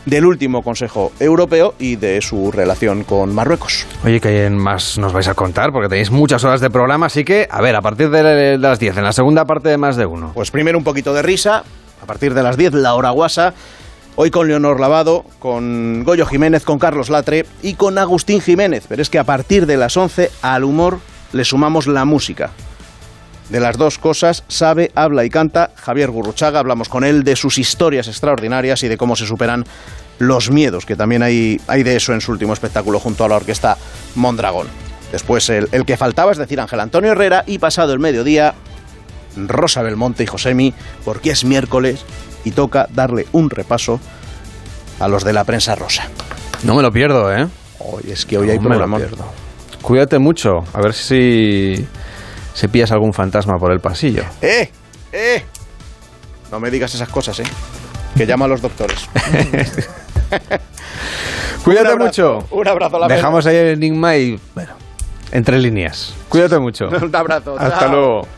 del 0.07 0.27
último 0.27 0.63
Consejo 0.63 1.13
Europeo 1.21 1.75
y 1.79 1.97
de 1.97 2.21
su 2.21 2.51
relación 2.51 3.05
con 3.05 3.35
Marruecos. 3.35 3.87
Oye, 4.05 4.21
que 4.21 4.51
más 4.51 4.99
nos 4.99 5.13
vais 5.13 5.29
a 5.29 5.35
contar? 5.35 5.73
Porque 5.73 5.89
tenéis 5.89 6.11
muchas 6.11 6.43
horas 6.45 6.61
de 6.61 6.71
programa, 6.71 7.07
así 7.07 7.25
que, 7.25 7.47
a 7.51 7.61
ver, 7.61 7.77
a 7.77 7.83
partir 7.83 8.11
de 8.11 8.59
las 8.59 8.79
10, 8.79 8.99
en 8.99 9.05
la 9.05 9.13
segunda 9.13 9.45
parte 9.45 9.69
de 9.69 9.79
más 9.79 9.97
de 9.97 10.07
uno. 10.07 10.33
Pues 10.35 10.51
primero 10.51 10.79
un 10.79 10.85
poquito 10.85 11.15
de 11.15 11.23
risa, 11.23 11.65
a 12.03 12.07
partir 12.07 12.35
de 12.35 12.43
las 12.43 12.57
10 12.57 12.75
la 12.75 12.95
hora 12.95 13.11
guasa. 13.11 13.55
Hoy 14.15 14.31
con 14.31 14.47
Leonor 14.47 14.79
Lavado, 14.79 15.25
con 15.39 16.05
Goyo 16.05 16.27
Jiménez, 16.27 16.65
con 16.65 16.79
Carlos 16.79 17.09
Latre 17.09 17.47
y 17.63 17.75
con 17.75 17.97
Agustín 17.97 18.43
Jiménez. 18.43 18.85
Pero 18.87 19.01
es 19.01 19.09
que 19.09 19.19
a 19.19 19.25
partir 19.25 19.65
de 19.65 19.79
las 19.79 19.97
11 19.97 20.31
al 20.43 20.65
humor 20.65 20.99
le 21.33 21.45
sumamos 21.45 21.87
la 21.87 22.05
música. 22.05 22.51
De 23.53 23.61
las 23.61 23.77
dos 23.77 23.99
cosas, 23.99 24.45
sabe, 24.49 24.91
habla 24.95 25.27
y 25.27 25.29
canta 25.29 25.73
Javier 25.77 26.11
Gurruchaga. 26.11 26.59
Hablamos 26.59 26.89
con 26.89 27.05
él 27.05 27.23
de 27.23 27.37
sus 27.37 27.59
historias 27.59 28.09
extraordinarias 28.09 28.83
y 28.83 28.89
de 28.89 28.97
cómo 28.97 29.15
se 29.15 29.27
superan 29.27 29.67
los 30.19 30.51
miedos, 30.51 30.87
que 30.87 30.97
también 30.97 31.23
hay, 31.23 31.61
hay 31.67 31.83
de 31.83 31.97
eso 31.97 32.15
en 32.15 32.23
su 32.23 32.33
último 32.33 32.55
espectáculo 32.55 32.99
junto 32.99 33.27
a 33.27 33.29
la 33.29 33.37
orquesta 33.37 33.77
Mondragón. 34.15 34.69
Después 35.13 35.51
el, 35.51 35.69
el 35.73 35.85
que 35.85 35.99
faltaba, 35.99 36.33
es 36.33 36.39
decir, 36.39 36.59
Ángel 36.61 36.81
Antonio 36.81 37.13
Herrera, 37.13 37.45
y 37.47 37.59
pasado 37.59 37.93
el 37.93 37.99
mediodía, 37.99 38.55
Rosa 39.37 39.83
Belmonte 39.83 40.23
y 40.23 40.27
Josemi, 40.27 40.73
porque 41.05 41.33
es 41.33 41.45
miércoles 41.45 42.07
y 42.47 42.53
toca 42.53 42.89
darle 42.95 43.27
un 43.33 43.51
repaso 43.51 44.01
a 44.99 45.09
los 45.09 45.25
de 45.25 45.35
la 45.35 45.45
prensa 45.45 45.75
rosa. 45.75 46.05
No 46.63 46.75
me 46.75 46.81
lo 46.83 46.91
pierdo, 46.91 47.31
¿eh? 47.31 47.47
Hoy 47.81 48.05
es 48.13 48.25
que 48.25 48.39
hoy 48.39 48.49
hay 48.49 48.57
No 48.57 48.63
me 48.63 48.77
lo 48.77 48.87
programa. 48.87 48.97
pierdo. 48.97 49.27
Cuídate 49.83 50.19
mucho, 50.19 50.65
a 50.73 50.81
ver 50.81 50.95
si, 50.95 51.85
si 52.55 52.69
pillas 52.69 52.93
algún 52.93 53.13
fantasma 53.13 53.59
por 53.59 53.73
el 53.73 53.81
pasillo. 53.81 54.25
¡Eh! 54.41 54.71
¡Eh! 55.13 55.45
No 56.51 56.61
me 56.61 56.71
digas 56.71 56.95
esas 56.95 57.09
cosas, 57.09 57.41
¿eh? 57.41 57.45
Que 58.17 58.27
llama 58.27 58.45
a 58.45 58.49
los 58.49 58.61
doctores. 58.61 59.09
Cuídate 61.65 61.89
Un 61.89 61.93
abrazo, 62.03 62.35
mucho. 62.37 62.47
Un 62.51 62.69
abrazo 62.69 62.97
a 62.97 63.01
la 63.01 63.09
Dejamos 63.09 63.47
ahí 63.47 63.57
el 63.57 63.69
enigma 63.69 64.17
y, 64.17 64.39
bueno, 64.55 64.73
entre 65.31 65.59
líneas. 65.59 66.15
Cuídate 66.29 66.59
mucho. 66.59 66.89
Un 67.03 67.15
abrazo. 67.15 67.57
Hasta 67.59 67.79
chao. 67.81 67.91
luego. 67.91 68.29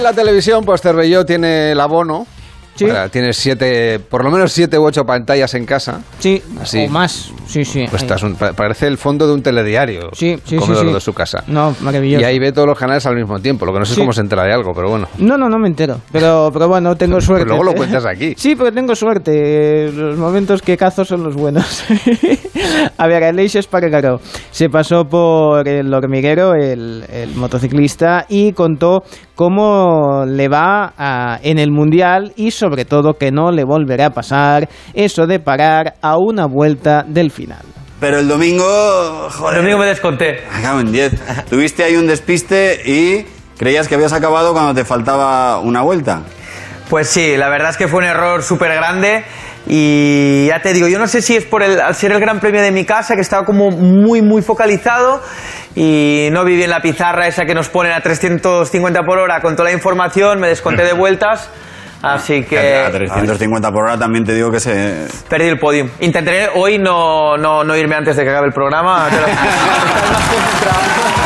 En 0.00 0.04
la 0.04 0.12
televisión, 0.14 0.64
pues 0.64 0.80
Cervelló 0.80 1.26
tiene 1.26 1.72
el 1.72 1.80
abono. 1.80 2.26
Para- 2.86 3.08
tiene 3.08 3.32
siete, 3.32 3.98
por 4.00 4.24
lo 4.24 4.30
menos 4.30 4.52
siete 4.52 4.78
u 4.78 4.84
ocho 4.84 5.04
pantallas 5.04 5.54
en 5.54 5.66
casa. 5.66 6.00
Sí, 6.18 6.42
Así. 6.60 6.84
o 6.86 6.88
más. 6.90 7.32
Sí, 7.46 7.64
sí. 7.64 7.84
Pues 7.90 8.02
estás 8.02 8.22
un- 8.22 8.36
parece 8.36 8.86
el 8.86 8.96
fondo 8.98 9.26
de 9.26 9.34
un 9.34 9.42
telediario. 9.42 10.10
Sí, 10.12 10.38
sí, 10.44 10.56
comedor 10.56 10.82
sí, 10.84 10.88
sí. 10.88 10.94
de 10.94 11.00
su 11.00 11.12
casa. 11.12 11.42
No, 11.48 11.74
maravilloso. 11.80 12.20
Y 12.22 12.24
ahí 12.24 12.38
ve 12.38 12.52
todos 12.52 12.68
los 12.68 12.78
canales 12.78 13.04
al 13.06 13.16
mismo 13.16 13.38
tiempo. 13.40 13.66
Lo 13.66 13.72
que 13.72 13.80
no 13.80 13.84
sé 13.84 13.94
Sí. 13.94 14.00
es 14.00 14.04
cómo 14.04 14.12
se 14.12 14.20
entera 14.20 14.44
de 14.44 14.52
algo, 14.52 14.72
pero 14.74 14.88
bueno. 14.90 15.08
No, 15.18 15.36
no, 15.36 15.48
no 15.48 15.58
me 15.58 15.68
entero. 15.68 16.00
Pero, 16.12 16.50
pero 16.52 16.68
bueno, 16.68 16.94
tengo 16.96 17.20
suerte. 17.20 17.46
luego 17.46 17.64
lo 17.64 17.72
cuentas 17.74 18.04
aquí. 18.06 18.34
Sí, 18.36 18.54
pero 18.56 18.72
tengo 18.72 18.94
suerte. 18.94 19.90
Los 19.92 20.16
momentos 20.16 20.62
que 20.62 20.76
cazo 20.76 21.04
son 21.04 21.22
los 21.24 21.34
buenos. 21.34 21.82
A 22.98 23.06
ver, 23.06 23.24
Aleix 23.24 23.54
Espargaró 23.56 24.20
se 24.50 24.68
pasó 24.68 25.04
por 25.04 25.66
el 25.66 25.92
hormiguero, 25.92 26.54
el, 26.54 27.04
el 27.10 27.34
motociclista, 27.34 28.26
y 28.28 28.52
contó 28.52 29.02
cómo 29.34 30.24
le 30.26 30.48
va 30.48 30.92
a- 30.96 31.38
en 31.42 31.58
el 31.58 31.70
Mundial 31.72 32.32
y 32.36 32.50
sobre 32.50 32.69
todo 32.84 33.14
que 33.14 33.30
no 33.30 33.50
le 33.50 33.64
volverá 33.64 34.06
a 34.06 34.10
pasar 34.10 34.68
eso 34.94 35.26
de 35.26 35.40
parar 35.40 35.94
a 36.02 36.16
una 36.18 36.46
vuelta 36.46 37.04
del 37.06 37.30
final. 37.30 37.62
Pero 38.00 38.18
el 38.18 38.28
domingo, 38.28 38.64
joder. 39.30 39.58
El 39.58 39.62
domingo 39.62 39.78
me 39.78 39.86
desconté. 39.86 40.44
Acabo 40.52 40.80
en 40.80 40.90
10. 40.90 41.12
Tuviste 41.50 41.84
ahí 41.84 41.96
un 41.96 42.06
despiste 42.06 42.80
y 42.86 43.26
creías 43.58 43.88
que 43.88 43.94
habías 43.94 44.14
acabado 44.14 44.52
cuando 44.52 44.74
te 44.74 44.84
faltaba 44.84 45.60
una 45.60 45.82
vuelta. 45.82 46.22
Pues 46.88 47.08
sí, 47.08 47.36
la 47.36 47.48
verdad 47.48 47.70
es 47.70 47.76
que 47.76 47.88
fue 47.88 47.98
un 47.98 48.06
error 48.06 48.42
súper 48.42 48.74
grande 48.74 49.22
y 49.66 50.46
ya 50.48 50.60
te 50.60 50.72
digo, 50.72 50.88
yo 50.88 50.98
no 50.98 51.06
sé 51.06 51.22
si 51.22 51.36
es 51.36 51.44
por 51.44 51.62
el, 51.62 51.78
al 51.80 51.94
ser 51.94 52.12
el 52.12 52.20
gran 52.20 52.40
premio 52.40 52.62
de 52.62 52.72
mi 52.72 52.84
casa 52.84 53.14
que 53.14 53.20
estaba 53.20 53.44
como 53.44 53.70
muy 53.70 54.22
muy 54.22 54.42
focalizado 54.42 55.22
y 55.76 56.28
no 56.32 56.44
vi 56.44 56.56
bien 56.56 56.70
la 56.70 56.80
pizarra 56.80 57.28
esa 57.28 57.44
que 57.44 57.54
nos 57.54 57.68
ponen 57.68 57.92
a 57.92 58.00
350 58.00 59.02
por 59.02 59.18
hora 59.18 59.40
con 59.40 59.54
toda 59.54 59.68
la 59.68 59.74
información, 59.74 60.40
me 60.40 60.48
desconté 60.48 60.82
de 60.82 60.94
vueltas, 60.94 61.50
así 62.02 62.44
que 62.44 62.58
A 62.78 62.90
350 62.90 63.72
por 63.72 63.84
hora 63.84 63.98
también 63.98 64.24
te 64.24 64.34
digo 64.34 64.50
que 64.50 64.60
se... 64.60 65.06
perdí 65.28 65.46
el 65.48 65.58
podium. 65.58 65.88
Intentaré 66.00 66.48
hoy 66.54 66.78
no, 66.78 67.36
no, 67.36 67.64
no 67.64 67.76
irme 67.76 67.94
antes 67.96 68.16
de 68.16 68.24
que 68.24 68.30
acabe 68.30 68.46
el 68.48 68.52
programa. 68.52 69.08
pero- 69.10 69.26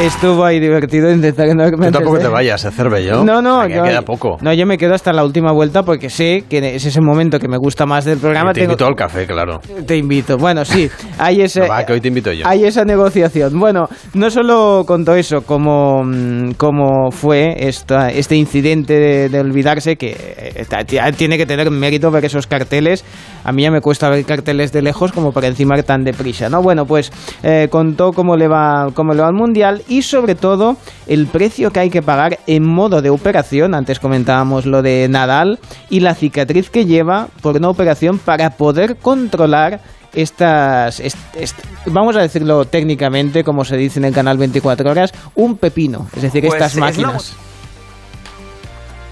Estuvo 0.00 0.44
ahí 0.44 0.60
divertido 0.60 1.10
intentar 1.10 1.48
no 1.56 1.66
irme 1.66 1.86
Tú 1.86 1.92
tampoco 1.92 2.18
te 2.18 2.28
vayas, 2.28 2.62
¿eh, 2.66 2.70
Cervelló? 2.70 3.24
No, 3.24 3.40
no, 3.40 3.60
O 3.60 3.60
sea, 3.60 3.68
que 3.68 3.76
yo- 3.76 3.82
queda 3.84 4.02
poco. 4.02 4.36
No, 4.42 4.52
yo 4.52 4.66
me 4.66 4.76
quedo 4.76 4.94
hasta 4.94 5.10
la 5.12 5.24
última 5.24 5.52
vuelta 5.52 5.84
porque 5.84 6.10
sé 6.10 6.44
que 6.50 6.58
es 6.76 6.84
ese 6.84 7.00
momento 7.00 7.38
que 7.38 7.48
me 7.48 7.56
gusta 7.56 7.86
más 7.86 8.04
del 8.04 8.18
programa. 8.18 8.50
Y 8.50 8.54
te 8.54 8.60
Tengo- 8.60 8.72
invito 8.72 8.86
al 8.86 8.94
café, 8.94 9.26
claro. 9.26 9.60
Te 9.86 9.96
invito. 9.96 10.36
Bueno, 10.36 10.66
sí, 10.66 10.90
hay 11.18 11.40
ese. 11.40 11.60
No, 11.60 11.68
va, 11.68 11.86
que 11.86 11.94
hoy 11.94 12.00
te 12.02 12.08
invito 12.08 12.30
yo. 12.30 12.46
Hay 12.46 12.64
esa 12.66 12.84
negociación. 12.84 13.58
Bueno, 13.58 13.88
no 14.12 14.30
solo 14.30 14.84
contó 14.86 15.14
eso, 15.14 15.40
como, 15.42 16.04
mm, 16.04 16.52
como 16.58 17.10
fue 17.10 17.54
esta, 17.66 18.10
este 18.10 18.36
incidente 18.36 18.92
de, 18.92 19.28
de 19.30 19.40
olvidarse, 19.40 19.96
que 19.96 20.10
eh, 20.10 21.12
tiene 21.16 21.38
que 21.38 21.46
tener 21.46 21.70
mérito 21.70 22.10
ver 22.10 22.26
esos 22.26 22.46
carteles. 22.46 23.02
A 23.46 23.52
mí 23.52 23.62
ya 23.62 23.70
me 23.70 23.80
cuesta 23.80 24.08
ver 24.10 24.24
carteles 24.24 24.72
de 24.72 24.82
lejos 24.82 25.12
como 25.12 25.32
para 25.32 25.46
encimar 25.46 25.82
tan 25.84 26.02
deprisa, 26.04 26.48
¿no? 26.48 26.60
Bueno, 26.62 26.84
pues 26.84 27.12
eh, 27.42 27.68
contó 27.70 28.12
cómo 28.12 28.36
le, 28.36 28.48
va, 28.48 28.88
cómo 28.92 29.14
le 29.14 29.22
va 29.22 29.28
al 29.28 29.34
Mundial 29.34 29.82
y 29.88 30.02
sobre 30.02 30.34
todo 30.34 30.76
el 31.06 31.26
precio 31.28 31.70
que 31.70 31.80
hay 31.80 31.90
que 31.90 32.02
pagar 32.02 32.40
en 32.46 32.64
modo 32.66 33.00
de 33.02 33.10
operación. 33.10 33.74
Antes 33.74 34.00
comentábamos 34.00 34.66
lo 34.66 34.82
de 34.82 35.06
Nadal 35.08 35.58
y 35.88 36.00
la 36.00 36.14
cicatriz 36.14 36.70
que 36.70 36.84
lleva 36.86 37.28
por 37.40 37.56
una 37.56 37.68
operación 37.70 38.18
para 38.18 38.50
poder 38.50 38.96
controlar 38.96 39.80
estas, 40.12 40.98
est- 41.00 41.16
est- 41.38 41.58
vamos 41.86 42.16
a 42.16 42.20
decirlo 42.20 42.64
técnicamente, 42.64 43.44
como 43.44 43.64
se 43.64 43.76
dice 43.76 43.98
en 43.98 44.06
el 44.06 44.14
canal 44.14 44.38
24 44.38 44.90
horas, 44.90 45.12
un 45.34 45.56
pepino. 45.56 46.06
Es 46.16 46.22
decir, 46.22 46.42
Pues 46.42 46.54
estas 46.54 46.72
es 46.72 46.78
máquinas. 46.78 47.36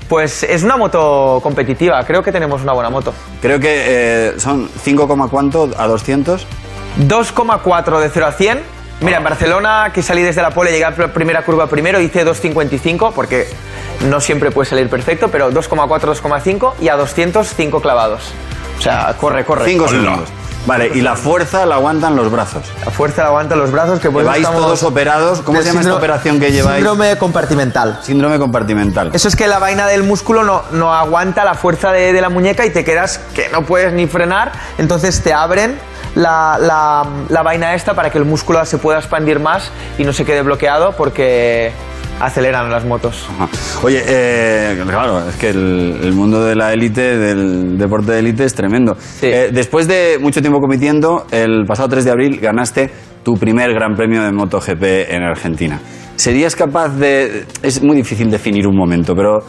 Pues 0.09 0.43
es 0.43 0.63
una 0.63 0.77
moto 0.77 1.41
competitiva, 1.43 2.05
creo 2.05 2.23
que 2.23 2.31
tenemos 2.31 2.63
una 2.63 2.73
buena 2.73 2.91
moto. 2.91 3.15
Creo 3.41 3.59
que 3.59 3.85
eh, 3.87 4.35
son 4.39 4.69
5, 4.83 5.09
coma 5.09 5.29
cuánto 5.29 5.71
a 5.77 5.87
200. 5.87 6.47
2,4 7.09 8.01
de 8.01 8.11
0 8.11 8.27
a 8.27 8.33
100. 8.33 8.63
Mira, 9.01 9.19
en 9.19 9.25
Barcelona, 9.25 9.91
que 9.93 10.03
salí 10.03 10.23
desde 10.23 10.41
la 10.41 10.51
pole, 10.51 10.71
llegué 10.71 10.85
a 10.85 10.91
la 10.91 11.13
primera 11.13 11.45
curva 11.45 11.67
primero, 11.67 12.01
hice 12.01 12.25
2,55, 12.25 13.13
porque 13.13 13.49
no 14.09 14.21
siempre 14.21 14.51
puede 14.51 14.69
salir 14.69 14.89
perfecto, 14.89 15.29
pero 15.29 15.51
2,4, 15.51 16.01
2,5 16.01 16.73
y 16.81 16.89
a 16.89 16.97
200, 16.97 17.47
5 17.47 17.81
clavados. 17.81 18.33
O 18.79 18.83
sea, 18.83 19.15
corre, 19.19 19.45
corre. 19.45 19.67
5 19.67 19.89
segundos. 19.89 20.29
Vale, 20.67 20.91
y 20.95 21.03
la 21.03 21.15
fuerza 21.15 21.67
la 21.67 21.75
aguantan 21.75 22.17
los 22.17 22.31
brazos. 22.31 22.62
La 22.85 22.91
fuerza 22.91 23.23
la 23.23 23.29
aguantan 23.29 23.59
los 23.59 23.71
brazos, 23.71 24.01
que 24.01 24.09
estamos- 24.39 24.62
todos 24.62 24.83
operados. 24.83 25.43
¿Cómo 25.43 25.61
se 25.61 25.69
llama 25.69 25.81
esta 25.81 25.95
operación 25.95 26.41
que 26.41 26.53
lleváis? 26.53 26.77
Síndrome 26.77 27.19
compartimental. 27.19 28.01
Síndrome 28.03 28.39
compartimental. 28.39 29.11
Eso 29.12 29.29
es 29.29 29.37
que 29.37 29.47
la 29.47 29.59
vaina 29.59 29.87
del 29.87 30.05
músculo 30.05 30.43
no, 30.43 30.62
no 30.73 30.95
aguanta 30.95 31.45
la 31.45 31.55
fuerza 31.55 31.93
de, 31.93 32.12
de 32.15 32.21
la 32.23 32.31
muñeca 32.31 32.65
y 32.65 32.71
te 32.71 32.83
quedas 32.83 33.19
que 33.35 33.49
no 33.51 33.62
puedes 33.67 33.93
ni 33.93 34.07
frenar, 34.07 34.53
entonces 34.79 35.23
te 35.23 35.35
abren 35.35 35.79
la, 36.15 36.57
la- 36.59 37.05
la 37.29 37.43
vaina 37.43 37.75
esta 37.75 37.93
para 37.95 38.09
que 38.11 38.17
el 38.19 38.25
músculo 38.25 38.65
se 38.65 38.79
pueda 38.79 38.99
expandir 38.99 39.41
más 39.41 39.71
y 39.99 40.05
no 40.05 40.12
se 40.15 40.25
quede 40.25 40.41
bloqueado 40.43 40.93
porque 40.97 41.73
aceleran 42.21 42.71
las 42.71 42.85
motos. 42.85 43.29
Ajá. 43.31 43.49
Oye, 43.83 44.03
eh, 44.07 44.83
claro, 44.89 45.29
es 45.29 45.37
que 45.37 45.51
el, 45.51 45.99
el 46.03 46.12
mundo 46.12 46.45
de 46.45 46.55
la 46.55 46.73
élite, 46.73 47.17
del 47.17 47.79
deporte 47.79 48.12
de 48.12 48.19
élite 48.21 48.45
es 48.45 48.55
tremendo. 48.55 48.97
Eh, 49.23 49.51
después 49.53 49.87
de 49.89 50.19
mucho 50.21 50.41
tiempo 50.41 50.61
compitiendo, 50.61 51.27
el 51.31 51.65
pasado 51.67 51.89
3 51.91 52.05
de 52.05 52.11
abril 52.11 52.41
ganaste 52.41 52.91
tu 53.23 53.35
primer 53.35 53.73
gran 53.73 53.95
premio 53.95 54.23
de 54.23 54.33
MotoGP 54.33 54.83
en 55.11 55.23
Argentina. 55.23 55.81
¿Serías 56.17 56.55
capaz 56.55 56.91
de... 56.91 57.45
Es 57.62 57.83
muy 57.83 57.97
difícil 57.97 58.31
definir 58.31 58.67
un 58.67 58.77
momento, 58.77 59.15
pero 59.17 59.41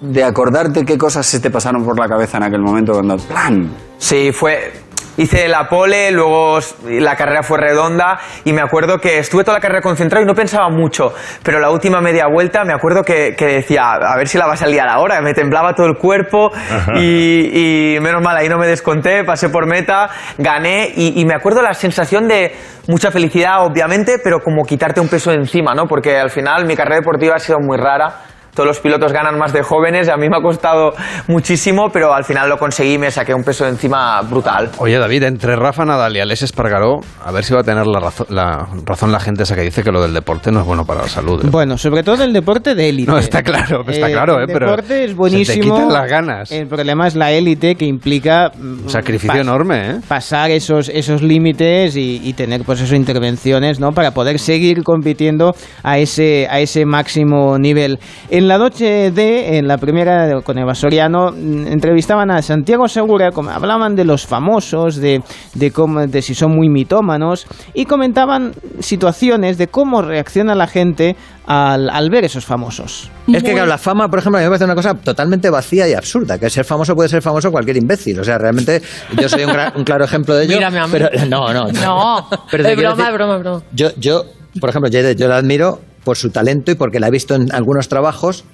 de 0.00 0.22
acordarte 0.22 0.84
qué 0.84 0.98
cosas 0.98 1.26
se 1.26 1.40
te 1.40 1.50
pasaron 1.50 1.84
por 1.84 1.98
la 1.98 2.06
cabeza 2.06 2.36
en 2.36 2.44
aquel 2.44 2.60
momento 2.60 2.92
cuando... 2.92 3.16
¡Plan! 3.16 3.70
Sí, 3.98 4.30
fue. 4.32 4.72
Hice 5.16 5.48
la 5.48 5.68
pole, 5.68 6.10
luego 6.10 6.58
la 6.84 7.14
carrera 7.14 7.42
fue 7.42 7.58
redonda 7.58 8.18
y 8.44 8.52
me 8.52 8.60
acuerdo 8.60 8.98
que 8.98 9.18
estuve 9.18 9.44
toda 9.44 9.58
la 9.58 9.60
carrera 9.60 9.80
concentrado 9.80 10.24
y 10.24 10.26
no 10.26 10.34
pensaba 10.34 10.68
mucho, 10.68 11.12
pero 11.42 11.60
la 11.60 11.70
última 11.70 12.00
media 12.00 12.26
vuelta 12.26 12.64
me 12.64 12.72
acuerdo 12.72 13.04
que, 13.04 13.34
que 13.36 13.46
decía, 13.46 13.92
a 13.92 14.16
ver 14.16 14.26
si 14.26 14.38
la 14.38 14.46
vas 14.46 14.62
a 14.62 14.66
liar 14.66 14.88
ahora, 14.88 15.20
me 15.20 15.32
temblaba 15.32 15.74
todo 15.74 15.86
el 15.86 15.96
cuerpo 15.96 16.50
y, 16.96 17.94
y 17.96 18.00
menos 18.00 18.22
mal, 18.22 18.36
ahí 18.36 18.48
no 18.48 18.58
me 18.58 18.66
desconté, 18.66 19.24
pasé 19.24 19.48
por 19.48 19.66
meta, 19.66 20.10
gané 20.38 20.92
y, 20.96 21.20
y 21.20 21.24
me 21.24 21.34
acuerdo 21.34 21.62
la 21.62 21.74
sensación 21.74 22.26
de 22.26 22.52
mucha 22.88 23.10
felicidad, 23.10 23.64
obviamente, 23.64 24.18
pero 24.22 24.40
como 24.40 24.64
quitarte 24.64 25.00
un 25.00 25.08
peso 25.08 25.30
de 25.30 25.36
encima, 25.36 25.74
¿no? 25.74 25.86
Porque 25.86 26.18
al 26.18 26.30
final 26.30 26.66
mi 26.66 26.76
carrera 26.76 26.96
deportiva 26.96 27.36
ha 27.36 27.38
sido 27.38 27.58
muy 27.60 27.76
rara. 27.76 28.33
Todos 28.54 28.66
los 28.68 28.80
pilotos 28.80 29.12
ganan 29.12 29.38
más 29.38 29.52
de 29.52 29.62
jóvenes, 29.62 30.08
a 30.08 30.16
mí 30.16 30.28
me 30.28 30.36
ha 30.36 30.40
costado 30.40 30.92
muchísimo, 31.28 31.88
pero 31.92 32.14
al 32.14 32.24
final 32.24 32.48
lo 32.48 32.56
conseguí 32.58 32.94
y 32.94 32.98
me 32.98 33.10
saqué 33.10 33.34
un 33.34 33.42
peso 33.42 33.64
de 33.64 33.70
encima 33.70 34.20
brutal. 34.22 34.70
Oye, 34.78 34.98
David, 34.98 35.24
entre 35.24 35.56
Rafa 35.56 35.84
Nadal 35.84 36.16
y 36.16 36.20
Alex 36.20 36.42
Espargaró, 36.42 37.00
a 37.24 37.32
ver 37.32 37.44
si 37.44 37.54
va 37.54 37.60
a 37.60 37.64
tener 37.64 37.86
la, 37.86 38.00
razo- 38.00 38.26
la 38.28 38.66
razón 38.84 39.10
la 39.12 39.20
gente 39.20 39.42
esa 39.42 39.54
que 39.56 39.62
dice 39.62 39.82
que 39.82 39.90
lo 39.90 40.00
del 40.02 40.14
deporte 40.14 40.50
no 40.52 40.60
es 40.60 40.66
bueno 40.66 40.84
para 40.84 41.02
la 41.02 41.08
salud. 41.08 41.44
¿eh? 41.44 41.48
Bueno, 41.50 41.76
sobre 41.78 42.02
todo 42.02 42.22
el 42.24 42.32
deporte 42.32 42.74
de 42.74 42.88
élite. 42.88 43.10
No, 43.10 43.18
está 43.18 43.42
claro, 43.42 43.84
está 43.88 44.08
claro, 44.08 44.36
el 44.38 44.44
¿eh? 44.44 44.52
Pero 44.52 44.66
deporte 44.70 44.94
es 45.00 45.00
se 45.02 45.08
te 45.08 45.14
buenísimo. 45.14 45.74
quitan 45.76 45.92
las 45.92 46.08
ganas. 46.08 46.52
El 46.52 46.68
problema 46.68 47.06
es 47.06 47.14
la 47.16 47.32
élite 47.32 47.74
que 47.74 47.86
implica 47.86 48.50
mm, 48.56 48.84
Un 48.84 48.90
sacrificio 48.90 49.36
pas- 49.36 49.40
enorme, 49.40 49.90
¿eh? 49.90 50.00
pasar 50.06 50.50
esos 50.50 50.88
esos 50.88 51.22
límites 51.22 51.96
y, 51.96 52.20
y 52.22 52.32
tener 52.34 52.62
pues 52.64 52.80
eso 52.80 52.94
intervenciones, 52.94 53.80
¿no? 53.80 53.92
Para 53.92 54.12
poder 54.12 54.38
seguir 54.38 54.82
compitiendo 54.84 55.54
a 55.82 55.98
ese 55.98 56.46
a 56.50 56.60
ese 56.60 56.84
máximo 56.84 57.58
nivel. 57.58 57.98
En 58.44 58.48
la 58.48 58.58
noche 58.58 59.10
de 59.10 59.56
en 59.56 59.66
la 59.66 59.78
primera 59.78 60.26
de- 60.26 60.42
con 60.42 60.58
Eva 60.58 60.74
Soriano 60.74 61.32
mm, 61.32 61.66
entrevistaban 61.66 62.30
a 62.30 62.42
Santiago 62.42 62.88
Segura, 62.88 63.32
como 63.32 63.48
hablaban 63.48 63.96
de 63.96 64.04
los 64.04 64.26
famosos, 64.26 64.96
de 64.96 65.22
de 65.54 65.70
cómo 65.70 66.06
de 66.06 66.20
si 66.20 66.34
son 66.34 66.54
muy 66.54 66.68
mitómanos 66.68 67.46
y 67.72 67.86
comentaban 67.86 68.52
situaciones 68.80 69.56
de 69.56 69.68
cómo 69.68 70.02
reacciona 70.02 70.54
la 70.54 70.66
gente 70.66 71.16
al, 71.46 71.88
al 71.88 72.10
ver 72.10 72.24
esos 72.24 72.44
famosos. 72.44 73.10
Es 73.32 73.42
que 73.42 73.52
claro, 73.52 73.66
la 73.66 73.78
fama, 73.78 74.10
por 74.10 74.18
ejemplo, 74.18 74.36
a 74.36 74.40
mí 74.42 74.44
me 74.44 74.50
parece 74.50 74.64
una 74.66 74.74
cosa 74.74 74.92
totalmente 74.92 75.48
vacía 75.48 75.88
y 75.88 75.94
absurda. 75.94 76.38
Que 76.38 76.50
ser 76.50 76.66
famoso 76.66 76.94
puede 76.94 77.08
ser 77.08 77.22
famoso 77.22 77.50
cualquier 77.50 77.78
imbécil. 77.78 78.20
O 78.20 78.24
sea, 78.24 78.36
realmente 78.36 78.82
yo 79.18 79.26
soy 79.26 79.44
un, 79.44 79.84
claro 79.84 80.04
ejemplo 80.04 80.34
de 80.34 80.44
ello. 80.44 80.56
Mírame 80.56 80.80
a 80.80 80.86
mí. 80.86 80.92
Pero 80.92 81.08
no, 81.30 81.50
no. 81.54 81.72
No, 81.72 82.28
Pero 82.50 82.62
te 82.64 82.72
es 82.72 82.76
broma, 82.78 82.94
decir- 83.04 83.14
broma, 83.14 83.36
es 83.36 83.40
broma. 83.40 83.62
Yo, 83.72 83.88
yo, 83.96 84.24
por 84.60 84.68
ejemplo, 84.68 84.90
yo, 84.90 85.12
yo 85.12 85.28
la 85.28 85.36
admiro 85.38 85.80
por 86.04 86.16
su 86.16 86.30
talento 86.30 86.70
y 86.70 86.74
porque 86.74 87.00
la 87.00 87.08
he 87.08 87.10
visto 87.10 87.34
en 87.34 87.52
algunos 87.52 87.88
trabajos. 87.88 88.44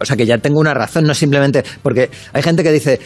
O 0.00 0.04
sea 0.04 0.16
que 0.16 0.26
ya 0.26 0.38
tengo 0.38 0.60
una 0.60 0.74
razón, 0.74 1.04
no 1.04 1.14
simplemente. 1.14 1.64
Porque 1.82 2.10
hay 2.32 2.42
gente 2.42 2.62
que 2.62 2.72
dice. 2.72 3.00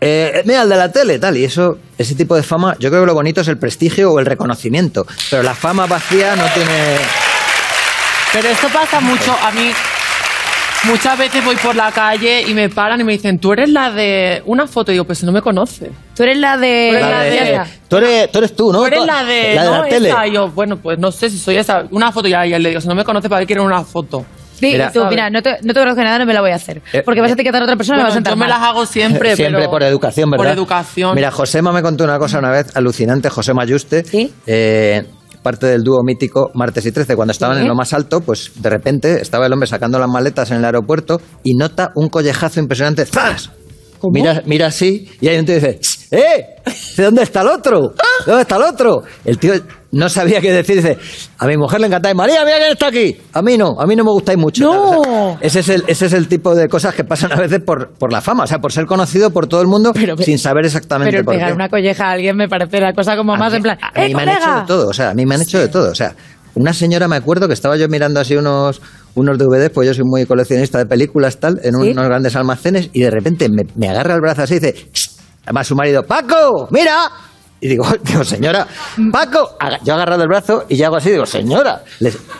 Eh, 0.00 0.42
mira, 0.44 0.62
el 0.62 0.68
de 0.68 0.76
la 0.76 0.92
tele, 0.92 1.18
tal, 1.18 1.36
y 1.36 1.44
eso, 1.44 1.78
ese 1.98 2.14
tipo 2.14 2.36
de 2.36 2.44
fama, 2.44 2.76
yo 2.78 2.88
creo 2.88 3.02
que 3.02 3.06
lo 3.06 3.14
bonito 3.14 3.40
es 3.40 3.48
el 3.48 3.58
prestigio 3.58 4.12
o 4.12 4.20
el 4.20 4.26
reconocimiento, 4.26 5.04
pero 5.28 5.42
la 5.42 5.56
fama 5.56 5.86
vacía 5.86 6.36
no 6.36 6.44
tiene... 6.54 6.98
Pero 8.32 8.48
esto 8.48 8.68
pasa 8.68 9.00
mucho 9.00 9.36
a 9.42 9.50
mí. 9.50 9.72
Muchas 10.84 11.18
veces 11.18 11.44
voy 11.44 11.56
por 11.56 11.74
la 11.74 11.90
calle 11.90 12.42
y 12.48 12.54
me 12.54 12.68
paran 12.68 13.00
y 13.00 13.04
me 13.04 13.12
dicen, 13.12 13.38
tú 13.38 13.52
eres 13.52 13.68
la 13.68 13.90
de 13.90 14.42
una 14.46 14.66
foto. 14.66 14.90
Y 14.90 14.94
digo, 14.94 15.04
pues 15.04 15.22
no 15.24 15.32
me 15.32 15.42
conoce. 15.42 15.90
Tú 16.14 16.22
eres 16.22 16.38
la 16.38 16.56
de... 16.56 16.88
Tú 16.90 16.96
eres 16.96 17.10
la 17.10 17.22
de... 17.22 17.60
Tú 17.88 17.96
eres, 17.96 18.32
tú 18.32 18.38
eres 18.38 18.56
tú, 18.56 18.72
¿no? 18.72 18.78
Tú 18.80 18.86
eres 18.86 19.04
la 19.04 19.24
de... 19.24 19.54
la, 19.54 19.62
de 19.64 19.68
no, 19.68 19.82
la 19.82 19.88
tele. 19.88 20.08
esa. 20.08 20.26
Y 20.26 20.32
yo, 20.32 20.48
bueno, 20.50 20.76
pues 20.78 20.98
no 20.98 21.10
sé 21.10 21.28
si 21.30 21.38
soy 21.38 21.56
esa. 21.56 21.84
Una 21.90 22.12
foto 22.12 22.28
ya, 22.28 22.46
y 22.46 22.54
él 22.54 22.62
le 22.62 22.70
digo, 22.70 22.80
si 22.80 22.88
no 22.88 22.94
me 22.94 23.04
conoce, 23.04 23.28
¿para 23.28 23.40
qué 23.40 23.46
quiere 23.48 23.60
una 23.60 23.82
foto? 23.82 24.24
Sí, 24.54 24.72
Mira. 24.72 24.90
tú, 24.90 25.04
mira, 25.04 25.30
no 25.30 25.40
te, 25.40 25.58
no 25.62 25.72
te 25.72 25.78
conozco 25.80 26.02
nada, 26.02 26.18
no 26.18 26.26
me 26.26 26.34
la 26.34 26.40
voy 26.40 26.50
a 26.50 26.56
hacer. 26.56 26.82
Eh, 26.92 27.02
Porque 27.04 27.20
vas 27.20 27.30
a 27.30 27.34
etiquetar 27.34 27.60
a 27.62 27.64
otra 27.64 27.76
persona 27.76 27.98
y 27.98 28.00
me 28.00 28.04
vas 28.04 28.12
a 28.12 28.14
sentar 28.14 28.32
yo 28.32 28.36
me 28.36 28.40
mal. 28.46 28.48
las 28.48 28.68
hago 28.68 28.86
siempre, 28.86 29.36
Siempre 29.36 29.60
pero... 29.60 29.70
por 29.70 29.82
educación, 29.84 30.30
¿verdad? 30.30 30.44
Por 30.44 30.52
educación. 30.52 31.14
Mira, 31.14 31.30
Josema 31.30 31.70
me 31.70 31.80
contó 31.82 32.02
una 32.04 32.18
cosa 32.18 32.38
una 32.40 32.50
vez 32.50 32.74
alucinante, 32.76 33.30
José 33.30 33.54
Mayuste, 33.54 34.04
eh, 34.46 35.06
parte 35.48 35.66
del 35.66 35.82
dúo 35.82 36.02
mítico 36.04 36.50
Martes 36.52 36.84
y 36.84 36.92
Trece, 36.92 37.16
cuando 37.16 37.32
estaban 37.32 37.56
en 37.56 37.66
lo 37.66 37.74
más 37.74 37.94
alto, 37.94 38.20
pues 38.20 38.52
de 38.56 38.68
repente 38.68 39.22
estaba 39.22 39.46
el 39.46 39.52
hombre 39.54 39.66
sacando 39.66 39.98
las 39.98 40.10
maletas 40.10 40.50
en 40.50 40.58
el 40.58 40.64
aeropuerto 40.66 41.22
y 41.42 41.56
nota 41.56 41.90
un 41.94 42.10
collejazo 42.10 42.60
impresionante. 42.60 43.06
¡Zas! 43.06 43.50
Mira, 44.12 44.42
mira 44.46 44.66
así 44.66 45.08
y 45.20 45.28
hay 45.28 45.38
un 45.38 45.44
tío 45.46 45.60
que 45.60 45.72
dice, 45.72 45.80
¡eh! 46.10 46.46
¿De 46.96 47.04
dónde 47.04 47.22
está 47.22 47.40
el 47.42 47.48
otro? 47.48 47.94
¿Dónde 48.26 48.42
está 48.42 48.56
el 48.56 48.62
otro? 48.62 49.02
El 49.24 49.38
tío 49.38 49.54
no 49.92 50.08
sabía 50.08 50.40
qué 50.40 50.52
decir. 50.52 50.76
Dice, 50.76 50.98
a 51.38 51.46
mi 51.46 51.56
mujer 51.56 51.80
le 51.80 51.86
encanta. 51.86 52.12
María, 52.12 52.44
mira 52.44 52.58
quién 52.58 52.72
está 52.72 52.88
aquí. 52.88 53.16
A 53.32 53.40
mí 53.42 53.56
no, 53.56 53.80
a 53.80 53.86
mí 53.86 53.96
no 53.96 54.04
me 54.04 54.10
gustáis 54.10 54.38
mucho. 54.38 54.70
O 54.70 55.04
sea, 55.04 55.38
ese, 55.40 55.60
es 55.60 55.68
el, 55.68 55.84
ese 55.86 56.06
es 56.06 56.12
el 56.12 56.28
tipo 56.28 56.54
de 56.54 56.68
cosas 56.68 56.94
que 56.94 57.04
pasan 57.04 57.32
a 57.32 57.36
veces 57.36 57.60
por, 57.60 57.90
por 57.90 58.12
la 58.12 58.20
fama. 58.20 58.44
O 58.44 58.46
sea, 58.46 58.58
por 58.58 58.72
ser 58.72 58.86
conocido 58.86 59.30
por 59.30 59.46
todo 59.46 59.62
el 59.62 59.68
mundo 59.68 59.92
sin 60.18 60.38
saber 60.38 60.66
exactamente 60.66 61.12
Pero 61.12 61.24
por 61.24 61.34
pegar 61.34 61.48
qué. 61.48 61.54
una 61.54 61.68
colleja 61.68 62.08
a 62.08 62.12
alguien 62.12 62.36
me 62.36 62.48
parece 62.48 62.80
la 62.80 62.92
cosa 62.92 63.16
como 63.16 63.34
más 63.36 63.52
en 63.54 63.62
plan... 63.62 63.78
A 63.80 64.00
mí 64.00 64.10
¡Eh, 64.10 64.14
me 64.14 64.22
han 64.22 64.28
hecho 64.28 64.54
de 64.54 64.66
todo, 64.66 64.88
o 64.88 64.92
sea, 64.92 65.10
a 65.10 65.14
mí 65.14 65.24
me 65.24 65.34
han 65.36 65.42
hecho 65.42 65.58
de 65.58 65.68
todo. 65.68 65.90
O 65.90 65.94
sea, 65.94 66.14
una 66.54 66.72
señora 66.72 67.08
me 67.08 67.16
acuerdo 67.16 67.46
que 67.46 67.54
estaba 67.54 67.76
yo 67.76 67.88
mirando 67.88 68.20
así 68.20 68.36
unos, 68.36 68.80
unos 69.18 69.38
DVDs, 69.38 69.70
pues 69.70 69.86
yo 69.88 69.94
soy 69.94 70.04
muy 70.04 70.24
coleccionista 70.26 70.78
de 70.78 70.86
películas, 70.86 71.38
tal, 71.38 71.60
en 71.62 71.74
¿Sí? 71.74 71.90
unos 71.90 72.04
grandes 72.06 72.34
almacenes, 72.36 72.90
y 72.92 73.00
de 73.02 73.10
repente 73.10 73.48
me, 73.48 73.64
me 73.76 73.88
agarra 73.88 74.14
el 74.14 74.20
brazo 74.20 74.42
así 74.42 74.54
y 74.54 74.58
dice, 74.60 74.86
además 75.44 75.66
su 75.66 75.74
marido, 75.74 76.02
Paco, 76.04 76.68
mira. 76.70 77.10
Y 77.60 77.68
digo, 77.68 77.84
digo, 78.04 78.22
señora, 78.24 78.66
Paco, 79.12 79.56
yo 79.84 79.92
he 79.92 79.96
agarrado 79.96 80.22
el 80.22 80.28
brazo 80.28 80.64
y 80.68 80.76
yo 80.76 80.86
hago 80.86 80.96
así, 80.96 81.10
digo, 81.10 81.26
señora. 81.26 81.82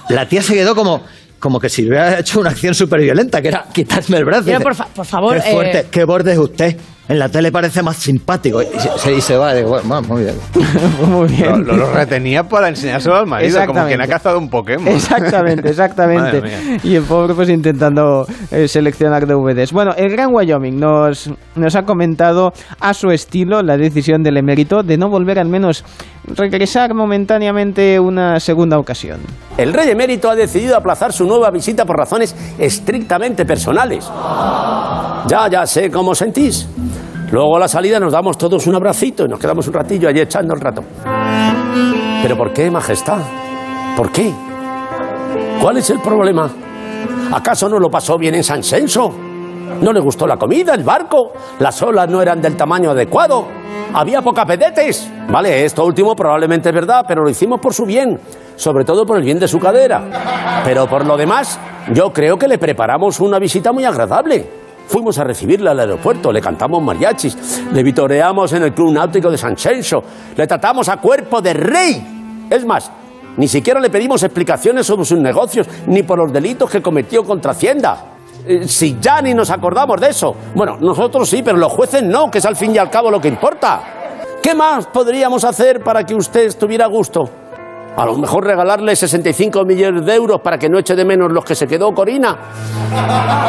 La 0.08 0.28
tía 0.28 0.40
se 0.42 0.54
quedó 0.54 0.74
como, 0.76 1.02
como 1.40 1.58
que 1.58 1.68
si 1.68 1.82
hubiera 1.88 2.20
hecho 2.20 2.38
una 2.40 2.50
acción 2.50 2.74
súper 2.74 3.00
violenta, 3.00 3.42
que 3.42 3.48
era 3.48 3.64
quitarme 3.72 4.18
el 4.18 4.24
brazo. 4.24 4.44
Mira, 4.44 4.58
Dice, 4.58 4.64
por, 4.64 4.74
fa- 4.76 4.86
por 4.94 5.06
favor... 5.06 5.34
Qué 5.42 5.50
fuerte, 5.50 5.78
eh, 5.80 5.86
qué 5.90 6.04
borde 6.04 6.32
es 6.32 6.38
usted. 6.38 6.76
En 7.08 7.18
la 7.18 7.28
tele 7.30 7.50
parece 7.50 7.82
más 7.82 7.96
simpático. 7.96 8.60
Y 8.60 8.66
se, 8.98 9.14
y 9.14 9.20
se 9.22 9.36
va, 9.36 9.54
digo, 9.54 9.70
bueno, 9.70 10.02
muy 10.02 10.24
bien. 10.24 10.34
Muy 11.08 11.28
bien. 11.28 11.64
Lo, 11.64 11.74
lo 11.76 11.90
retenía 11.92 12.42
para 12.42 12.68
enseñárselo 12.68 13.16
al 13.16 13.26
marido, 13.26 13.64
como 13.66 13.86
quien 13.86 14.00
ha 14.00 14.06
cazado 14.06 14.38
un 14.38 14.50
Pokémon. 14.50 14.88
Exactamente, 14.88 15.68
exactamente. 15.70 16.42
Y 16.82 16.96
el 16.96 17.02
pobre 17.04 17.34
pues 17.34 17.48
intentando 17.48 18.26
eh, 18.50 18.68
seleccionar 18.68 19.26
DVDs. 19.26 19.72
Bueno, 19.72 19.94
el 19.96 20.10
Gran 20.10 20.34
Wyoming 20.34 20.78
nos, 20.78 21.30
nos 21.54 21.74
ha 21.76 21.84
comentado 21.84 22.52
a 22.80 22.92
su 22.92 23.10
estilo 23.10 23.62
la 23.62 23.76
decisión 23.76 24.22
del 24.22 24.36
emérito 24.36 24.82
de 24.82 24.98
no 24.98 25.08
volver 25.08 25.38
al 25.38 25.48
menos 25.48 25.84
regresar 26.36 26.94
momentáneamente 26.94 27.98
una 27.98 28.38
segunda 28.40 28.78
ocasión. 28.78 29.20
El 29.56 29.72
rey 29.72 29.88
emérito 29.90 30.30
ha 30.30 30.36
decidido 30.36 30.76
aplazar 30.76 31.12
su 31.12 31.24
nueva 31.24 31.50
visita 31.50 31.84
por 31.84 31.96
razones 31.96 32.34
estrictamente 32.58 33.44
personales. 33.46 34.08
Ya, 35.26 35.48
ya 35.50 35.66
sé 35.66 35.90
cómo 35.90 36.14
sentís. 36.14 36.68
Luego 37.30 37.56
a 37.56 37.60
la 37.60 37.68
salida 37.68 38.00
nos 38.00 38.12
damos 38.12 38.38
todos 38.38 38.66
un 38.66 38.74
abracito 38.74 39.24
y 39.24 39.28
nos 39.28 39.38
quedamos 39.38 39.66
un 39.68 39.74
ratillo 39.74 40.08
allí 40.08 40.20
echando 40.20 40.54
el 40.54 40.60
rato. 40.60 40.82
¿Pero 42.22 42.36
por 42.36 42.52
qué, 42.52 42.70
Majestad? 42.70 43.18
¿Por 43.96 44.10
qué? 44.10 44.32
¿Cuál 45.60 45.76
es 45.76 45.90
el 45.90 46.00
problema? 46.00 46.50
¿Acaso 47.32 47.68
no 47.68 47.78
lo 47.78 47.90
pasó 47.90 48.16
bien 48.16 48.34
en 48.34 48.44
San 48.44 48.62
Senso? 48.62 49.12
¿No 49.82 49.92
le 49.92 50.00
gustó 50.00 50.26
la 50.26 50.38
comida, 50.38 50.74
el 50.74 50.84
barco? 50.84 51.32
¿Las 51.58 51.82
olas 51.82 52.08
no 52.08 52.22
eran 52.22 52.40
del 52.40 52.56
tamaño 52.56 52.92
adecuado? 52.92 53.46
¿Había 53.92 54.22
pocas 54.22 54.46
vedetes? 54.46 55.10
Vale, 55.28 55.64
esto 55.64 55.84
último 55.84 56.14
probablemente 56.16 56.70
es 56.70 56.74
verdad, 56.74 57.04
pero 57.06 57.22
lo 57.22 57.28
hicimos 57.28 57.60
por 57.60 57.74
su 57.74 57.84
bien, 57.84 58.18
sobre 58.56 58.84
todo 58.84 59.04
por 59.04 59.18
el 59.18 59.24
bien 59.24 59.38
de 59.38 59.48
su 59.48 59.58
cadera. 59.58 60.62
Pero 60.64 60.86
por 60.86 61.04
lo 61.04 61.16
demás, 61.16 61.60
yo 61.92 62.10
creo 62.10 62.38
que 62.38 62.48
le 62.48 62.58
preparamos 62.58 63.20
una 63.20 63.38
visita 63.38 63.72
muy 63.72 63.84
agradable. 63.84 64.57
Fuimos 64.88 65.18
a 65.18 65.24
recibirle 65.24 65.68
al 65.68 65.78
aeropuerto, 65.80 66.32
le 66.32 66.40
cantamos 66.40 66.82
mariachis, 66.82 67.62
le 67.72 67.82
vitoreamos 67.82 68.52
en 68.54 68.62
el 68.62 68.72
Club 68.72 68.92
Náutico 68.94 69.30
de 69.30 69.36
San 69.36 69.56
Senso, 69.56 70.02
le 70.34 70.46
tratamos 70.46 70.88
a 70.88 70.96
cuerpo 70.96 71.42
de 71.42 71.52
rey. 71.52 72.46
Es 72.48 72.64
más, 72.64 72.90
ni 73.36 73.46
siquiera 73.46 73.80
le 73.80 73.90
pedimos 73.90 74.22
explicaciones 74.22 74.86
sobre 74.86 75.04
sus 75.04 75.18
negocios, 75.18 75.68
ni 75.86 76.02
por 76.02 76.18
los 76.18 76.32
delitos 76.32 76.70
que 76.70 76.80
cometió 76.80 77.22
contra 77.22 77.52
Hacienda. 77.52 77.98
Eh, 78.46 78.66
si 78.66 78.96
ya 78.98 79.20
ni 79.20 79.34
nos 79.34 79.50
acordamos 79.50 80.00
de 80.00 80.08
eso. 80.08 80.34
Bueno, 80.54 80.78
nosotros 80.80 81.28
sí, 81.28 81.42
pero 81.42 81.58
los 81.58 81.70
jueces 81.70 82.02
no, 82.02 82.30
que 82.30 82.38
es 82.38 82.46
al 82.46 82.56
fin 82.56 82.74
y 82.74 82.78
al 82.78 82.88
cabo 82.88 83.10
lo 83.10 83.20
que 83.20 83.28
importa. 83.28 83.82
¿Qué 84.42 84.54
más 84.54 84.86
podríamos 84.86 85.44
hacer 85.44 85.82
para 85.82 86.04
que 86.04 86.14
usted 86.14 86.46
estuviera 86.46 86.86
a 86.86 86.88
gusto? 86.88 87.28
A 87.98 88.06
lo 88.06 88.16
mejor 88.16 88.44
regalarle 88.44 88.94
65 88.94 89.64
millones 89.64 90.06
de 90.06 90.14
euros 90.14 90.40
para 90.40 90.56
que 90.56 90.68
no 90.68 90.78
eche 90.78 90.94
de 90.94 91.04
menos 91.04 91.32
los 91.32 91.44
que 91.44 91.56
se 91.56 91.66
quedó 91.66 91.92
Corina. 91.92 92.38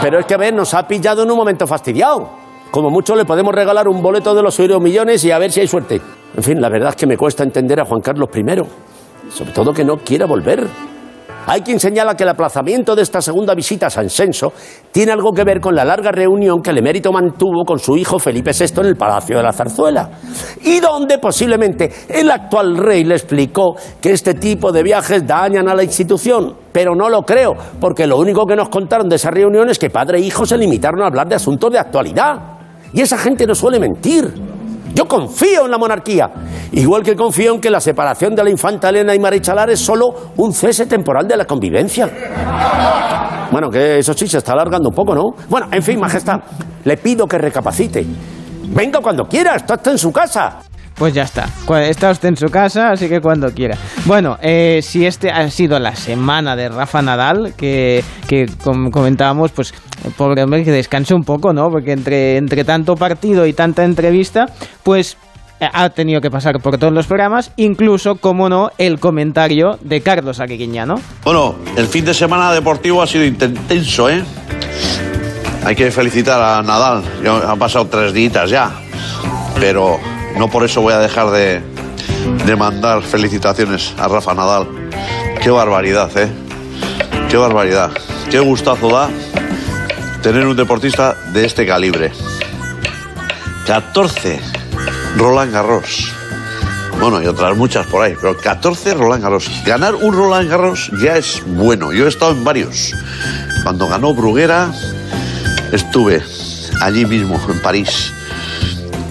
Pero 0.01 0.17
es 0.17 0.25
que, 0.25 0.33
a 0.33 0.37
ver, 0.37 0.55
nos 0.55 0.73
ha 0.73 0.87
pillado 0.87 1.21
en 1.21 1.29
un 1.29 1.37
momento 1.37 1.67
fastidiado. 1.67 2.27
Como 2.71 2.89
mucho 2.89 3.15
le 3.15 3.25
podemos 3.25 3.53
regalar 3.53 3.87
un 3.87 4.01
boleto 4.01 4.33
de 4.33 4.41
los 4.41 4.59
millones 4.81 5.23
y 5.23 5.29
a 5.29 5.37
ver 5.37 5.51
si 5.51 5.59
hay 5.59 5.67
suerte. 5.67 6.01
En 6.35 6.41
fin, 6.41 6.59
la 6.59 6.67
verdad 6.67 6.89
es 6.89 6.95
que 6.95 7.05
me 7.05 7.15
cuesta 7.15 7.43
entender 7.43 7.79
a 7.79 7.85
Juan 7.85 8.01
Carlos 8.01 8.27
I. 8.33 8.43
Sobre 9.29 9.51
todo 9.51 9.71
que 9.71 9.85
no 9.85 9.97
quiera 9.97 10.25
volver. 10.25 10.67
Hay 11.51 11.61
quien 11.61 11.79
señala 11.79 12.15
que 12.15 12.21
el 12.21 12.29
aplazamiento 12.29 12.95
de 12.95 13.01
esta 13.01 13.23
segunda 13.23 13.55
visita 13.55 13.87
a 13.87 13.89
San 13.89 14.07
Senso 14.07 14.53
tiene 14.91 15.13
algo 15.13 15.31
que 15.31 15.43
ver 15.43 15.59
con 15.59 15.73
la 15.73 15.83
larga 15.83 16.11
reunión 16.11 16.61
que 16.61 16.69
el 16.69 16.77
emérito 16.77 17.11
mantuvo 17.11 17.65
con 17.65 17.79
su 17.79 17.97
hijo 17.97 18.19
Felipe 18.19 18.51
VI 18.51 18.81
en 18.81 18.85
el 18.85 18.95
Palacio 18.95 19.37
de 19.37 19.41
la 19.41 19.51
Zarzuela. 19.51 20.11
Y 20.61 20.79
donde 20.79 21.17
posiblemente 21.17 21.91
el 22.07 22.29
actual 22.29 22.77
rey 22.77 23.03
le 23.03 23.15
explicó 23.15 23.75
que 23.99 24.11
este 24.11 24.35
tipo 24.35 24.71
de 24.71 24.83
viajes 24.83 25.25
dañan 25.25 25.67
a 25.67 25.73
la 25.73 25.81
institución. 25.81 26.53
Pero 26.71 26.93
no 26.93 27.09
lo 27.09 27.23
creo, 27.23 27.55
porque 27.81 28.05
lo 28.05 28.19
único 28.19 28.45
que 28.45 28.55
nos 28.55 28.69
contaron 28.69 29.09
de 29.09 29.15
esa 29.15 29.31
reunión 29.31 29.71
es 29.71 29.79
que 29.79 29.89
padre 29.89 30.19
e 30.19 30.21
hijo 30.21 30.45
se 30.45 30.55
limitaron 30.55 31.01
a 31.01 31.07
hablar 31.07 31.27
de 31.27 31.33
asuntos 31.33 31.71
de 31.71 31.79
actualidad. 31.79 32.59
Y 32.93 33.01
esa 33.01 33.17
gente 33.17 33.47
no 33.47 33.55
suele 33.55 33.79
mentir. 33.79 34.31
Yo 34.93 35.07
confío 35.07 35.65
en 35.65 35.71
la 35.71 35.77
monarquía, 35.77 36.29
igual 36.71 37.03
que 37.03 37.15
confío 37.15 37.53
en 37.53 37.61
que 37.61 37.69
la 37.69 37.79
separación 37.79 38.35
de 38.35 38.43
la 38.43 38.49
infanta 38.49 38.89
Elena 38.89 39.15
y 39.15 39.19
Marichalar 39.19 39.69
es 39.69 39.79
solo 39.79 40.07
un 40.37 40.53
cese 40.53 40.85
temporal 40.87 41.27
de 41.27 41.37
la 41.37 41.45
convivencia. 41.45 42.09
Bueno, 43.51 43.69
que 43.69 43.99
eso 43.99 44.13
sí 44.13 44.27
se 44.27 44.37
está 44.39 44.53
alargando 44.53 44.89
un 44.89 44.95
poco, 44.95 45.15
¿no? 45.15 45.23
Bueno, 45.47 45.67
en 45.71 45.81
fin, 45.81 45.99
Majestad, 45.99 46.39
le 46.83 46.97
pido 46.97 47.25
que 47.27 47.37
recapacite. 47.37 48.05
Venga 48.67 48.99
cuando 49.01 49.25
quiera, 49.25 49.55
está 49.55 49.75
usted 49.75 49.91
en 49.91 49.97
su 49.97 50.11
casa. 50.11 50.59
Pues 50.95 51.13
ya 51.13 51.23
está. 51.23 51.47
Está 51.81 52.11
usted 52.11 52.27
en 52.29 52.35
su 52.35 52.47
casa, 52.47 52.89
así 52.91 53.07
que 53.07 53.21
cuando 53.21 53.49
quiera. 53.53 53.77
Bueno, 54.05 54.37
eh, 54.41 54.81
si 54.83 55.05
este 55.05 55.31
ha 55.31 55.49
sido 55.49 55.79
la 55.79 55.95
semana 55.95 56.55
de 56.57 56.67
Rafa 56.67 57.01
Nadal, 57.01 57.53
que, 57.55 58.03
que 58.27 58.47
com- 58.61 58.91
comentábamos, 58.91 59.51
pues 59.53 59.73
pobre 60.17 60.43
hombre 60.43 60.63
que 60.63 60.71
descanse 60.71 61.13
un 61.13 61.23
poco, 61.23 61.53
¿no? 61.53 61.69
Porque 61.69 61.91
entre, 61.91 62.37
entre 62.37 62.63
tanto 62.63 62.95
partido 62.95 63.45
y 63.45 63.53
tanta 63.53 63.83
entrevista, 63.83 64.45
pues 64.83 65.17
eh, 65.59 65.67
ha 65.71 65.89
tenido 65.89 66.21
que 66.21 66.31
pasar 66.31 66.59
por 66.61 66.77
todos 66.77 66.93
los 66.93 67.05
programas, 67.07 67.51
incluso, 67.57 68.15
como 68.15 68.47
no, 68.49 68.71
el 68.77 68.99
comentario 68.99 69.77
de 69.81 70.01
Carlos 70.01 70.39
Aguiñano. 70.39 70.95
Bueno, 71.23 71.55
el 71.75 71.87
fin 71.87 72.05
de 72.05 72.13
semana 72.13 72.51
deportivo 72.53 73.01
ha 73.01 73.07
sido 73.07 73.25
intenso, 73.25 74.09
¿eh? 74.09 74.23
Hay 75.65 75.75
que 75.75 75.91
felicitar 75.91 76.41
a 76.41 76.61
Nadal. 76.63 77.03
Yo- 77.23 77.47
han 77.47 77.59
pasado 77.59 77.85
tres 77.87 78.13
días 78.13 78.49
ya. 78.49 78.71
Pero 79.59 79.99
no 80.37 80.47
por 80.47 80.63
eso 80.63 80.81
voy 80.81 80.93
a 80.93 80.99
dejar 80.99 81.29
de, 81.31 81.61
de 82.45 82.55
mandar 82.55 83.01
felicitaciones 83.01 83.93
a 83.99 84.07
Rafa 84.07 84.33
Nadal. 84.33 84.67
Qué 85.43 85.49
barbaridad, 85.49 86.09
¿eh? 86.17 86.29
Qué 87.29 87.35
barbaridad. 87.37 87.91
Qué 88.31 88.39
gustazo 88.39 88.89
da 88.89 89.09
tener 90.21 90.45
un 90.47 90.55
deportista 90.55 91.15
de 91.33 91.45
este 91.45 91.65
calibre. 91.65 92.11
14 93.65 94.39
Roland 95.17 95.51
Garros. 95.51 96.11
Bueno, 96.99 97.21
y 97.21 97.27
otras 97.27 97.55
muchas 97.55 97.87
por 97.87 98.03
ahí, 98.03 98.15
pero 98.19 98.35
14 98.35 98.93
Roland 98.93 99.23
Garros. 99.23 99.49
Ganar 99.65 99.95
un 99.95 100.13
Roland 100.13 100.49
Garros 100.49 100.91
ya 101.01 101.15
es 101.15 101.41
bueno. 101.45 101.93
Yo 101.93 102.05
he 102.05 102.09
estado 102.09 102.31
en 102.31 102.43
varios. 102.43 102.93
Cuando 103.63 103.87
ganó 103.87 104.13
Bruguera, 104.13 104.71
estuve 105.71 106.21
allí 106.81 107.05
mismo, 107.05 107.39
en 107.49 107.61
París. 107.61 108.11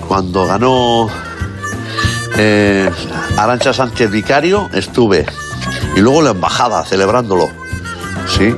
Cuando 0.06 0.46
ganó 0.46 1.08
eh, 2.36 2.90
Arancha 3.36 3.72
Sánchez 3.72 4.10
Vicario, 4.10 4.68
estuve. 4.72 5.24
Y 5.96 6.00
luego 6.00 6.22
la 6.22 6.30
embajada, 6.30 6.84
celebrándolo. 6.84 7.48
Sí. 8.26 8.54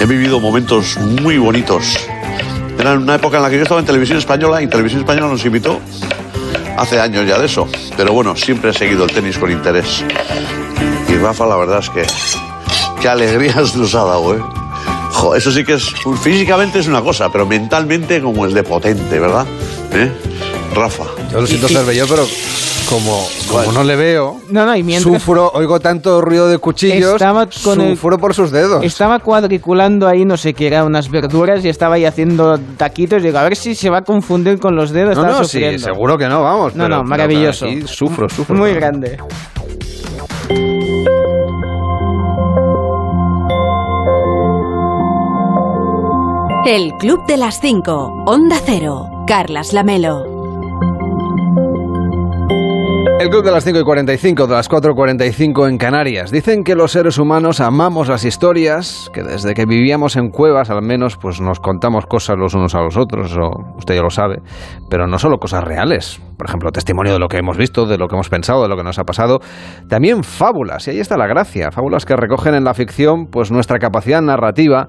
He 0.00 0.06
vivido 0.06 0.40
momentos 0.40 0.96
muy 0.96 1.36
bonitos. 1.36 1.84
Era 2.78 2.94
una 2.94 3.16
época 3.16 3.36
en 3.36 3.42
la 3.42 3.50
que 3.50 3.56
yo 3.56 3.62
estaba 3.62 3.80
en 3.80 3.86
televisión 3.86 4.16
española 4.16 4.62
y 4.62 4.66
televisión 4.66 5.02
española 5.02 5.28
nos 5.28 5.44
invitó 5.44 5.78
hace 6.78 6.98
años 6.98 7.28
ya 7.28 7.38
de 7.38 7.44
eso. 7.44 7.68
Pero 7.98 8.14
bueno, 8.14 8.34
siempre 8.34 8.70
he 8.70 8.72
seguido 8.72 9.04
el 9.04 9.12
tenis 9.12 9.36
con 9.36 9.50
interés. 9.50 10.02
Y 11.06 11.16
Rafa, 11.16 11.46
la 11.46 11.56
verdad 11.56 11.80
es 11.80 11.90
que 11.90 12.06
qué 13.02 13.08
alegrías 13.08 13.76
nos 13.76 13.94
ha 13.94 14.04
dado, 14.04 14.34
¿eh? 14.34 14.42
Jo, 15.12 15.34
eso 15.34 15.50
sí 15.50 15.64
que 15.64 15.74
es, 15.74 15.92
físicamente 16.22 16.78
es 16.78 16.86
una 16.86 17.02
cosa, 17.02 17.30
pero 17.30 17.44
mentalmente 17.44 18.22
como 18.22 18.46
el 18.46 18.54
de 18.54 18.62
potente, 18.62 19.18
¿verdad? 19.18 19.46
¿Eh? 19.92 20.10
Rafa. 20.74 21.04
Yo 21.30 21.42
lo 21.42 21.46
siento 21.46 21.68
ser 21.68 21.84
bello, 21.84 22.06
pero 22.08 22.26
como, 22.90 23.24
como 23.48 23.72
no 23.72 23.84
le 23.84 23.94
veo, 23.96 24.40
No, 24.50 24.66
no, 24.66 24.74
y 24.76 24.82
mientras 24.82 25.14
sufro, 25.22 25.50
oigo 25.54 25.78
tanto 25.80 26.20
ruido 26.20 26.48
de 26.48 26.58
cuchillos, 26.58 27.12
Estaba 27.12 27.46
con 27.62 27.80
el- 27.80 27.96
sufro 27.96 28.18
por 28.18 28.34
sus 28.34 28.50
dedos. 28.50 28.84
estaba 28.84 29.20
cuadriculando 29.20 30.08
ahí, 30.08 30.24
no 30.24 30.36
sé 30.36 30.52
qué 30.54 30.66
era, 30.66 30.84
unas 30.84 31.08
verduras 31.08 31.64
y 31.64 31.68
estaba 31.68 31.94
ahí 31.94 32.04
haciendo 32.04 32.58
taquitos. 32.76 33.22
Digo, 33.22 33.38
a 33.38 33.44
ver 33.44 33.54
si 33.56 33.74
se 33.74 33.88
va 33.90 33.98
a 33.98 34.02
confundir 34.02 34.58
con 34.58 34.74
los 34.74 34.90
dedos. 34.90 35.16
No, 35.16 35.24
no, 35.24 35.44
sí, 35.44 35.78
seguro 35.78 36.18
que 36.18 36.28
no, 36.28 36.42
vamos. 36.42 36.74
No, 36.74 36.84
pero- 36.84 36.96
no, 36.96 37.02
pero 37.02 37.08
maravilloso. 37.08 37.66
aquí 37.66 37.82
sufro, 37.86 38.28
sufro. 38.28 38.56
Muy 38.56 38.74
grande. 38.74 39.18
El 46.66 46.92
Club 46.98 47.24
de 47.26 47.36
las 47.36 47.60
5, 47.60 48.24
Onda 48.26 48.56
Cero, 48.64 49.06
Carlas 49.26 49.72
Lamelo. 49.72 50.29
El 53.20 53.28
club 53.28 53.44
de 53.44 53.50
las 53.50 53.64
5 53.64 53.80
y 53.80 53.82
45, 53.82 54.46
de 54.46 54.54
las 54.54 54.66
4 54.66 54.92
y 54.92 54.94
45 54.94 55.68
en 55.68 55.76
Canarias. 55.76 56.30
Dicen 56.30 56.64
que 56.64 56.74
los 56.74 56.92
seres 56.92 57.18
humanos 57.18 57.60
amamos 57.60 58.08
las 58.08 58.24
historias, 58.24 59.10
que 59.12 59.22
desde 59.22 59.52
que 59.52 59.66
vivíamos 59.66 60.16
en 60.16 60.30
cuevas 60.30 60.70
al 60.70 60.80
menos 60.80 61.18
pues 61.18 61.38
nos 61.38 61.60
contamos 61.60 62.06
cosas 62.06 62.38
los 62.38 62.54
unos 62.54 62.74
a 62.74 62.80
los 62.80 62.96
otros, 62.96 63.30
eso 63.30 63.50
usted 63.76 63.96
ya 63.96 64.00
lo 64.00 64.08
sabe, 64.08 64.38
pero 64.88 65.06
no 65.06 65.18
solo 65.18 65.36
cosas 65.36 65.62
reales, 65.62 66.18
por 66.38 66.48
ejemplo, 66.48 66.72
testimonio 66.72 67.12
de 67.12 67.18
lo 67.18 67.28
que 67.28 67.36
hemos 67.36 67.58
visto, 67.58 67.84
de 67.84 67.98
lo 67.98 68.08
que 68.08 68.14
hemos 68.14 68.30
pensado, 68.30 68.62
de 68.62 68.70
lo 68.70 68.76
que 68.78 68.84
nos 68.84 68.98
ha 68.98 69.04
pasado, 69.04 69.40
también 69.86 70.24
fábulas, 70.24 70.88
y 70.88 70.92
ahí 70.92 71.00
está 71.00 71.18
la 71.18 71.26
gracia, 71.26 71.70
fábulas 71.70 72.06
que 72.06 72.16
recogen 72.16 72.54
en 72.54 72.64
la 72.64 72.72
ficción 72.72 73.26
pues 73.26 73.52
nuestra 73.52 73.78
capacidad 73.78 74.22
narrativa 74.22 74.88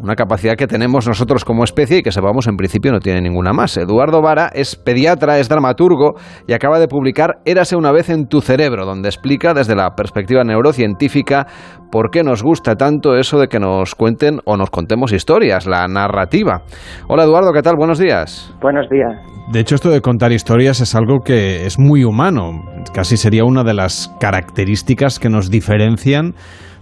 una 0.00 0.14
capacidad 0.14 0.56
que 0.56 0.66
tenemos 0.66 1.06
nosotros 1.06 1.44
como 1.44 1.64
especie 1.64 1.98
y 1.98 2.02
que 2.02 2.12
sepamos 2.12 2.46
en 2.46 2.56
principio 2.56 2.92
no 2.92 3.00
tiene 3.00 3.20
ninguna 3.20 3.52
más. 3.52 3.76
Eduardo 3.76 4.22
Vara 4.22 4.50
es 4.52 4.76
pediatra, 4.76 5.38
es 5.38 5.48
dramaturgo 5.48 6.14
y 6.46 6.52
acaba 6.52 6.78
de 6.78 6.88
publicar 6.88 7.38
Érase 7.44 7.76
una 7.76 7.92
vez 7.92 8.08
en 8.08 8.26
tu 8.26 8.40
cerebro, 8.40 8.86
donde 8.86 9.08
explica 9.08 9.54
desde 9.54 9.76
la 9.76 9.90
perspectiva 9.94 10.42
neurocientífica 10.44 11.46
por 11.90 12.10
qué 12.10 12.22
nos 12.22 12.42
gusta 12.42 12.76
tanto 12.76 13.16
eso 13.16 13.38
de 13.38 13.48
que 13.48 13.58
nos 13.58 13.94
cuenten 13.94 14.40
o 14.44 14.56
nos 14.56 14.70
contemos 14.70 15.12
historias, 15.12 15.66
la 15.66 15.86
narrativa. 15.86 16.62
Hola 17.08 17.24
Eduardo, 17.24 17.52
¿qué 17.52 17.62
tal? 17.62 17.76
Buenos 17.76 17.98
días. 17.98 18.54
Buenos 18.60 18.88
días. 18.88 19.16
De 19.52 19.60
hecho, 19.60 19.74
esto 19.74 19.90
de 19.90 20.00
contar 20.00 20.32
historias 20.32 20.80
es 20.80 20.94
algo 20.94 21.20
que 21.24 21.66
es 21.66 21.78
muy 21.78 22.04
humano. 22.04 22.62
Casi 22.94 23.16
sería 23.16 23.44
una 23.44 23.64
de 23.64 23.74
las 23.74 24.14
características 24.20 25.18
que 25.18 25.28
nos 25.28 25.50
diferencian 25.50 26.34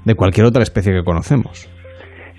de 0.04 0.14
cualquier 0.14 0.46
otra 0.46 0.62
especie 0.62 0.92
que 0.92 1.02
conocemos. 1.02 1.68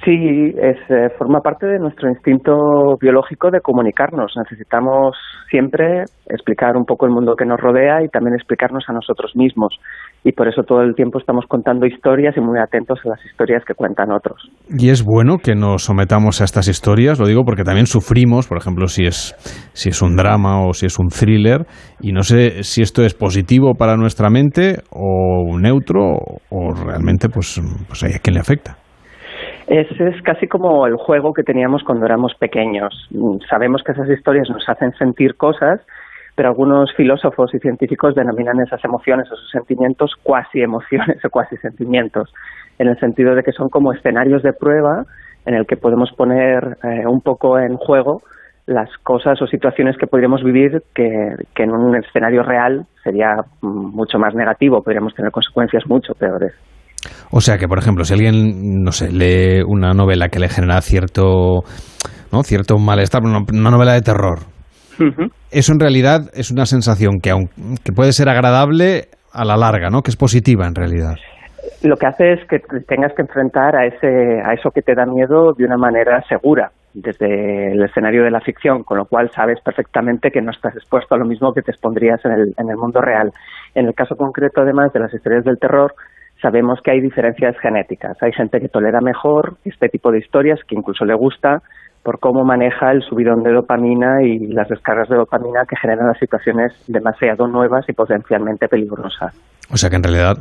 Sí, 0.05 0.53
es, 0.57 0.77
eh, 0.89 1.09
forma 1.17 1.41
parte 1.41 1.65
de 1.65 1.77
nuestro 1.77 2.09
instinto 2.09 2.95
biológico 3.01 3.51
de 3.51 3.59
comunicarnos. 3.59 4.31
Necesitamos 4.37 5.17
siempre 5.49 6.03
explicar 6.27 6.77
un 6.77 6.85
poco 6.85 7.05
el 7.05 7.11
mundo 7.11 7.35
que 7.35 7.45
nos 7.45 7.59
rodea 7.59 8.01
y 8.01 8.07
también 8.07 8.35
explicarnos 8.35 8.85
a 8.87 8.93
nosotros 8.93 9.35
mismos. 9.35 9.75
Y 10.23 10.31
por 10.31 10.47
eso 10.47 10.63
todo 10.63 10.83
el 10.83 10.95
tiempo 10.95 11.19
estamos 11.19 11.45
contando 11.47 11.85
historias 11.85 12.37
y 12.37 12.41
muy 12.41 12.59
atentos 12.59 12.99
a 13.05 13.09
las 13.09 13.25
historias 13.25 13.63
que 13.65 13.73
cuentan 13.73 14.11
otros. 14.11 14.49
Y 14.69 14.89
es 14.89 15.03
bueno 15.03 15.37
que 15.37 15.55
nos 15.55 15.83
sometamos 15.83 16.39
a 16.39 16.45
estas 16.45 16.69
historias, 16.69 17.19
lo 17.19 17.27
digo 17.27 17.43
porque 17.43 17.63
también 17.63 17.85
sufrimos, 17.85 18.47
por 18.47 18.57
ejemplo, 18.57 18.87
si 18.87 19.05
es, 19.05 19.35
si 19.73 19.89
es 19.89 20.01
un 20.01 20.15
drama 20.15 20.65
o 20.65 20.73
si 20.73 20.85
es 20.85 20.97
un 20.97 21.07
thriller, 21.07 21.65
y 21.99 22.13
no 22.13 22.23
sé 22.23 22.63
si 22.63 22.81
esto 22.81 23.03
es 23.03 23.13
positivo 23.13 23.73
para 23.75 23.97
nuestra 23.97 24.29
mente 24.29 24.77
o 24.91 25.57
neutro 25.59 26.17
o 26.49 26.73
realmente 26.73 27.27
pues, 27.27 27.61
pues 27.87 28.03
hay 28.03 28.13
a 28.13 28.19
quien 28.19 28.35
le 28.35 28.39
afecta. 28.39 28.77
Es, 29.69 29.87
es 30.01 30.19
casi 30.23 30.47
como 30.47 30.87
el 30.87 30.95
juego 30.95 31.31
que 31.31 31.43
teníamos 31.43 31.83
cuando 31.83 32.07
éramos 32.07 32.33
pequeños. 32.33 33.07
Mm, 33.11 33.37
Sabemos 33.47 33.83
que 33.83 33.91
esas 33.91 34.09
historias 34.09 34.49
nos 34.49 34.67
hacen 34.67 34.93
sentir 34.93 35.37
cosas, 35.37 35.79
pero 36.33 36.49
algunos 36.49 36.91
filósofos 36.95 37.53
y 37.53 37.59
científicos 37.59 38.15
denominan 38.15 38.59
esas 38.61 38.83
emociones, 38.83 39.27
esos 39.27 39.47
sentimientos, 39.51 40.15
cuasi 40.23 40.61
emociones 40.63 41.17
o 41.23 41.29
cuasi 41.29 41.55
sentimientos, 41.57 42.33
en 42.79 42.87
el 42.87 42.99
sentido 42.99 43.35
de 43.35 43.43
que 43.43 43.51
son 43.51 43.69
como 43.69 43.93
escenarios 43.93 44.41
de 44.41 44.53
prueba 44.53 45.05
en 45.45 45.53
el 45.53 45.67
que 45.67 45.77
podemos 45.77 46.11
poner 46.13 46.79
eh, 46.83 47.05
un 47.05 47.21
poco 47.21 47.59
en 47.59 47.77
juego 47.77 48.23
las 48.65 48.89
cosas 49.03 49.39
o 49.39 49.45
situaciones 49.45 49.97
que 49.97 50.07
podríamos 50.07 50.43
vivir 50.43 50.81
que, 50.95 51.35
que 51.53 51.63
en 51.63 51.73
un 51.73 51.95
escenario 51.95 52.41
real 52.41 52.87
sería 53.03 53.35
mm, 53.61 53.95
mucho 53.95 54.17
más 54.17 54.33
negativo, 54.33 54.81
podríamos 54.81 55.13
tener 55.13 55.31
consecuencias 55.31 55.85
mucho 55.85 56.15
peores. 56.15 56.53
O 57.31 57.41
sea 57.41 57.57
que, 57.57 57.67
por 57.67 57.77
ejemplo, 57.77 58.03
si 58.03 58.13
alguien, 58.13 58.83
no 58.83 58.91
sé, 58.91 59.11
lee 59.11 59.61
una 59.65 59.93
novela 59.93 60.29
que 60.29 60.39
le 60.39 60.49
genera 60.49 60.81
cierto, 60.81 61.61
¿no? 62.31 62.43
cierto 62.43 62.77
malestar, 62.77 63.21
una, 63.23 63.69
novela 63.69 63.93
de 63.93 64.01
terror, 64.01 64.39
eso 65.51 65.73
en 65.73 65.79
realidad 65.79 66.29
es 66.33 66.51
una 66.51 66.65
sensación 66.65 67.19
que, 67.21 67.29
aun, 67.29 67.49
que 67.83 67.93
puede 67.93 68.11
ser 68.11 68.29
agradable 68.29 69.05
a 69.31 69.45
la 69.45 69.55
larga, 69.55 69.89
¿no? 69.89 70.01
Que 70.01 70.11
es 70.11 70.17
positiva 70.17 70.67
en 70.67 70.75
realidad. 70.75 71.15
lo 71.83 71.95
que 71.95 72.07
hace 72.07 72.33
es 72.33 72.39
que 72.49 72.59
te 72.59 72.81
tengas 72.81 73.13
que 73.15 73.21
enfrentar 73.21 73.75
a 73.75 73.85
ese 73.85 74.41
a 74.43 74.53
eso 74.53 74.71
que 74.71 74.81
te 74.81 74.95
da 74.95 75.05
miedo 75.05 75.53
de 75.57 75.63
una 75.63 75.77
manera 75.77 76.21
segura 76.27 76.71
desde 76.93 77.71
el 77.71 77.83
escenario 77.83 78.23
de 78.23 78.31
la 78.31 78.41
ficción, 78.41 78.83
con 78.83 78.97
lo 78.97 79.05
cual 79.05 79.29
sabes 79.31 79.59
perfectamente 79.63 80.31
que 80.31 80.41
no 80.41 80.51
estás 80.51 80.75
expuesto 80.75 81.15
a 81.15 81.17
lo 81.17 81.25
mismo 81.25 81.53
que 81.53 81.61
te 81.61 81.71
expondrías 81.71 82.19
en 82.25 82.31
el, 82.31 82.53
en 82.57 82.69
el 82.69 82.77
mundo 82.77 82.99
real. 82.99 83.31
En 83.75 83.85
el 83.85 83.93
caso 83.93 84.15
concreto, 84.15 84.61
además 84.61 84.91
de 84.91 84.99
las 84.99 85.13
historias 85.13 85.45
del 85.45 85.59
terror, 85.59 85.93
sabemos 86.41 86.79
que 86.83 86.91
hay 86.91 87.01
diferencias 87.01 87.57
genéticas. 87.59 88.17
Hay 88.21 88.31
gente 88.31 88.59
que 88.59 88.69
tolera 88.69 88.99
mejor 89.01 89.57
este 89.65 89.89
tipo 89.89 90.11
de 90.11 90.19
historias, 90.19 90.59
que 90.67 90.75
incluso 90.75 91.05
le 91.05 91.15
gusta 91.15 91.61
por 92.03 92.19
cómo 92.19 92.45
maneja 92.45 92.91
el 92.91 93.01
subidón 93.01 93.43
de 93.43 93.51
dopamina 93.51 94.23
y 94.23 94.47
las 94.47 94.69
descargas 94.69 95.09
de 95.09 95.17
dopamina 95.17 95.65
que 95.67 95.75
generan 95.75 96.07
las 96.07 96.17
situaciones 96.17 96.71
demasiado 96.87 97.47
nuevas 97.47 97.87
y 97.89 97.93
potencialmente 97.93 98.67
peligrosas. 98.67 99.35
O 99.71 99.77
sea 99.77 99.89
que 99.89 99.97
en 99.97 100.03
realidad 100.03 100.37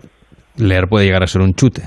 leer 0.56 0.86
puede 0.88 1.06
llegar 1.06 1.22
a 1.22 1.26
ser 1.26 1.42
un 1.42 1.54
chute. 1.54 1.82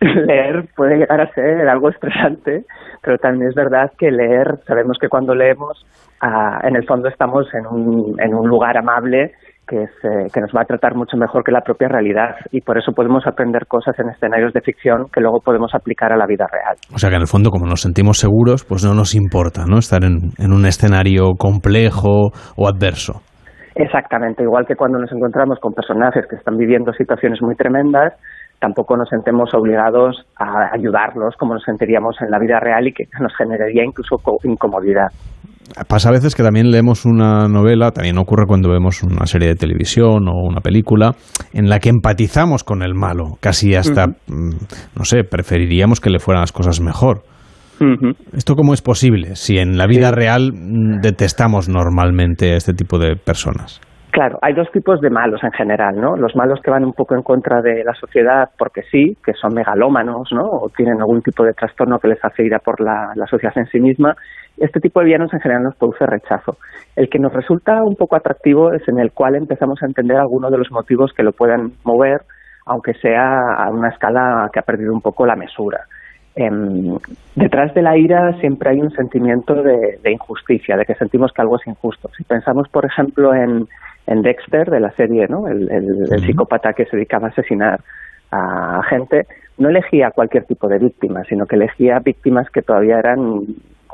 leer 0.00 0.64
puede 0.74 0.96
llegar 0.96 1.20
a 1.20 1.32
ser 1.34 1.68
algo 1.68 1.90
estresante, 1.90 2.64
pero 3.02 3.18
también 3.18 3.50
es 3.50 3.54
verdad 3.54 3.92
que 3.98 4.10
leer, 4.10 4.58
sabemos 4.66 4.96
que 4.98 5.08
cuando 5.08 5.34
leemos, 5.34 5.84
ah, 6.20 6.60
en 6.64 6.76
el 6.76 6.86
fondo 6.86 7.08
estamos 7.08 7.46
en 7.54 7.66
un, 7.66 8.16
en 8.20 8.34
un 8.34 8.48
lugar 8.48 8.78
amable 8.78 9.32
que, 9.66 9.84
es, 9.84 9.90
eh, 10.04 10.28
que 10.32 10.40
nos 10.40 10.50
va 10.56 10.62
a 10.62 10.64
tratar 10.64 10.94
mucho 10.94 11.16
mejor 11.16 11.44
que 11.44 11.52
la 11.52 11.60
propia 11.60 11.88
realidad 11.88 12.36
y 12.50 12.60
por 12.60 12.78
eso 12.78 12.92
podemos 12.92 13.26
aprender 13.26 13.66
cosas 13.66 13.98
en 13.98 14.10
escenarios 14.10 14.52
de 14.52 14.60
ficción 14.60 15.06
que 15.12 15.20
luego 15.20 15.40
podemos 15.40 15.74
aplicar 15.74 16.12
a 16.12 16.16
la 16.16 16.26
vida 16.26 16.46
real. 16.50 16.76
O 16.94 16.98
sea 16.98 17.10
que 17.10 17.16
en 17.16 17.22
el 17.22 17.28
fondo, 17.28 17.50
como 17.50 17.66
nos 17.66 17.80
sentimos 17.80 18.18
seguros, 18.18 18.64
pues 18.64 18.84
no 18.84 18.94
nos 18.94 19.14
importa, 19.14 19.64
¿no? 19.66 19.78
Estar 19.78 20.04
en, 20.04 20.32
en 20.38 20.52
un 20.52 20.66
escenario 20.66 21.34
complejo 21.38 22.30
o 22.56 22.68
adverso. 22.68 23.22
Exactamente, 23.74 24.42
igual 24.42 24.66
que 24.66 24.76
cuando 24.76 24.98
nos 24.98 25.10
encontramos 25.12 25.58
con 25.58 25.72
personajes 25.72 26.26
que 26.28 26.36
están 26.36 26.56
viviendo 26.56 26.92
situaciones 26.92 27.40
muy 27.40 27.54
tremendas, 27.54 28.12
tampoco 28.62 28.96
nos 28.96 29.08
sentemos 29.08 29.50
obligados 29.54 30.16
a 30.38 30.72
ayudarlos 30.72 31.34
como 31.36 31.54
nos 31.54 31.64
sentiríamos 31.64 32.14
en 32.22 32.30
la 32.30 32.38
vida 32.38 32.60
real 32.60 32.86
y 32.86 32.92
que 32.92 33.04
nos 33.20 33.32
generaría 33.36 33.84
incluso 33.84 34.16
co- 34.22 34.38
incomodidad. 34.44 35.08
Pasa 35.88 36.10
a 36.10 36.12
veces 36.12 36.34
que 36.34 36.42
también 36.42 36.70
leemos 36.70 37.04
una 37.04 37.48
novela, 37.48 37.90
también 37.90 38.18
ocurre 38.18 38.44
cuando 38.46 38.70
vemos 38.70 39.02
una 39.02 39.26
serie 39.26 39.48
de 39.48 39.54
televisión 39.54 40.28
o 40.28 40.32
una 40.46 40.60
película, 40.60 41.12
en 41.52 41.68
la 41.68 41.78
que 41.80 41.88
empatizamos 41.88 42.62
con 42.62 42.82
el 42.82 42.94
malo, 42.94 43.36
casi 43.40 43.74
hasta, 43.74 44.06
mm, 44.06 44.50
no 44.96 45.04
sé, 45.04 45.24
preferiríamos 45.24 46.00
que 46.00 46.10
le 46.10 46.18
fueran 46.20 46.42
las 46.42 46.52
cosas 46.52 46.80
mejor. 46.80 47.22
¿Esto 48.32 48.54
cómo 48.54 48.74
es 48.74 48.82
posible 48.82 49.34
si 49.34 49.58
en 49.58 49.76
la 49.76 49.86
vida 49.88 50.12
real 50.12 50.52
mm, 50.52 51.00
detestamos 51.00 51.68
normalmente 51.68 52.52
a 52.52 52.56
este 52.56 52.74
tipo 52.74 52.98
de 52.98 53.16
personas? 53.16 53.80
Claro, 54.12 54.38
hay 54.42 54.52
dos 54.52 54.70
tipos 54.70 55.00
de 55.00 55.08
malos 55.08 55.42
en 55.42 55.52
general, 55.52 55.98
¿no? 55.98 56.16
Los 56.16 56.36
malos 56.36 56.60
que 56.62 56.70
van 56.70 56.84
un 56.84 56.92
poco 56.92 57.14
en 57.14 57.22
contra 57.22 57.62
de 57.62 57.82
la 57.82 57.94
sociedad 57.94 58.50
porque 58.58 58.82
sí, 58.90 59.16
que 59.24 59.32
son 59.32 59.54
megalómanos, 59.54 60.28
¿no? 60.32 60.42
O 60.42 60.68
tienen 60.68 61.00
algún 61.00 61.22
tipo 61.22 61.42
de 61.44 61.54
trastorno 61.54 61.98
que 61.98 62.08
les 62.08 62.22
hace 62.22 62.44
ir 62.44 62.54
a 62.54 62.58
por 62.58 62.82
la, 62.82 63.14
sociedad 63.30 63.56
en 63.56 63.64
sí 63.68 63.80
misma. 63.80 64.14
Este 64.58 64.80
tipo 64.80 65.00
de 65.00 65.06
villanos 65.06 65.32
en 65.32 65.40
general 65.40 65.62
nos 65.62 65.76
produce 65.76 66.04
rechazo. 66.04 66.58
El 66.94 67.08
que 67.08 67.18
nos 67.18 67.32
resulta 67.32 67.82
un 67.82 67.96
poco 67.96 68.14
atractivo 68.14 68.74
es 68.74 68.86
en 68.86 68.98
el 68.98 69.12
cual 69.12 69.34
empezamos 69.34 69.82
a 69.82 69.86
entender 69.86 70.18
algunos 70.18 70.50
de 70.50 70.58
los 70.58 70.70
motivos 70.70 71.10
que 71.16 71.22
lo 71.22 71.32
puedan 71.32 71.72
mover, 71.82 72.20
aunque 72.66 72.92
sea 72.92 73.54
a 73.56 73.70
una 73.70 73.88
escala 73.88 74.50
que 74.52 74.58
ha 74.58 74.62
perdido 74.62 74.92
un 74.92 75.00
poco 75.00 75.24
la 75.24 75.36
mesura. 75.36 75.86
Em, 76.36 76.98
detrás 77.34 77.72
de 77.72 77.80
la 77.80 77.96
ira 77.96 78.32
siempre 78.40 78.70
hay 78.70 78.80
un 78.80 78.90
sentimiento 78.90 79.54
de, 79.54 79.98
de 80.02 80.12
injusticia, 80.12 80.76
de 80.76 80.84
que 80.84 80.94
sentimos 80.96 81.32
que 81.32 81.40
algo 81.40 81.56
es 81.56 81.66
injusto. 81.66 82.10
Si 82.16 82.24
pensamos, 82.24 82.68
por 82.68 82.86
ejemplo, 82.86 83.34
en, 83.34 83.66
en 84.06 84.22
Dexter 84.22 84.70
de 84.70 84.80
la 84.80 84.90
serie, 84.92 85.26
¿no? 85.28 85.46
El, 85.48 85.70
el- 85.70 86.12
el 86.12 86.20
psicópata 86.26 86.72
que 86.72 86.84
se 86.86 86.96
dedicaba 86.96 87.28
a 87.28 87.30
asesinar 87.30 87.80
a 88.30 88.82
gente, 88.88 89.26
no 89.58 89.68
elegía 89.68 90.10
cualquier 90.10 90.44
tipo 90.44 90.66
de 90.68 90.78
víctima, 90.78 91.22
sino 91.28 91.46
que 91.46 91.56
elegía 91.56 91.98
víctimas 91.98 92.48
que 92.50 92.62
todavía 92.62 92.98
eran, 92.98 93.42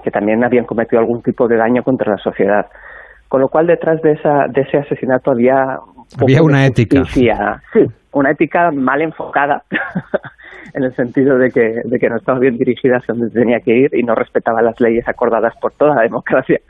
que 0.04 0.10
también 0.10 0.44
habían 0.44 0.64
cometido 0.64 1.00
algún 1.00 1.22
tipo 1.22 1.48
de 1.48 1.56
daño 1.56 1.82
contra 1.82 2.12
la 2.12 2.18
sociedad. 2.18 2.66
Con 3.28 3.40
lo 3.40 3.48
cual, 3.48 3.66
detrás 3.66 4.00
de, 4.00 4.12
esa, 4.12 4.46
de 4.48 4.62
ese 4.62 4.78
asesinato 4.78 5.30
había 5.32 5.78
un 6.16 6.22
Había 6.22 6.42
una 6.42 6.64
ética. 6.64 7.04
Sí, 7.72 7.80
una 8.12 8.30
ética 8.30 8.70
mal 8.70 9.02
enfocada, 9.02 9.64
en 10.74 10.84
el 10.84 10.94
sentido 10.94 11.36
de 11.36 11.50
que, 11.50 11.82
de 11.84 11.98
que 11.98 12.08
no 12.08 12.16
estaba 12.16 12.38
bien 12.38 12.56
dirigida 12.56 12.98
hacia 12.98 13.14
donde 13.14 13.30
tenía 13.30 13.60
que 13.60 13.72
ir 13.76 13.90
y 13.94 14.02
no 14.02 14.14
respetaba 14.14 14.62
las 14.62 14.80
leyes 14.80 15.06
acordadas 15.08 15.54
por 15.60 15.72
toda 15.72 15.96
la 15.96 16.02
democracia. 16.02 16.60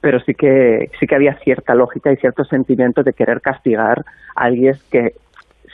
Pero 0.00 0.20
sí 0.20 0.34
que, 0.34 0.90
sí 0.98 1.06
que 1.06 1.14
había 1.14 1.34
cierta 1.38 1.74
lógica 1.74 2.12
y 2.12 2.16
cierto 2.16 2.44
sentimiento 2.44 3.02
de 3.02 3.12
querer 3.12 3.40
castigar 3.40 4.04
a 4.36 4.44
alguien 4.44 4.74
que 4.90 5.12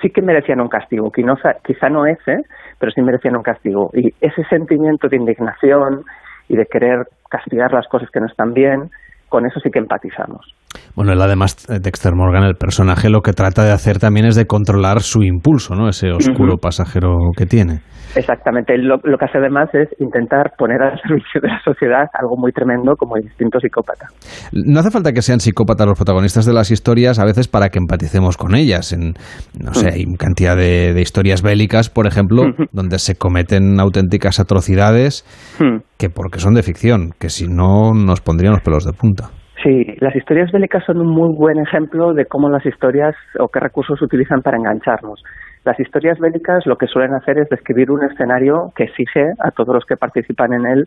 sí 0.01 0.11
que 0.11 0.23
merecían 0.23 0.61
un 0.61 0.69
castigo, 0.69 1.11
quizá 1.11 1.89
no 1.89 2.07
ese, 2.07 2.43
pero 2.79 2.93
sí 2.93 3.01
merecían 3.03 3.37
un 3.37 3.43
castigo. 3.43 3.91
Y 3.95 4.13
ese 4.21 4.45
sentimiento 4.45 5.09
de 5.09 5.17
indignación 5.17 6.05
y 6.49 6.57
de 6.57 6.67
querer 6.67 7.07
castigar 7.29 7.73
las 7.73 7.87
cosas 7.89 8.11
que 8.11 8.21
no 8.21 8.27
están 8.27 8.53
bien, 8.53 8.91
con 9.29 9.47
eso 9.47 9.61
sí 9.61 9.71
que 9.71 9.79
empatizamos. 9.79 10.55
Bueno, 10.97 11.13
él 11.13 11.21
además, 11.21 11.67
eh, 11.69 11.79
Dexter 11.81 12.15
Morgan, 12.15 12.45
el 12.45 12.55
personaje, 12.55 13.11
lo 13.11 13.21
que 13.21 13.33
trata 13.33 13.65
de 13.65 13.73
hacer 13.73 13.99
también 13.99 14.27
es 14.27 14.37
de 14.37 14.47
controlar 14.47 15.01
su 15.01 15.23
impulso, 15.23 15.75
¿no? 15.75 15.89
Ese 15.89 16.13
oscuro 16.13 16.57
pasajero 16.57 17.17
que 17.37 17.47
tiene. 17.47 17.81
Exactamente. 18.15 18.79
Lo, 18.79 18.99
lo 19.03 19.19
que 19.19 19.25
hace 19.25 19.39
además 19.39 19.69
es 19.73 19.89
intentar 19.99 20.53
poner 20.57 20.81
al 20.83 21.01
servicio 21.03 21.41
de 21.41 21.49
la 21.49 21.61
sociedad 21.65 22.07
algo 22.13 22.37
muy 22.37 22.53
tremendo 22.53 22.95
como 22.97 23.17
el 23.17 23.25
instinto 23.25 23.59
psicópata. 23.59 24.07
No 24.53 24.81
hace 24.81 24.91
falta 24.91 25.13
que 25.13 25.23
sean 25.23 25.41
psicópatas 25.41 25.87
los 25.87 25.97
protagonistas 25.97 26.47
de 26.47 26.53
las 26.53 26.71
historias, 26.71 27.19
a 27.19 27.25
veces 27.25 27.49
para 27.49 27.71
que 27.71 27.79
empaticemos 27.79 28.37
con 28.37 28.55
ellas. 28.55 28.93
En, 28.93 29.15
no 29.59 29.75
sé, 29.75 29.89
hay 29.89 30.05
cantidad 30.17 30.57
de, 30.57 30.95
de 30.95 31.01
historias 31.01 31.43
bélicas, 31.43 31.91
por 31.91 32.07
ejemplo, 32.07 32.45
donde 32.73 32.99
se 32.99 33.17
cometen 33.17 33.81
auténticas 33.81 34.39
atrocidades 34.39 35.25
que 35.99 36.09
porque 36.09 36.39
son 36.39 36.55
de 36.55 36.63
ficción, 36.63 37.11
que 37.19 37.31
si 37.31 37.49
no 37.49 37.95
nos 37.95 38.21
pondrían 38.21 38.53
los 38.53 38.63
pelos 38.63 38.85
de 38.85 38.93
punta. 38.93 39.31
Sí, 39.65 39.97
las 40.01 40.15
historias 40.15 40.53
bélicas 40.53 40.85
son 40.85 40.99
un 40.99 41.09
muy 41.09 41.35
buen 41.35 41.59
ejemplo 41.59 42.13
de 42.13 42.27
cómo 42.27 42.51
las 42.51 42.67
historias 42.67 43.15
o 43.41 43.49
qué 43.49 43.61
recursos 43.61 44.01
utilizan 44.03 44.43
para 44.43 44.59
engancharnos. 44.59 45.23
Las 45.65 45.81
historias 45.81 46.19
bélicas 46.19 46.67
lo 46.67 46.77
que 46.77 46.87
suelen 46.87 47.15
hacer 47.15 47.39
es 47.39 47.49
describir 47.49 47.91
un 47.91 48.05
escenario 48.05 48.73
que 48.77 48.85
exige 48.85 49.25
a 49.43 49.51
todos 49.53 49.75
los 49.75 49.87
que 49.87 49.97
participan 49.97 50.53
en 50.53 50.67
él 50.67 50.87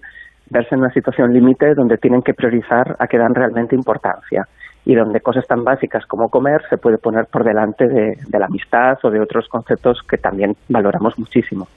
verse 0.52 0.76
en 0.76 0.82
una 0.82 0.94
situación 0.94 1.34
límite 1.34 1.74
donde 1.76 1.98
tienen 1.98 2.22
que 2.22 2.36
priorizar 2.36 2.96
a 3.00 3.08
que 3.08 3.18
dan 3.18 3.34
realmente 3.34 3.76
importancia 3.76 4.44
y 4.86 4.94
donde 4.94 5.22
cosas 5.22 5.48
tan 5.48 5.64
básicas 5.64 6.06
como 6.06 6.30
comer 6.30 6.62
se 6.70 6.78
puede 6.78 7.00
poner 7.00 7.26
por 7.32 7.44
delante 7.44 7.88
de, 7.88 8.14
de 8.28 8.40
la 8.40 8.46
amistad 8.46 8.94
o 9.02 9.10
de 9.10 9.20
otros 9.20 9.48
conceptos 9.50 10.02
que 10.08 10.18
también 10.18 10.54
valoramos 10.70 11.18
muchísimo. 11.18 11.68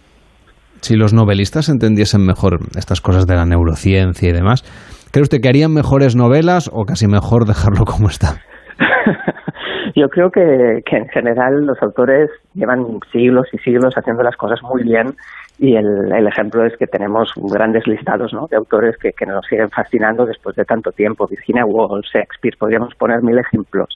Si 0.83 0.97
los 0.97 1.13
novelistas 1.13 1.71
entendiesen 1.71 2.25
mejor 2.27 2.59
estas 2.77 3.01
cosas 3.01 3.27
de 3.27 3.35
la 3.35 3.45
neurociencia 3.45 4.29
y 4.29 4.33
demás, 4.33 4.65
¿cree 5.13 5.23
usted 5.23 5.41
que 5.41 5.49
harían 5.49 5.73
mejores 5.73 6.17
novelas 6.17 6.71
o 6.73 6.85
casi 6.85 7.07
mejor 7.07 7.45
dejarlo 7.45 7.85
como 7.85 8.09
está? 8.09 8.41
Yo 9.97 10.09
creo 10.09 10.31
que, 10.31 10.83
que 10.87 10.97
en 10.97 11.09
general 11.09 11.67
los 11.67 11.83
autores 11.83 12.31
llevan 12.55 12.85
siglos 13.13 13.47
y 13.53 13.59
siglos 13.59 13.95
haciendo 13.97 14.23
las 14.23 14.37
cosas 14.37 14.61
muy 14.63 14.83
bien 14.85 15.15
y 15.59 15.77
el, 15.77 16.13
el 16.13 16.27
ejemplo 16.27 16.65
es 16.65 16.77
que 16.79 16.87
tenemos 16.87 17.33
grandes 17.53 17.87
listados 17.87 18.33
¿no? 18.33 18.47
de 18.47 18.57
autores 18.57 18.97
que, 18.97 19.11
que 19.13 19.27
nos 19.27 19.45
siguen 19.47 19.69
fascinando 19.69 20.25
después 20.25 20.57
de 20.57 20.65
tanto 20.65 20.91
tiempo. 20.93 21.27
Virginia 21.29 21.67
Woolf, 21.67 22.07
Shakespeare, 22.07 22.57
podríamos 22.59 22.95
poner 22.95 23.23
mil 23.23 23.39
ejemplos. 23.39 23.95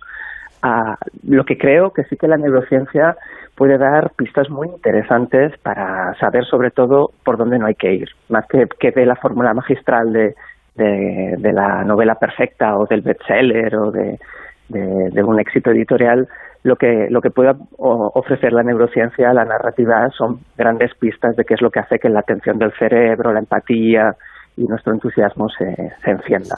Ah, 0.63 0.97
lo 1.27 1.45
que 1.45 1.57
creo 1.57 1.91
que 1.91 2.05
sí 2.05 2.17
que 2.17 2.29
la 2.29 2.37
neurociencia 2.37 3.17
puede 3.55 3.79
dar 3.79 4.11
pistas 4.17 4.51
muy 4.51 4.69
interesantes 4.69 5.53
para 5.63 6.15
saber 6.19 6.45
sobre 6.45 6.71
todo 6.71 7.11
por 7.25 7.37
dónde 7.37 7.59
no 7.59 7.67
hay 7.67 7.75
que 7.75 7.95
ir, 7.95 8.09
más 8.29 8.47
que, 8.47 8.67
que 8.79 8.91
de 8.91 9.07
la 9.07 9.17
fórmula 9.17 9.55
magistral 9.55 10.13
de, 10.13 10.35
de, 10.75 11.53
la 11.53 11.85
novela 11.85 12.15
perfecta 12.15 12.77
o 12.77 12.87
del 12.87 13.03
bestseller 13.03 13.77
o 13.77 13.91
de, 13.91 14.19
un 15.23 15.41
éxito 15.41 15.71
editorial, 15.71 16.27
lo 16.63 16.77
que, 16.77 17.07
lo 17.11 17.21
que 17.21 17.31
pueda 17.31 17.53
ofrecer 17.79 18.53
la 18.53 18.63
neurociencia, 18.63 19.33
la 19.33 19.45
narrativa, 19.45 20.09
son 20.17 20.39
grandes 20.57 20.93
pistas 20.99 21.37
de 21.37 21.45
qué 21.45 21.55
es 21.55 21.63
lo 21.63 21.71
que 21.71 21.81
hace 21.81 21.99
que 21.99 22.09
la 22.09 22.21
atención 22.21 22.59
del 22.59 22.73
cerebro, 22.79 23.33
la 23.33 23.41
empatía 23.41 24.15
y 24.57 24.65
nuestro 24.65 24.95
entusiasmo 24.95 25.47
se, 25.49 25.75
se 26.03 26.11
encienda. 26.11 26.57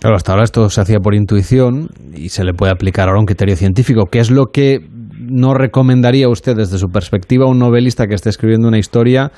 Claro, 0.00 0.16
hasta 0.16 0.32
ahora 0.32 0.44
esto 0.44 0.68
se 0.68 0.80
hacía 0.80 1.00
por 1.00 1.14
intuición 1.14 1.88
y 2.14 2.28
se 2.28 2.44
le 2.44 2.52
puede 2.52 2.70
aplicar 2.70 3.08
ahora 3.08 3.20
un 3.20 3.26
criterio 3.26 3.56
científico. 3.56 4.06
¿Qué 4.12 4.20
es 4.20 4.30
lo 4.30 4.46
que 4.52 4.78
no 5.18 5.54
recomendaría 5.54 6.28
usted 6.28 6.54
desde 6.54 6.78
su 6.78 6.88
perspectiva 6.88 7.46
a 7.46 7.48
un 7.48 7.58
novelista 7.58 8.06
que 8.06 8.14
esté 8.14 8.28
escribiendo 8.30 8.68
una 8.68 8.78
historia 8.78 9.32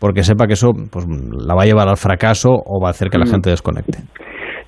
porque 0.00 0.22
sepa 0.22 0.46
que 0.46 0.54
eso 0.54 0.72
pues, 0.92 1.06
la 1.08 1.54
va 1.54 1.62
a 1.62 1.66
llevar 1.66 1.88
al 1.88 1.96
fracaso 1.96 2.50
o 2.52 2.80
va 2.80 2.88
a 2.88 2.90
hacer 2.90 3.08
que 3.08 3.18
la 3.18 3.24
Mm. 3.24 3.30
gente 3.30 3.50
desconecte? 3.50 3.98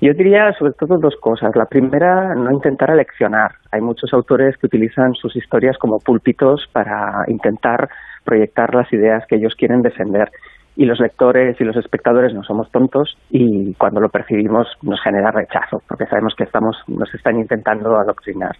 Yo 0.01 0.13
diría 0.13 0.53
sobre 0.57 0.71
todo 0.79 0.97
dos 0.97 1.15
cosas. 1.19 1.51
La 1.55 1.65
primera, 1.65 2.33
no 2.33 2.51
intentar 2.51 2.89
aleccionar. 2.89 3.51
Hay 3.71 3.81
muchos 3.81 4.13
autores 4.13 4.55
que 4.57 4.67
utilizan 4.67 5.13
sus 5.13 5.35
historias 5.35 5.77
como 5.77 5.97
púlpitos 5.99 6.65
para 6.71 7.23
intentar 7.27 7.89
proyectar 8.23 8.73
las 8.73 8.91
ideas 8.93 9.25
que 9.27 9.35
ellos 9.35 9.55
quieren 9.57 9.81
defender. 9.81 10.29
Y 10.77 10.85
los 10.85 11.01
lectores 11.01 11.59
y 11.59 11.65
los 11.65 11.75
espectadores 11.75 12.33
no 12.33 12.43
somos 12.43 12.71
tontos 12.71 13.17
y 13.29 13.73
cuando 13.73 13.99
lo 13.99 14.07
percibimos 14.07 14.67
nos 14.83 15.01
genera 15.03 15.31
rechazo, 15.31 15.79
porque 15.89 16.05
sabemos 16.05 16.33
que 16.37 16.45
estamos, 16.45 16.77
nos 16.87 17.13
están 17.13 17.37
intentando 17.37 17.97
adoctrinar. 17.97 18.55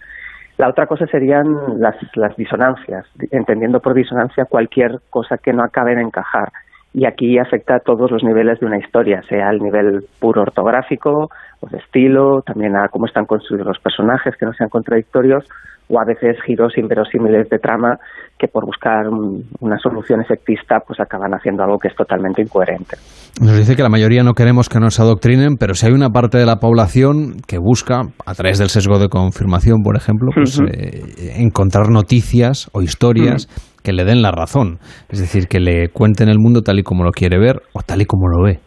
La 0.59 0.67
otra 0.67 0.87
cosa 0.87 1.07
serían 1.07 1.79
las, 1.79 1.95
las 2.15 2.35
disonancias, 2.35 3.05
entendiendo 3.31 3.79
por 3.79 3.93
disonancia 3.93 4.43
cualquier 4.43 4.99
cosa 5.09 5.37
que 5.37 5.53
no 5.53 5.63
acabe 5.63 5.95
de 5.95 6.01
encajar. 6.01 6.51
Y 6.93 7.05
aquí 7.05 7.37
afecta 7.37 7.75
a 7.75 7.79
todos 7.79 8.09
los 8.11 8.23
niveles 8.23 8.59
de 8.59 8.65
una 8.65 8.79
historia, 8.79 9.21
sea 9.29 9.49
el 9.51 9.59
nivel 9.59 10.05
puro 10.19 10.41
ortográfico 10.41 11.29
o 11.61 11.67
de 11.69 11.77
estilo, 11.77 12.41
también 12.41 12.75
a 12.75 12.87
cómo 12.89 13.05
están 13.05 13.25
construidos 13.25 13.67
los 13.67 13.79
personajes, 13.79 14.33
que 14.39 14.45
no 14.45 14.53
sean 14.53 14.69
contradictorios, 14.69 15.45
o 15.91 15.99
a 15.99 16.05
veces 16.05 16.37
giros 16.45 16.77
inverosímiles 16.77 17.49
de 17.49 17.57
trama 17.57 17.97
que 18.37 18.47
por 18.47 18.63
buscar 18.65 19.07
un- 19.07 19.43
una 19.59 19.77
solución 19.79 20.21
efectista 20.21 20.79
pues 20.85 20.99
acaban 20.99 21.33
haciendo 21.33 21.63
algo 21.63 21.77
que 21.79 21.87
es 21.89 21.95
totalmente 21.95 22.41
incoherente. 22.43 22.95
Nos 23.41 23.57
dice 23.57 23.75
que 23.75 23.81
la 23.83 23.89
mayoría 23.89 24.23
no 24.23 24.33
queremos 24.33 24.69
que 24.69 24.79
nos 24.79 24.99
adoctrinen, 24.99 25.57
pero 25.59 25.73
si 25.73 25.87
hay 25.87 25.93
una 25.93 26.09
parte 26.09 26.37
de 26.37 26.45
la 26.45 26.57
población 26.57 27.37
que 27.47 27.57
busca, 27.57 28.01
a 28.25 28.33
través 28.35 28.59
del 28.59 28.69
sesgo 28.69 28.99
de 28.99 29.09
confirmación, 29.09 29.81
por 29.83 29.95
ejemplo, 29.97 30.29
pues, 30.33 30.59
eh, 30.59 31.33
encontrar 31.37 31.89
noticias 31.89 32.69
o 32.71 32.81
historias 32.81 33.47
que 33.83 33.93
le 33.93 34.05
den 34.05 34.21
la 34.21 34.31
razón. 34.31 34.79
Es 35.09 35.19
decir, 35.19 35.47
que 35.47 35.59
le 35.59 35.89
cuenten 35.89 36.29
el 36.29 36.39
mundo 36.39 36.61
tal 36.61 36.79
y 36.79 36.83
como 36.83 37.03
lo 37.03 37.11
quiere 37.11 37.39
ver 37.39 37.61
o 37.73 37.81
tal 37.81 38.01
y 38.01 38.05
como 38.05 38.27
lo 38.27 38.43
ve. 38.43 38.59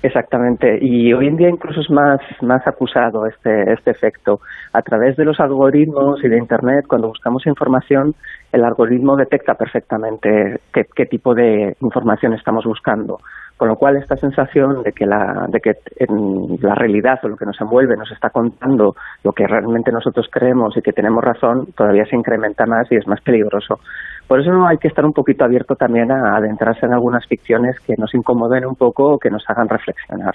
Exactamente, 0.00 0.78
y 0.80 1.12
hoy 1.12 1.26
en 1.26 1.36
día 1.36 1.48
incluso 1.48 1.80
es 1.80 1.90
más, 1.90 2.20
más 2.40 2.64
acusado 2.68 3.26
este, 3.26 3.72
este 3.72 3.90
efecto. 3.90 4.38
A 4.72 4.80
través 4.80 5.16
de 5.16 5.24
los 5.24 5.40
algoritmos 5.40 6.22
y 6.22 6.28
de 6.28 6.38
Internet, 6.38 6.84
cuando 6.88 7.08
buscamos 7.08 7.44
información, 7.48 8.14
el 8.52 8.62
algoritmo 8.62 9.16
detecta 9.16 9.54
perfectamente 9.54 10.60
qué, 10.72 11.06
tipo 11.06 11.34
de 11.34 11.74
información 11.80 12.32
estamos 12.34 12.64
buscando. 12.64 13.16
Con 13.56 13.66
lo 13.66 13.74
cual, 13.74 13.96
esta 13.96 14.14
sensación 14.16 14.84
de 14.84 14.92
que, 14.92 15.04
la, 15.04 15.46
de 15.48 15.58
que 15.58 15.72
en 15.96 16.58
la 16.62 16.76
realidad 16.76 17.18
o 17.24 17.28
lo 17.28 17.36
que 17.36 17.46
nos 17.46 17.60
envuelve 17.60 17.96
nos 17.96 18.12
está 18.12 18.30
contando 18.30 18.92
lo 19.24 19.32
que 19.32 19.48
realmente 19.48 19.90
nosotros 19.90 20.28
creemos 20.30 20.76
y 20.76 20.80
que 20.80 20.92
tenemos 20.92 21.24
razón, 21.24 21.66
todavía 21.76 22.04
se 22.04 22.14
incrementa 22.14 22.66
más 22.66 22.86
y 22.92 22.96
es 22.96 23.06
más 23.08 23.20
peligroso. 23.20 23.80
Por 24.28 24.40
eso 24.40 24.50
hay 24.68 24.76
que 24.76 24.88
estar 24.88 25.04
un 25.06 25.12
poquito 25.12 25.44
abierto 25.44 25.74
también 25.74 26.12
a 26.12 26.36
adentrarse 26.36 26.84
en 26.86 26.92
algunas 26.92 27.26
ficciones 27.26 27.76
que 27.86 27.94
nos 27.98 28.14
incomoden 28.14 28.66
un 28.66 28.74
poco 28.76 29.14
o 29.14 29.18
que 29.18 29.30
nos 29.30 29.42
hagan 29.48 29.68
reflexionar. 29.68 30.34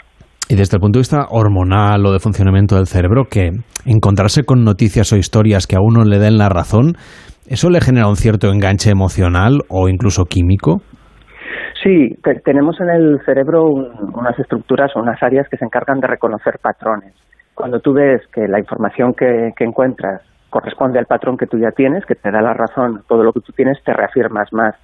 Y 0.50 0.56
desde 0.56 0.78
el 0.78 0.82
punto 0.82 0.98
de 0.98 1.02
vista 1.02 1.28
hormonal 1.30 2.06
o 2.06 2.12
de 2.12 2.20
funcionamiento 2.20 2.76
del 2.76 2.88
cerebro, 2.88 3.26
que 3.30 3.52
encontrarse 3.86 4.44
con 4.44 4.64
noticias 4.64 5.14
o 5.14 5.16
historias 5.16 5.68
que 5.68 5.76
a 5.76 5.80
uno 5.82 6.04
le 6.04 6.18
den 6.20 6.38
la 6.38 6.50
razón, 6.50 6.94
¿eso 7.48 7.70
le 7.70 7.80
genera 7.82 8.08
un 8.10 8.16
cierto 8.18 8.48
enganche 8.52 8.90
emocional 8.92 9.60
o 9.70 9.88
incluso 9.88 10.26
químico? 10.26 10.82
Sí, 11.84 12.16
te- 12.24 12.40
tenemos 12.44 12.76
en 12.82 12.90
el 12.90 13.20
cerebro 13.26 13.64
un- 13.66 13.92
unas 14.16 14.38
estructuras 14.40 14.92
o 14.96 15.02
unas 15.02 15.22
áreas 15.22 15.48
que 15.50 15.58
se 15.58 15.66
encargan 15.66 16.00
de 16.00 16.08
reconocer 16.08 16.56
patrones. 16.62 17.14
Cuando 17.54 17.80
tú 17.80 17.94
ves 17.94 18.22
que 18.34 18.48
la 18.48 18.60
información 18.60 19.14
que, 19.14 19.52
que 19.56 19.64
encuentras 19.66 20.22
corresponde 20.54 21.00
al 21.00 21.08
patrón 21.08 21.36
que 21.36 21.48
tú 21.48 21.58
ya 21.58 21.72
tienes, 21.76 22.06
que 22.06 22.14
te 22.14 22.30
da 22.30 22.40
la 22.42 22.54
razón, 22.54 23.02
todo 23.10 23.24
lo 23.24 23.34
que 23.34 23.40
tú 23.42 23.52
tienes, 23.54 23.82
te 23.84 23.92
reafirmas 23.92 24.54
más. 24.54 24.76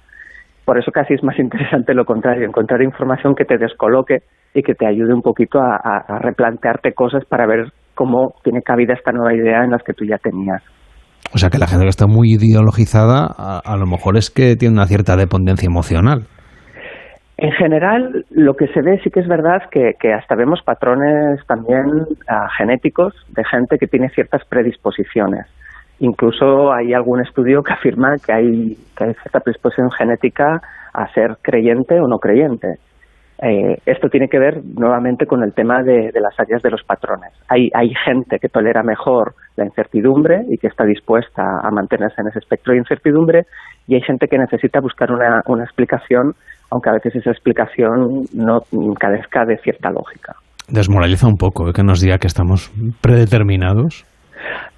Por 0.64 0.76
eso 0.78 0.90
casi 0.90 1.14
es 1.14 1.22
más 1.22 1.38
interesante 1.46 1.94
lo 1.94 2.04
contrario, 2.04 2.44
encontrar 2.44 2.82
información 2.82 3.36
que 3.36 3.44
te 3.44 3.56
descoloque 3.56 4.18
y 4.52 4.62
que 4.62 4.74
te 4.74 4.86
ayude 4.86 5.14
un 5.14 5.22
poquito 5.22 5.60
a, 5.60 5.76
a- 5.76 6.04
a 6.08 6.18
replantearte 6.18 6.92
cosas 6.92 7.24
para 7.24 7.46
ver 7.46 7.70
cómo 7.94 8.34
tiene 8.42 8.62
cabida 8.62 8.94
esta 8.94 9.12
nueva 9.12 9.32
idea 9.32 9.62
en 9.62 9.70
las 9.70 9.82
que 9.84 9.92
tú 9.92 10.04
ya 10.04 10.18
tenías. 10.18 10.62
O 11.32 11.38
sea, 11.38 11.50
que 11.50 11.58
la 11.58 11.68
gente 11.68 11.84
que 11.84 11.90
está 11.90 12.06
muy 12.08 12.32
ideologizada, 12.34 13.28
a, 13.38 13.60
a 13.64 13.76
lo 13.76 13.86
mejor 13.86 14.16
es 14.16 14.30
que 14.30 14.56
tiene 14.56 14.74
una 14.74 14.86
cierta 14.86 15.14
dependencia 15.16 15.66
emocional. 15.68 16.26
En 17.36 17.52
general, 17.52 18.26
lo 18.30 18.52
que 18.54 18.66
se 18.68 18.82
ve 18.82 19.00
sí 19.02 19.10
que 19.10 19.20
es 19.20 19.28
verdad 19.28 19.62
que, 19.70 19.92
que 19.98 20.12
hasta 20.12 20.34
vemos 20.34 20.60
patrones 20.62 21.40
también 21.46 21.84
ah, 22.28 22.48
genéticos 22.58 23.14
de 23.28 23.42
gente 23.44 23.78
que 23.78 23.86
tiene 23.86 24.10
ciertas 24.10 24.42
predisposiciones. 24.46 25.46
Incluso 26.00 26.72
hay 26.72 26.94
algún 26.94 27.20
estudio 27.20 27.62
que 27.62 27.74
afirma 27.74 28.16
que 28.24 28.32
hay, 28.32 28.74
que 28.96 29.14
cierta 29.14 29.40
predisposición 29.40 29.90
genética 29.90 30.60
a 30.92 31.12
ser 31.12 31.36
creyente 31.42 32.00
o 32.00 32.08
no 32.08 32.18
creyente. 32.18 32.78
Eh, 33.42 33.76
esto 33.86 34.08
tiene 34.08 34.28
que 34.28 34.38
ver 34.38 34.60
nuevamente 34.64 35.24
con 35.26 35.42
el 35.42 35.54
tema 35.54 35.82
de, 35.82 36.10
las 36.20 36.38
áreas 36.38 36.62
de 36.62 36.70
los 36.70 36.82
patrones. 36.84 37.32
Hay, 37.48 37.70
hay 37.74 37.90
gente 38.04 38.38
que 38.38 38.48
tolera 38.48 38.82
mejor 38.82 39.34
la 39.56 39.64
incertidumbre 39.64 40.42
y 40.48 40.58
que 40.58 40.66
está 40.66 40.84
dispuesta 40.84 41.42
a 41.62 41.70
mantenerse 41.70 42.20
en 42.20 42.28
ese 42.28 42.38
espectro 42.38 42.72
de 42.72 42.80
incertidumbre 42.80 43.44
y 43.86 43.94
hay 43.94 44.02
gente 44.02 44.26
que 44.26 44.36
necesita 44.36 44.80
buscar 44.80 45.10
una, 45.10 45.40
una 45.46 45.64
explicación, 45.64 46.34
aunque 46.70 46.90
a 46.90 46.92
veces 46.94 47.16
esa 47.16 47.30
explicación 47.30 48.24
no 48.34 48.60
carezca 48.98 49.46
de 49.46 49.56
cierta 49.58 49.90
lógica. 49.90 50.34
Desmoraliza 50.68 51.26
un 51.26 51.36
poco 51.36 51.68
¿eh? 51.68 51.72
que 51.74 51.82
nos 51.82 52.00
diga 52.00 52.18
que 52.18 52.26
estamos 52.26 52.70
predeterminados. 53.00 54.04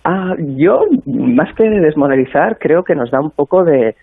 Ah, 0.04 0.34
yo, 0.38 0.84
más 1.06 1.54
que 1.54 1.68
desmoralizar, 1.68 2.58
creo 2.58 2.84
que 2.84 2.94
nos 2.94 3.10
da 3.10 3.20
un 3.20 3.30
poco 3.30 3.64
de, 3.64 3.94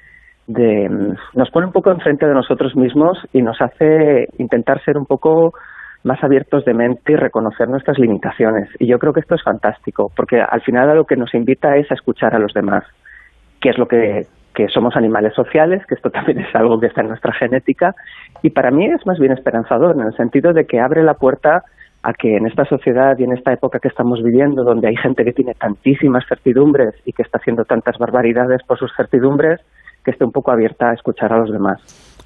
de, 0.47 0.89
mm, 0.89 1.37
nos 1.37 1.49
pone 1.51 1.67
un 1.67 1.73
poco 1.73 1.91
enfrente 1.91 2.25
de 2.25 2.33
nosotros 2.33 2.75
mismos 2.75 3.17
y 3.33 3.41
nos 3.41 3.61
hace 3.61 4.27
intentar 4.37 4.83
ser 4.83 4.97
un 4.97 5.05
poco 5.05 5.53
más 6.03 6.23
abiertos 6.23 6.65
de 6.65 6.73
mente 6.73 7.13
y 7.13 7.15
reconocer 7.15 7.67
nuestras 7.67 7.99
limitaciones. 7.99 8.69
Y 8.79 8.87
yo 8.87 8.99
creo 8.99 9.13
que 9.13 9.19
esto 9.19 9.35
es 9.35 9.43
fantástico, 9.43 10.11
porque 10.15 10.41
al 10.41 10.61
final 10.61 10.89
a 10.89 10.95
lo 10.95 11.05
que 11.05 11.15
nos 11.15 11.33
invita 11.33 11.75
es 11.75 11.91
a 11.91 11.95
escuchar 11.95 12.35
a 12.35 12.39
los 12.39 12.53
demás, 12.53 12.83
que 13.61 13.69
es 13.69 13.77
lo 13.77 13.87
que, 13.87 14.25
que 14.55 14.67
somos 14.69 14.95
animales 14.95 15.33
sociales, 15.33 15.85
que 15.85 15.95
esto 15.95 16.09
también 16.11 16.39
es 16.39 16.55
algo 16.55 16.79
que 16.79 16.87
está 16.87 17.01
en 17.01 17.09
nuestra 17.09 17.33
genética, 17.33 17.93
y 18.41 18.49
para 18.51 18.71
mí 18.71 18.85
es 18.85 19.05
más 19.05 19.19
bien 19.19 19.33
esperanzador, 19.33 19.95
en 19.95 20.07
el 20.07 20.15
sentido 20.15 20.53
de 20.53 20.65
que 20.65 20.79
abre 20.79 21.03
la 21.03 21.15
puerta 21.15 21.63
a 22.03 22.13
que 22.13 22.37
en 22.37 22.47
esta 22.47 22.65
sociedad 22.65 23.15
y 23.17 23.23
en 23.23 23.33
esta 23.33 23.53
época 23.53 23.79
que 23.79 23.89
estamos 23.89 24.21
viviendo, 24.23 24.63
donde 24.63 24.87
hay 24.87 24.95
gente 24.95 25.23
que 25.23 25.33
tiene 25.33 25.53
tantísimas 25.53 26.23
certidumbres 26.27 26.95
y 27.05 27.13
que 27.13 27.23
está 27.23 27.39
haciendo 27.39 27.63
tantas 27.65 27.97
barbaridades 27.97 28.61
por 28.67 28.77
sus 28.77 28.91
certidumbres, 28.95 29.59
que 30.03 30.11
esté 30.11 30.23
un 30.23 30.31
poco 30.31 30.51
abierta 30.51 30.89
a 30.89 30.93
escuchar 30.93 31.33
a 31.33 31.39
los 31.39 31.51
demás. 31.51 31.81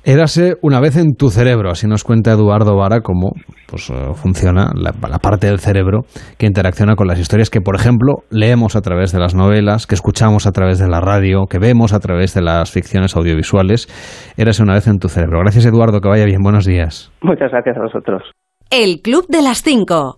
Érase 0.06 0.56
una 0.62 0.82
vez 0.82 0.98
en 0.98 1.16
tu 1.16 1.30
cerebro, 1.30 1.70
así 1.70 1.88
nos 1.88 2.04
cuenta 2.04 2.34
Eduardo 2.34 2.76
Vara 2.76 3.00
cómo 3.00 3.32
pues, 3.70 3.90
eh, 3.90 4.14
funciona 4.16 4.72
la, 4.76 4.92
la 5.10 5.18
parte 5.18 5.48
del 5.48 5.60
cerebro 5.60 6.02
que 6.38 6.46
interacciona 6.46 6.96
con 6.96 7.08
las 7.08 7.20
historias 7.20 7.50
que, 7.50 7.62
por 7.62 7.76
ejemplo, 7.76 8.16
leemos 8.30 8.76
a 8.76 8.82
través 8.82 9.14
de 9.14 9.20
las 9.20 9.34
novelas, 9.34 9.88
que 9.88 9.96
escuchamos 9.96 10.46
a 10.46 10.52
través 10.52 10.78
de 10.78 10.90
la 10.90 11.00
radio, 11.00 11.46
que 11.50 11.58
vemos 11.58 11.94
a 11.94 12.00
través 12.00 12.34
de 12.34 12.42
las 12.42 12.70
ficciones 12.70 13.16
audiovisuales. 13.16 13.88
Érase 14.36 14.62
una 14.62 14.74
vez 14.74 14.88
en 14.88 15.00
tu 15.00 15.08
cerebro. 15.08 15.40
Gracias, 15.40 15.66
Eduardo, 15.66 16.02
que 16.02 16.10
vaya 16.10 16.26
bien. 16.26 16.42
Buenos 16.44 16.66
días. 16.66 17.10
Muchas 17.22 17.52
gracias 17.52 17.78
a 17.78 17.82
vosotros. 17.84 18.24
El 18.76 19.02
Club 19.02 19.28
de 19.28 19.44
las 19.44 19.62
5. 19.62 20.18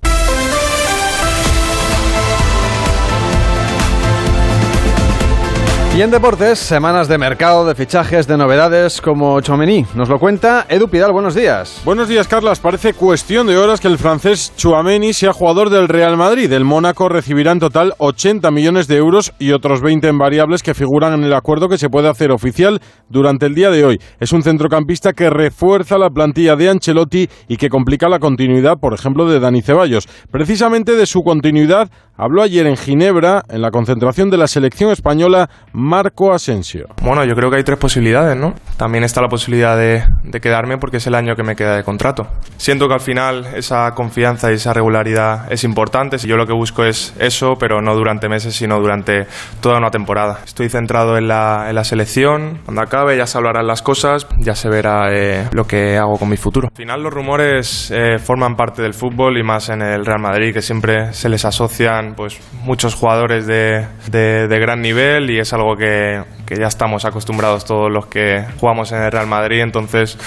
Y 5.95 6.01
en 6.01 6.11
deportes, 6.11 6.59
semanas 6.59 7.07
de 7.07 7.17
mercado, 7.17 7.65
de 7.65 7.73
fichajes, 7.73 8.27
de 8.27 8.35
novedades 8.35 8.99
como 8.99 9.39
Chomení. 9.39 9.85
Nos 9.95 10.09
lo 10.09 10.19
cuenta 10.19 10.65
Edu 10.67 10.89
Pidal, 10.89 11.13
buenos 11.13 11.35
días. 11.35 11.81
Buenos 11.85 12.09
días, 12.09 12.27
Carlas. 12.27 12.59
Parece 12.59 12.93
cuestión 12.93 13.47
de 13.47 13.57
horas 13.57 13.79
que 13.79 13.87
el 13.87 13.97
francés 13.97 14.51
Chouameni 14.57 15.13
sea 15.13 15.31
jugador 15.31 15.69
del 15.69 15.87
Real 15.87 16.17
Madrid. 16.17 16.51
El 16.51 16.65
Mónaco 16.65 17.07
recibirá 17.07 17.53
en 17.53 17.61
total 17.61 17.93
80 17.97 18.51
millones 18.51 18.89
de 18.89 18.97
euros 18.97 19.31
y 19.39 19.53
otros 19.53 19.79
20 19.81 20.09
en 20.09 20.17
variables 20.17 20.63
que 20.63 20.73
figuran 20.73 21.13
en 21.13 21.23
el 21.23 21.33
acuerdo 21.33 21.69
que 21.69 21.77
se 21.77 21.87
puede 21.87 22.09
hacer 22.09 22.29
oficial 22.31 22.81
durante 23.07 23.45
el 23.45 23.55
día 23.55 23.71
de 23.71 23.85
hoy. 23.85 23.97
Es 24.19 24.33
un 24.33 24.43
centrocampista 24.43 25.13
que 25.13 25.29
refuerza 25.29 25.97
la 25.97 26.09
plantilla 26.09 26.57
de 26.57 26.71
Ancelotti 26.71 27.29
y 27.47 27.55
que 27.55 27.69
complica 27.69 28.09
la 28.09 28.19
continuidad, 28.19 28.79
por 28.81 28.93
ejemplo, 28.93 29.29
de 29.29 29.39
Dani 29.39 29.61
Ceballos. 29.61 30.09
Precisamente 30.29 30.91
de 30.91 31.05
su 31.05 31.21
continuidad 31.21 31.89
habló 32.17 32.41
ayer 32.41 32.67
en 32.67 32.75
Ginebra, 32.75 33.43
en 33.47 33.61
la 33.61 33.71
concentración 33.71 34.29
de 34.29 34.37
la 34.37 34.47
selección 34.47 34.91
española, 34.91 35.49
Marco 35.85 36.33
Asensio. 36.33 36.87
Bueno, 37.03 37.23
yo 37.25 37.35
creo 37.35 37.51
que 37.51 37.57
hay 37.57 37.63
tres 37.63 37.77
posibilidades, 37.77 38.35
¿no? 38.35 38.55
También 38.75 39.03
está 39.03 39.21
la 39.21 39.27
posibilidad 39.27 39.77
de, 39.77 40.03
de, 40.23 40.41
quedarme 40.41 40.79
porque 40.79 40.97
es 40.97 41.05
el 41.05 41.13
año 41.13 41.35
que 41.35 41.43
me 41.43 41.55
queda 41.55 41.75
de 41.75 41.83
contrato. 41.83 42.27
Siento 42.57 42.87
que 42.87 42.95
al 42.95 42.99
final 43.01 43.45
esa 43.55 43.91
confianza 43.91 44.51
y 44.51 44.55
esa 44.55 44.73
regularidad 44.73 45.51
es 45.51 45.63
importante. 45.63 46.17
Yo 46.17 46.37
lo 46.37 46.47
que 46.47 46.53
busco 46.53 46.83
es 46.83 47.13
eso, 47.19 47.53
pero 47.59 47.81
no 47.81 47.93
durante 47.93 48.27
meses, 48.27 48.55
sino 48.55 48.79
durante 48.79 49.27
toda 49.61 49.77
una 49.77 49.91
temporada. 49.91 50.39
Estoy 50.43 50.69
centrado 50.69 51.17
en 51.17 51.27
la, 51.27 51.67
en 51.69 51.75
la 51.75 51.83
selección. 51.83 52.61
Cuando 52.65 52.81
acabe 52.81 53.15
ya 53.15 53.27
se 53.27 53.37
hablarán 53.37 53.67
las 53.67 53.83
cosas, 53.83 54.27
ya 54.39 54.55
se 54.55 54.69
verá 54.69 55.13
eh, 55.13 55.47
lo 55.51 55.65
que 55.67 55.97
hago 55.97 56.17
con 56.17 56.29
mi 56.29 56.37
futuro. 56.37 56.69
Al 56.69 56.75
final 56.75 57.03
los 57.03 57.13
rumores 57.13 57.91
eh, 57.91 58.17
forman 58.17 58.55
parte 58.55 58.81
del 58.81 58.95
fútbol 58.95 59.37
y 59.37 59.43
más 59.43 59.69
en 59.69 59.83
el 59.83 60.03
Real 60.03 60.19
Madrid, 60.19 60.51
que 60.51 60.63
siempre 60.63 61.13
se 61.13 61.29
les 61.29 61.45
asocian 61.45 62.15
pues 62.15 62.39
muchos 62.63 62.95
jugadores 62.95 63.45
de, 63.45 63.85
de, 64.09 64.47
de 64.47 64.59
gran 64.59 64.81
nivel 64.81 65.29
y 65.29 65.39
es 65.39 65.53
algo 65.53 65.74
que, 65.77 66.23
ya 66.47 66.67
estamos 66.67 67.05
acostumbrados 67.05 67.65
todos 67.65 67.91
los 67.91 68.07
que 68.07 68.45
jugamos 68.59 68.91
en 68.91 69.01
el 69.01 69.11
Real 69.11 69.27
Madrid. 69.27 69.61
Entonces, 69.61 70.17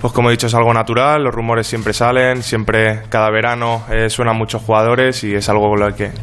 pues 0.00 0.12
como 0.12 0.28
he 0.28 0.32
dicho, 0.32 0.46
es 0.46 0.54
algo 0.54 0.72
natural, 0.72 1.22
los 1.24 1.34
rumores 1.34 1.66
siempre 1.66 1.92
salen, 1.92 2.42
siempre 2.42 3.02
cada 3.08 3.30
verano 3.30 3.84
eh, 3.90 4.08
suenan 4.10 4.36
muchos 4.36 4.62
jugadores 4.62 5.22
y 5.24 5.34
es 5.34 5.48
algo 5.48 5.74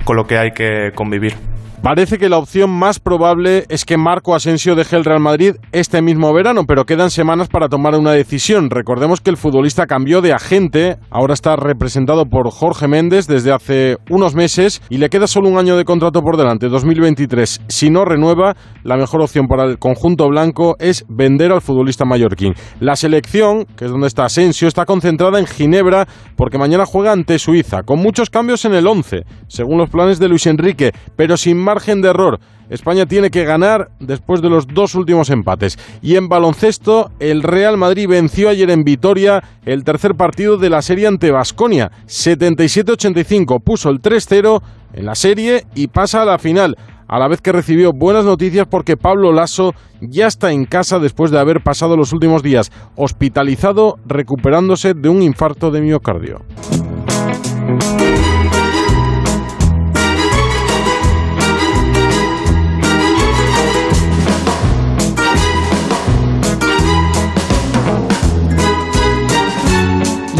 con 0.04 0.18
lo 0.18 0.28
que 0.28 0.38
hay 0.38 0.52
que 0.52 0.92
convivir. 0.96 1.36
Parece 1.84 2.18
que 2.18 2.30
la 2.30 2.38
opción 2.38 2.70
más 2.70 3.02
probable 3.02 3.66
es 3.68 3.84
que 3.84 3.98
Marco 3.98 4.34
Asensio 4.34 4.74
deje 4.74 4.96
el 4.96 5.04
Real 5.04 5.20
Madrid 5.20 5.56
este 5.74 6.02
mismo 6.02 6.34
verano, 6.34 6.64
pero 6.66 6.86
quedan 6.86 7.12
semanas 7.12 7.50
para 7.50 7.68
tomar 7.68 7.94
una 7.96 8.14
decisión. 8.14 8.70
Recordemos 8.70 9.20
que 9.20 9.30
el 9.30 9.36
futbolista 9.36 9.86
cambió 9.86 10.22
de 10.22 10.32
agente, 10.32 10.96
ahora 11.10 11.34
está 11.34 11.58
representado 11.58 12.26
por 12.26 12.50
Jorge 12.52 12.88
Méndez 12.88 13.28
desde 13.28 13.52
hace 13.52 13.98
unos 14.10 14.34
meses 14.34 14.82
y 14.90 14.96
le 14.96 15.10
queda 15.10 15.28
solo 15.28 15.50
un 15.50 15.58
año 15.58 15.76
de 15.76 15.84
contrato 15.84 16.22
por 16.22 16.38
delante, 16.38 16.70
2023. 16.70 17.64
Si 17.68 17.90
no 17.90 18.06
renueva, 18.06 18.56
la 18.84 18.96
mejor 18.96 19.22
opción 19.22 19.48
para 19.48 19.66
el 19.66 19.78
conjunto 19.78 20.30
blanco 20.30 20.78
es 20.80 21.04
vender 21.10 21.52
al 21.52 21.60
futbolista 21.60 22.06
mallorquín. 22.06 22.54
La 22.80 22.96
selección, 22.96 23.66
que 23.76 23.84
es 23.84 23.92
donde 23.92 24.08
está 24.08 24.24
Asensio, 24.24 24.70
está 24.70 24.86
concentrada 24.86 25.38
en 25.38 25.48
Ginebra 25.48 26.08
porque 26.38 26.58
mañana 26.58 26.86
juega 26.86 27.12
ante 27.12 27.40
Suiza, 27.40 27.84
con 27.84 28.00
muchos 28.00 28.30
cambios 28.30 28.64
en 28.64 28.74
el 28.74 28.88
11, 28.88 29.26
según 29.50 29.80
los 29.80 29.90
planes 29.90 30.18
de 30.18 30.30
Luis 30.30 30.48
Enrique, 30.48 30.94
pero 31.18 31.36
sin 31.36 31.58
margen 31.74 32.02
de 32.02 32.10
error. 32.10 32.40
España 32.70 33.08
tiene 33.08 33.32
que 33.32 33.46
ganar 33.46 33.90
después 34.00 34.42
de 34.42 34.50
los 34.50 34.68
dos 34.68 34.94
últimos 34.94 35.32
empates. 35.32 35.78
Y 36.04 36.18
en 36.18 36.28
baloncesto, 36.28 37.10
el 37.20 37.42
Real 37.42 37.78
Madrid 37.78 38.08
venció 38.08 38.50
ayer 38.50 38.70
en 38.70 38.84
Vitoria 38.84 39.44
el 39.66 39.84
tercer 39.84 40.14
partido 40.14 40.58
de 40.58 40.70
la 40.70 40.84
serie 40.84 41.08
ante 41.08 41.32
Basconia. 41.32 41.92
77-85 42.06 43.62
puso 43.64 43.90
el 43.90 44.02
3-0 44.02 44.62
en 44.94 45.06
la 45.06 45.16
serie 45.16 45.66
y 45.74 45.88
pasa 45.88 46.22
a 46.22 46.26
la 46.26 46.38
final. 46.38 46.78
A 47.08 47.18
la 47.20 47.28
vez 47.28 47.42
que 47.42 47.52
recibió 47.52 47.92
buenas 47.92 48.24
noticias 48.24 48.68
porque 48.70 48.98
Pablo 48.98 49.34
Lasso 49.34 49.74
ya 50.00 50.28
está 50.28 50.52
en 50.52 50.66
casa 50.66 51.00
después 51.00 51.32
de 51.32 51.40
haber 51.40 51.62
pasado 51.62 51.98
los 51.98 52.14
últimos 52.14 52.44
días 52.44 52.72
hospitalizado 52.96 53.98
recuperándose 54.06 54.94
de 54.94 55.10
un 55.10 55.24
infarto 55.24 55.72
de 55.72 55.82
miocardio. 55.82 56.42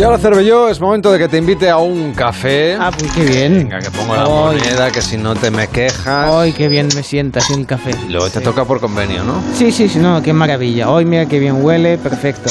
Y 0.04 0.06
ahora, 0.06 0.18
Cervelló, 0.18 0.68
es 0.68 0.82
momento 0.82 1.14
de 1.14 1.18
que 1.18 1.30
te 1.30 1.38
invite 1.38 1.70
a 1.70 1.78
un 1.78 2.12
café. 2.14 2.76
Ah, 2.78 2.92
pues 2.92 3.10
qué 3.14 3.24
bien. 3.24 3.54
Venga, 3.70 3.80
que 3.80 3.90
pongo 3.90 4.14
la 4.18 4.24
Ay. 4.24 4.30
moneda, 4.30 4.92
que 4.92 5.02
si 5.02 5.16
no 5.16 5.34
te 5.34 5.50
me 5.50 5.68
quejas. 5.70 6.30
Ay, 6.30 6.52
qué 6.52 6.68
bien 6.68 6.90
me 6.94 7.04
sienta 7.04 7.40
sin 7.40 7.62
el 7.62 7.66
café. 7.66 7.92
Luego 8.10 8.30
te 8.30 8.42
toca 8.42 8.66
por 8.66 8.82
convenio, 8.82 9.24
¿no? 9.24 9.42
Sí, 9.54 9.72
sí, 9.72 9.88
sí, 9.88 10.00
no, 10.00 10.22
qué 10.22 10.34
maravilla. 10.34 10.90
Hoy 10.90 11.06
mira 11.06 11.26
qué 11.26 11.40
bien 11.40 11.64
huele, 11.64 11.98
perfecto. 11.98 12.50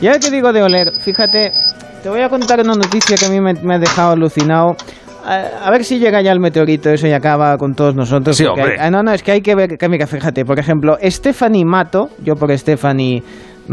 Y 0.00 0.06
ahora 0.06 0.20
que 0.20 0.30
digo 0.30 0.52
de 0.52 0.62
oler, 0.62 0.92
fíjate, 1.00 1.50
te 2.04 2.08
voy 2.08 2.20
a 2.20 2.28
contar 2.28 2.60
una 2.60 2.74
noticia 2.76 3.16
que 3.16 3.26
a 3.26 3.30
mí 3.30 3.40
me, 3.40 3.54
me 3.54 3.74
ha 3.74 3.78
dejado 3.80 4.12
alucinado. 4.12 4.76
A, 5.26 5.66
a 5.66 5.70
ver 5.72 5.84
si 5.84 5.98
llega 5.98 6.22
ya 6.22 6.30
el 6.30 6.38
meteorito 6.38 6.88
eso 6.88 7.08
y 7.08 7.12
acaba 7.12 7.58
con 7.58 7.74
todos 7.74 7.96
nosotros. 7.96 8.36
Sí, 8.36 8.44
porque 8.44 8.60
hombre. 8.60 8.76
hay- 8.80 8.86
ah, 8.86 8.90
no, 8.92 9.02
no, 9.02 9.12
es 9.12 9.24
que 9.24 9.32
hay 9.32 9.40
que 9.42 9.56
ver, 9.56 9.76
que 9.76 9.88
mira, 9.88 10.06
fíjate, 10.06 10.44
por 10.44 10.60
ejemplo, 10.60 10.96
Stephanie 11.02 11.64
Mato, 11.64 12.10
yo 12.22 12.36
por 12.36 12.56
Stephanie 12.56 13.24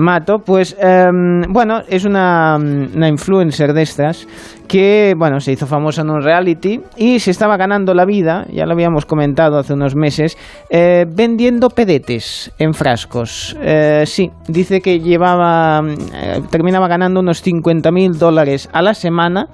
Mato, 0.02 0.40
pues 0.40 0.78
em, 0.80 1.42
bueno, 1.50 1.82
es 1.90 2.06
una, 2.06 2.56
una 2.58 3.10
influencer 3.10 3.74
de 3.74 3.82
estas 3.82 4.26
que, 4.66 5.14
bueno, 5.18 5.42
se 5.42 5.52
hizo 5.52 5.68
famosa 5.68 6.04
en 6.04 6.10
un 6.10 6.22
reality 6.22 6.80
y 6.96 7.20
se 7.20 7.32
estaba 7.32 7.58
ganando 7.58 7.94
la 7.94 8.06
vida, 8.06 8.46
ya 8.50 8.66
lo 8.66 8.72
habíamos 8.72 9.06
comentado 9.06 9.58
hace 9.58 9.74
unos 9.74 9.98
meses, 9.98 10.38
eh, 10.70 11.06
vendiendo 11.06 11.68
pedetes 11.70 12.50
en 12.60 12.74
frascos. 12.74 13.58
Eh, 13.62 14.04
sí, 14.06 14.32
dice 14.48 14.80
que 14.80 15.02
llevaba, 15.02 15.82
eh, 16.14 16.44
terminaba 16.50 16.88
ganando 16.88 17.20
unos 17.20 17.42
50 17.42 17.92
mil 17.92 18.18
dólares 18.18 18.70
a 18.72 18.82
la 18.82 18.94
semana 18.94 19.48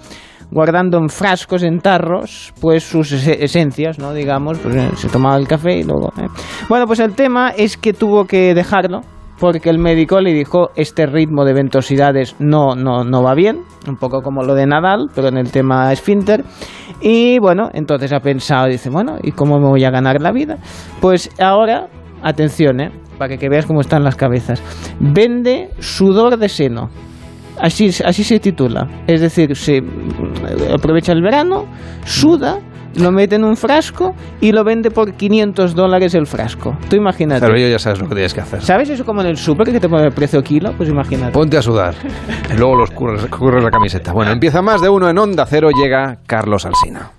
guardando 0.52 1.00
en 1.00 1.10
frascos, 1.10 1.64
en 1.64 1.80
tarros, 1.80 2.54
pues 2.62 2.84
sus 2.84 3.12
ese- 3.12 3.44
esencias, 3.44 3.98
¿no? 3.98 4.14
Digamos, 4.14 4.60
pues 4.60 4.76
eh, 4.76 4.90
se 4.96 5.10
tomaba 5.10 5.38
el 5.38 5.48
café 5.48 5.80
y 5.80 5.84
luego... 5.84 6.14
eh. 6.22 6.28
Bueno, 6.70 6.86
pues 6.86 7.00
el 7.00 7.16
tema 7.16 7.50
es 7.58 7.78
que 7.78 7.94
tuvo 7.94 8.26
que 8.26 8.54
dejarlo 8.54 9.02
porque 9.40 9.70
el 9.70 9.80
médico 9.80 10.22
le 10.22 10.34
dijo 10.34 10.70
este 10.76 11.06
ritmo 11.06 11.44
de 11.44 11.54
ventosidades 11.54 12.36
no, 12.40 12.76
no, 12.76 13.04
no 13.04 13.24
va 13.24 13.34
bien, 13.34 13.62
un 13.88 13.98
poco 13.98 14.22
como 14.22 14.44
lo 14.44 14.56
de 14.56 14.66
Nadal, 14.66 15.10
pero 15.14 15.28
en 15.28 15.38
el 15.38 15.52
tema 15.52 15.92
esfínter. 15.92 16.44
Y 17.02 17.40
bueno, 17.40 17.70
entonces 17.74 18.14
ha 18.14 18.20
pensado, 18.20 18.68
dice, 18.68 18.90
bueno, 18.90 19.18
¿y 19.22 19.32
cómo 19.32 19.60
me 19.60 19.68
voy 19.68 19.84
a 19.84 19.92
ganar 19.92 20.22
la 20.22 20.32
vida? 20.32 20.58
Pues 21.02 21.30
ahora, 21.40 21.88
atención, 22.24 22.80
¿eh? 22.80 22.92
para 23.18 23.38
que 23.38 23.50
veas 23.50 23.66
cómo 23.66 23.82
están 23.82 24.04
las 24.04 24.16
cabezas. 24.16 24.62
Vende 25.00 25.70
sudor 25.80 26.38
de 26.38 26.50
seno. 26.50 26.90
Así, 27.60 27.90
así 28.04 28.24
se 28.24 28.40
titula. 28.40 28.88
Es 29.08 29.22
decir, 29.22 29.56
se 29.56 29.82
mm, 29.82 30.74
aprovecha 30.74 31.14
el 31.14 31.22
verano, 31.22 31.66
suda, 32.04 32.60
lo 32.96 33.12
mete 33.12 33.36
en 33.36 33.44
un 33.44 33.58
frasco 33.58 34.14
y 34.42 34.52
lo 34.52 34.64
vende 34.64 34.92
por 34.92 35.14
500 35.14 35.76
dólares 35.76 36.16
el 36.16 36.28
frasco. 36.28 36.78
Tú 36.90 36.96
imagínate. 36.96 37.46
Pero 37.46 37.58
yo 37.58 37.68
ya 37.68 37.80
sabes 37.80 38.00
lo 38.00 38.08
que 38.08 38.16
tienes 38.16 38.34
que 38.34 38.42
hacer. 38.42 38.62
¿Sabes 38.62 38.90
eso 38.90 39.06
como 39.06 39.22
en 39.22 39.28
el 39.28 39.38
súper 39.38 39.72
que 39.72 39.80
te 39.80 39.90
pone 39.90 40.06
el 40.06 40.14
precio 40.14 40.42
kilo? 40.44 40.74
Pues 40.78 40.90
imagínate. 40.90 41.32
Ponte 41.32 41.58
a 41.58 41.62
sudar. 41.62 41.96
Y 42.54 42.58
luego 42.58 42.76
los 42.76 42.92
curres, 42.92 43.26
curres 43.28 43.64
la 43.64 43.72
camiseta. 43.72 44.14
Bueno, 44.14 44.32
empieza 44.32 44.62
más 44.62 44.82
de 44.82 44.90
uno 44.90 45.10
en 45.10 45.18
Onda 45.18 45.46
Cero, 45.46 45.70
llega 45.72 46.20
Carlos 46.26 46.66
Alsina. 46.66 47.12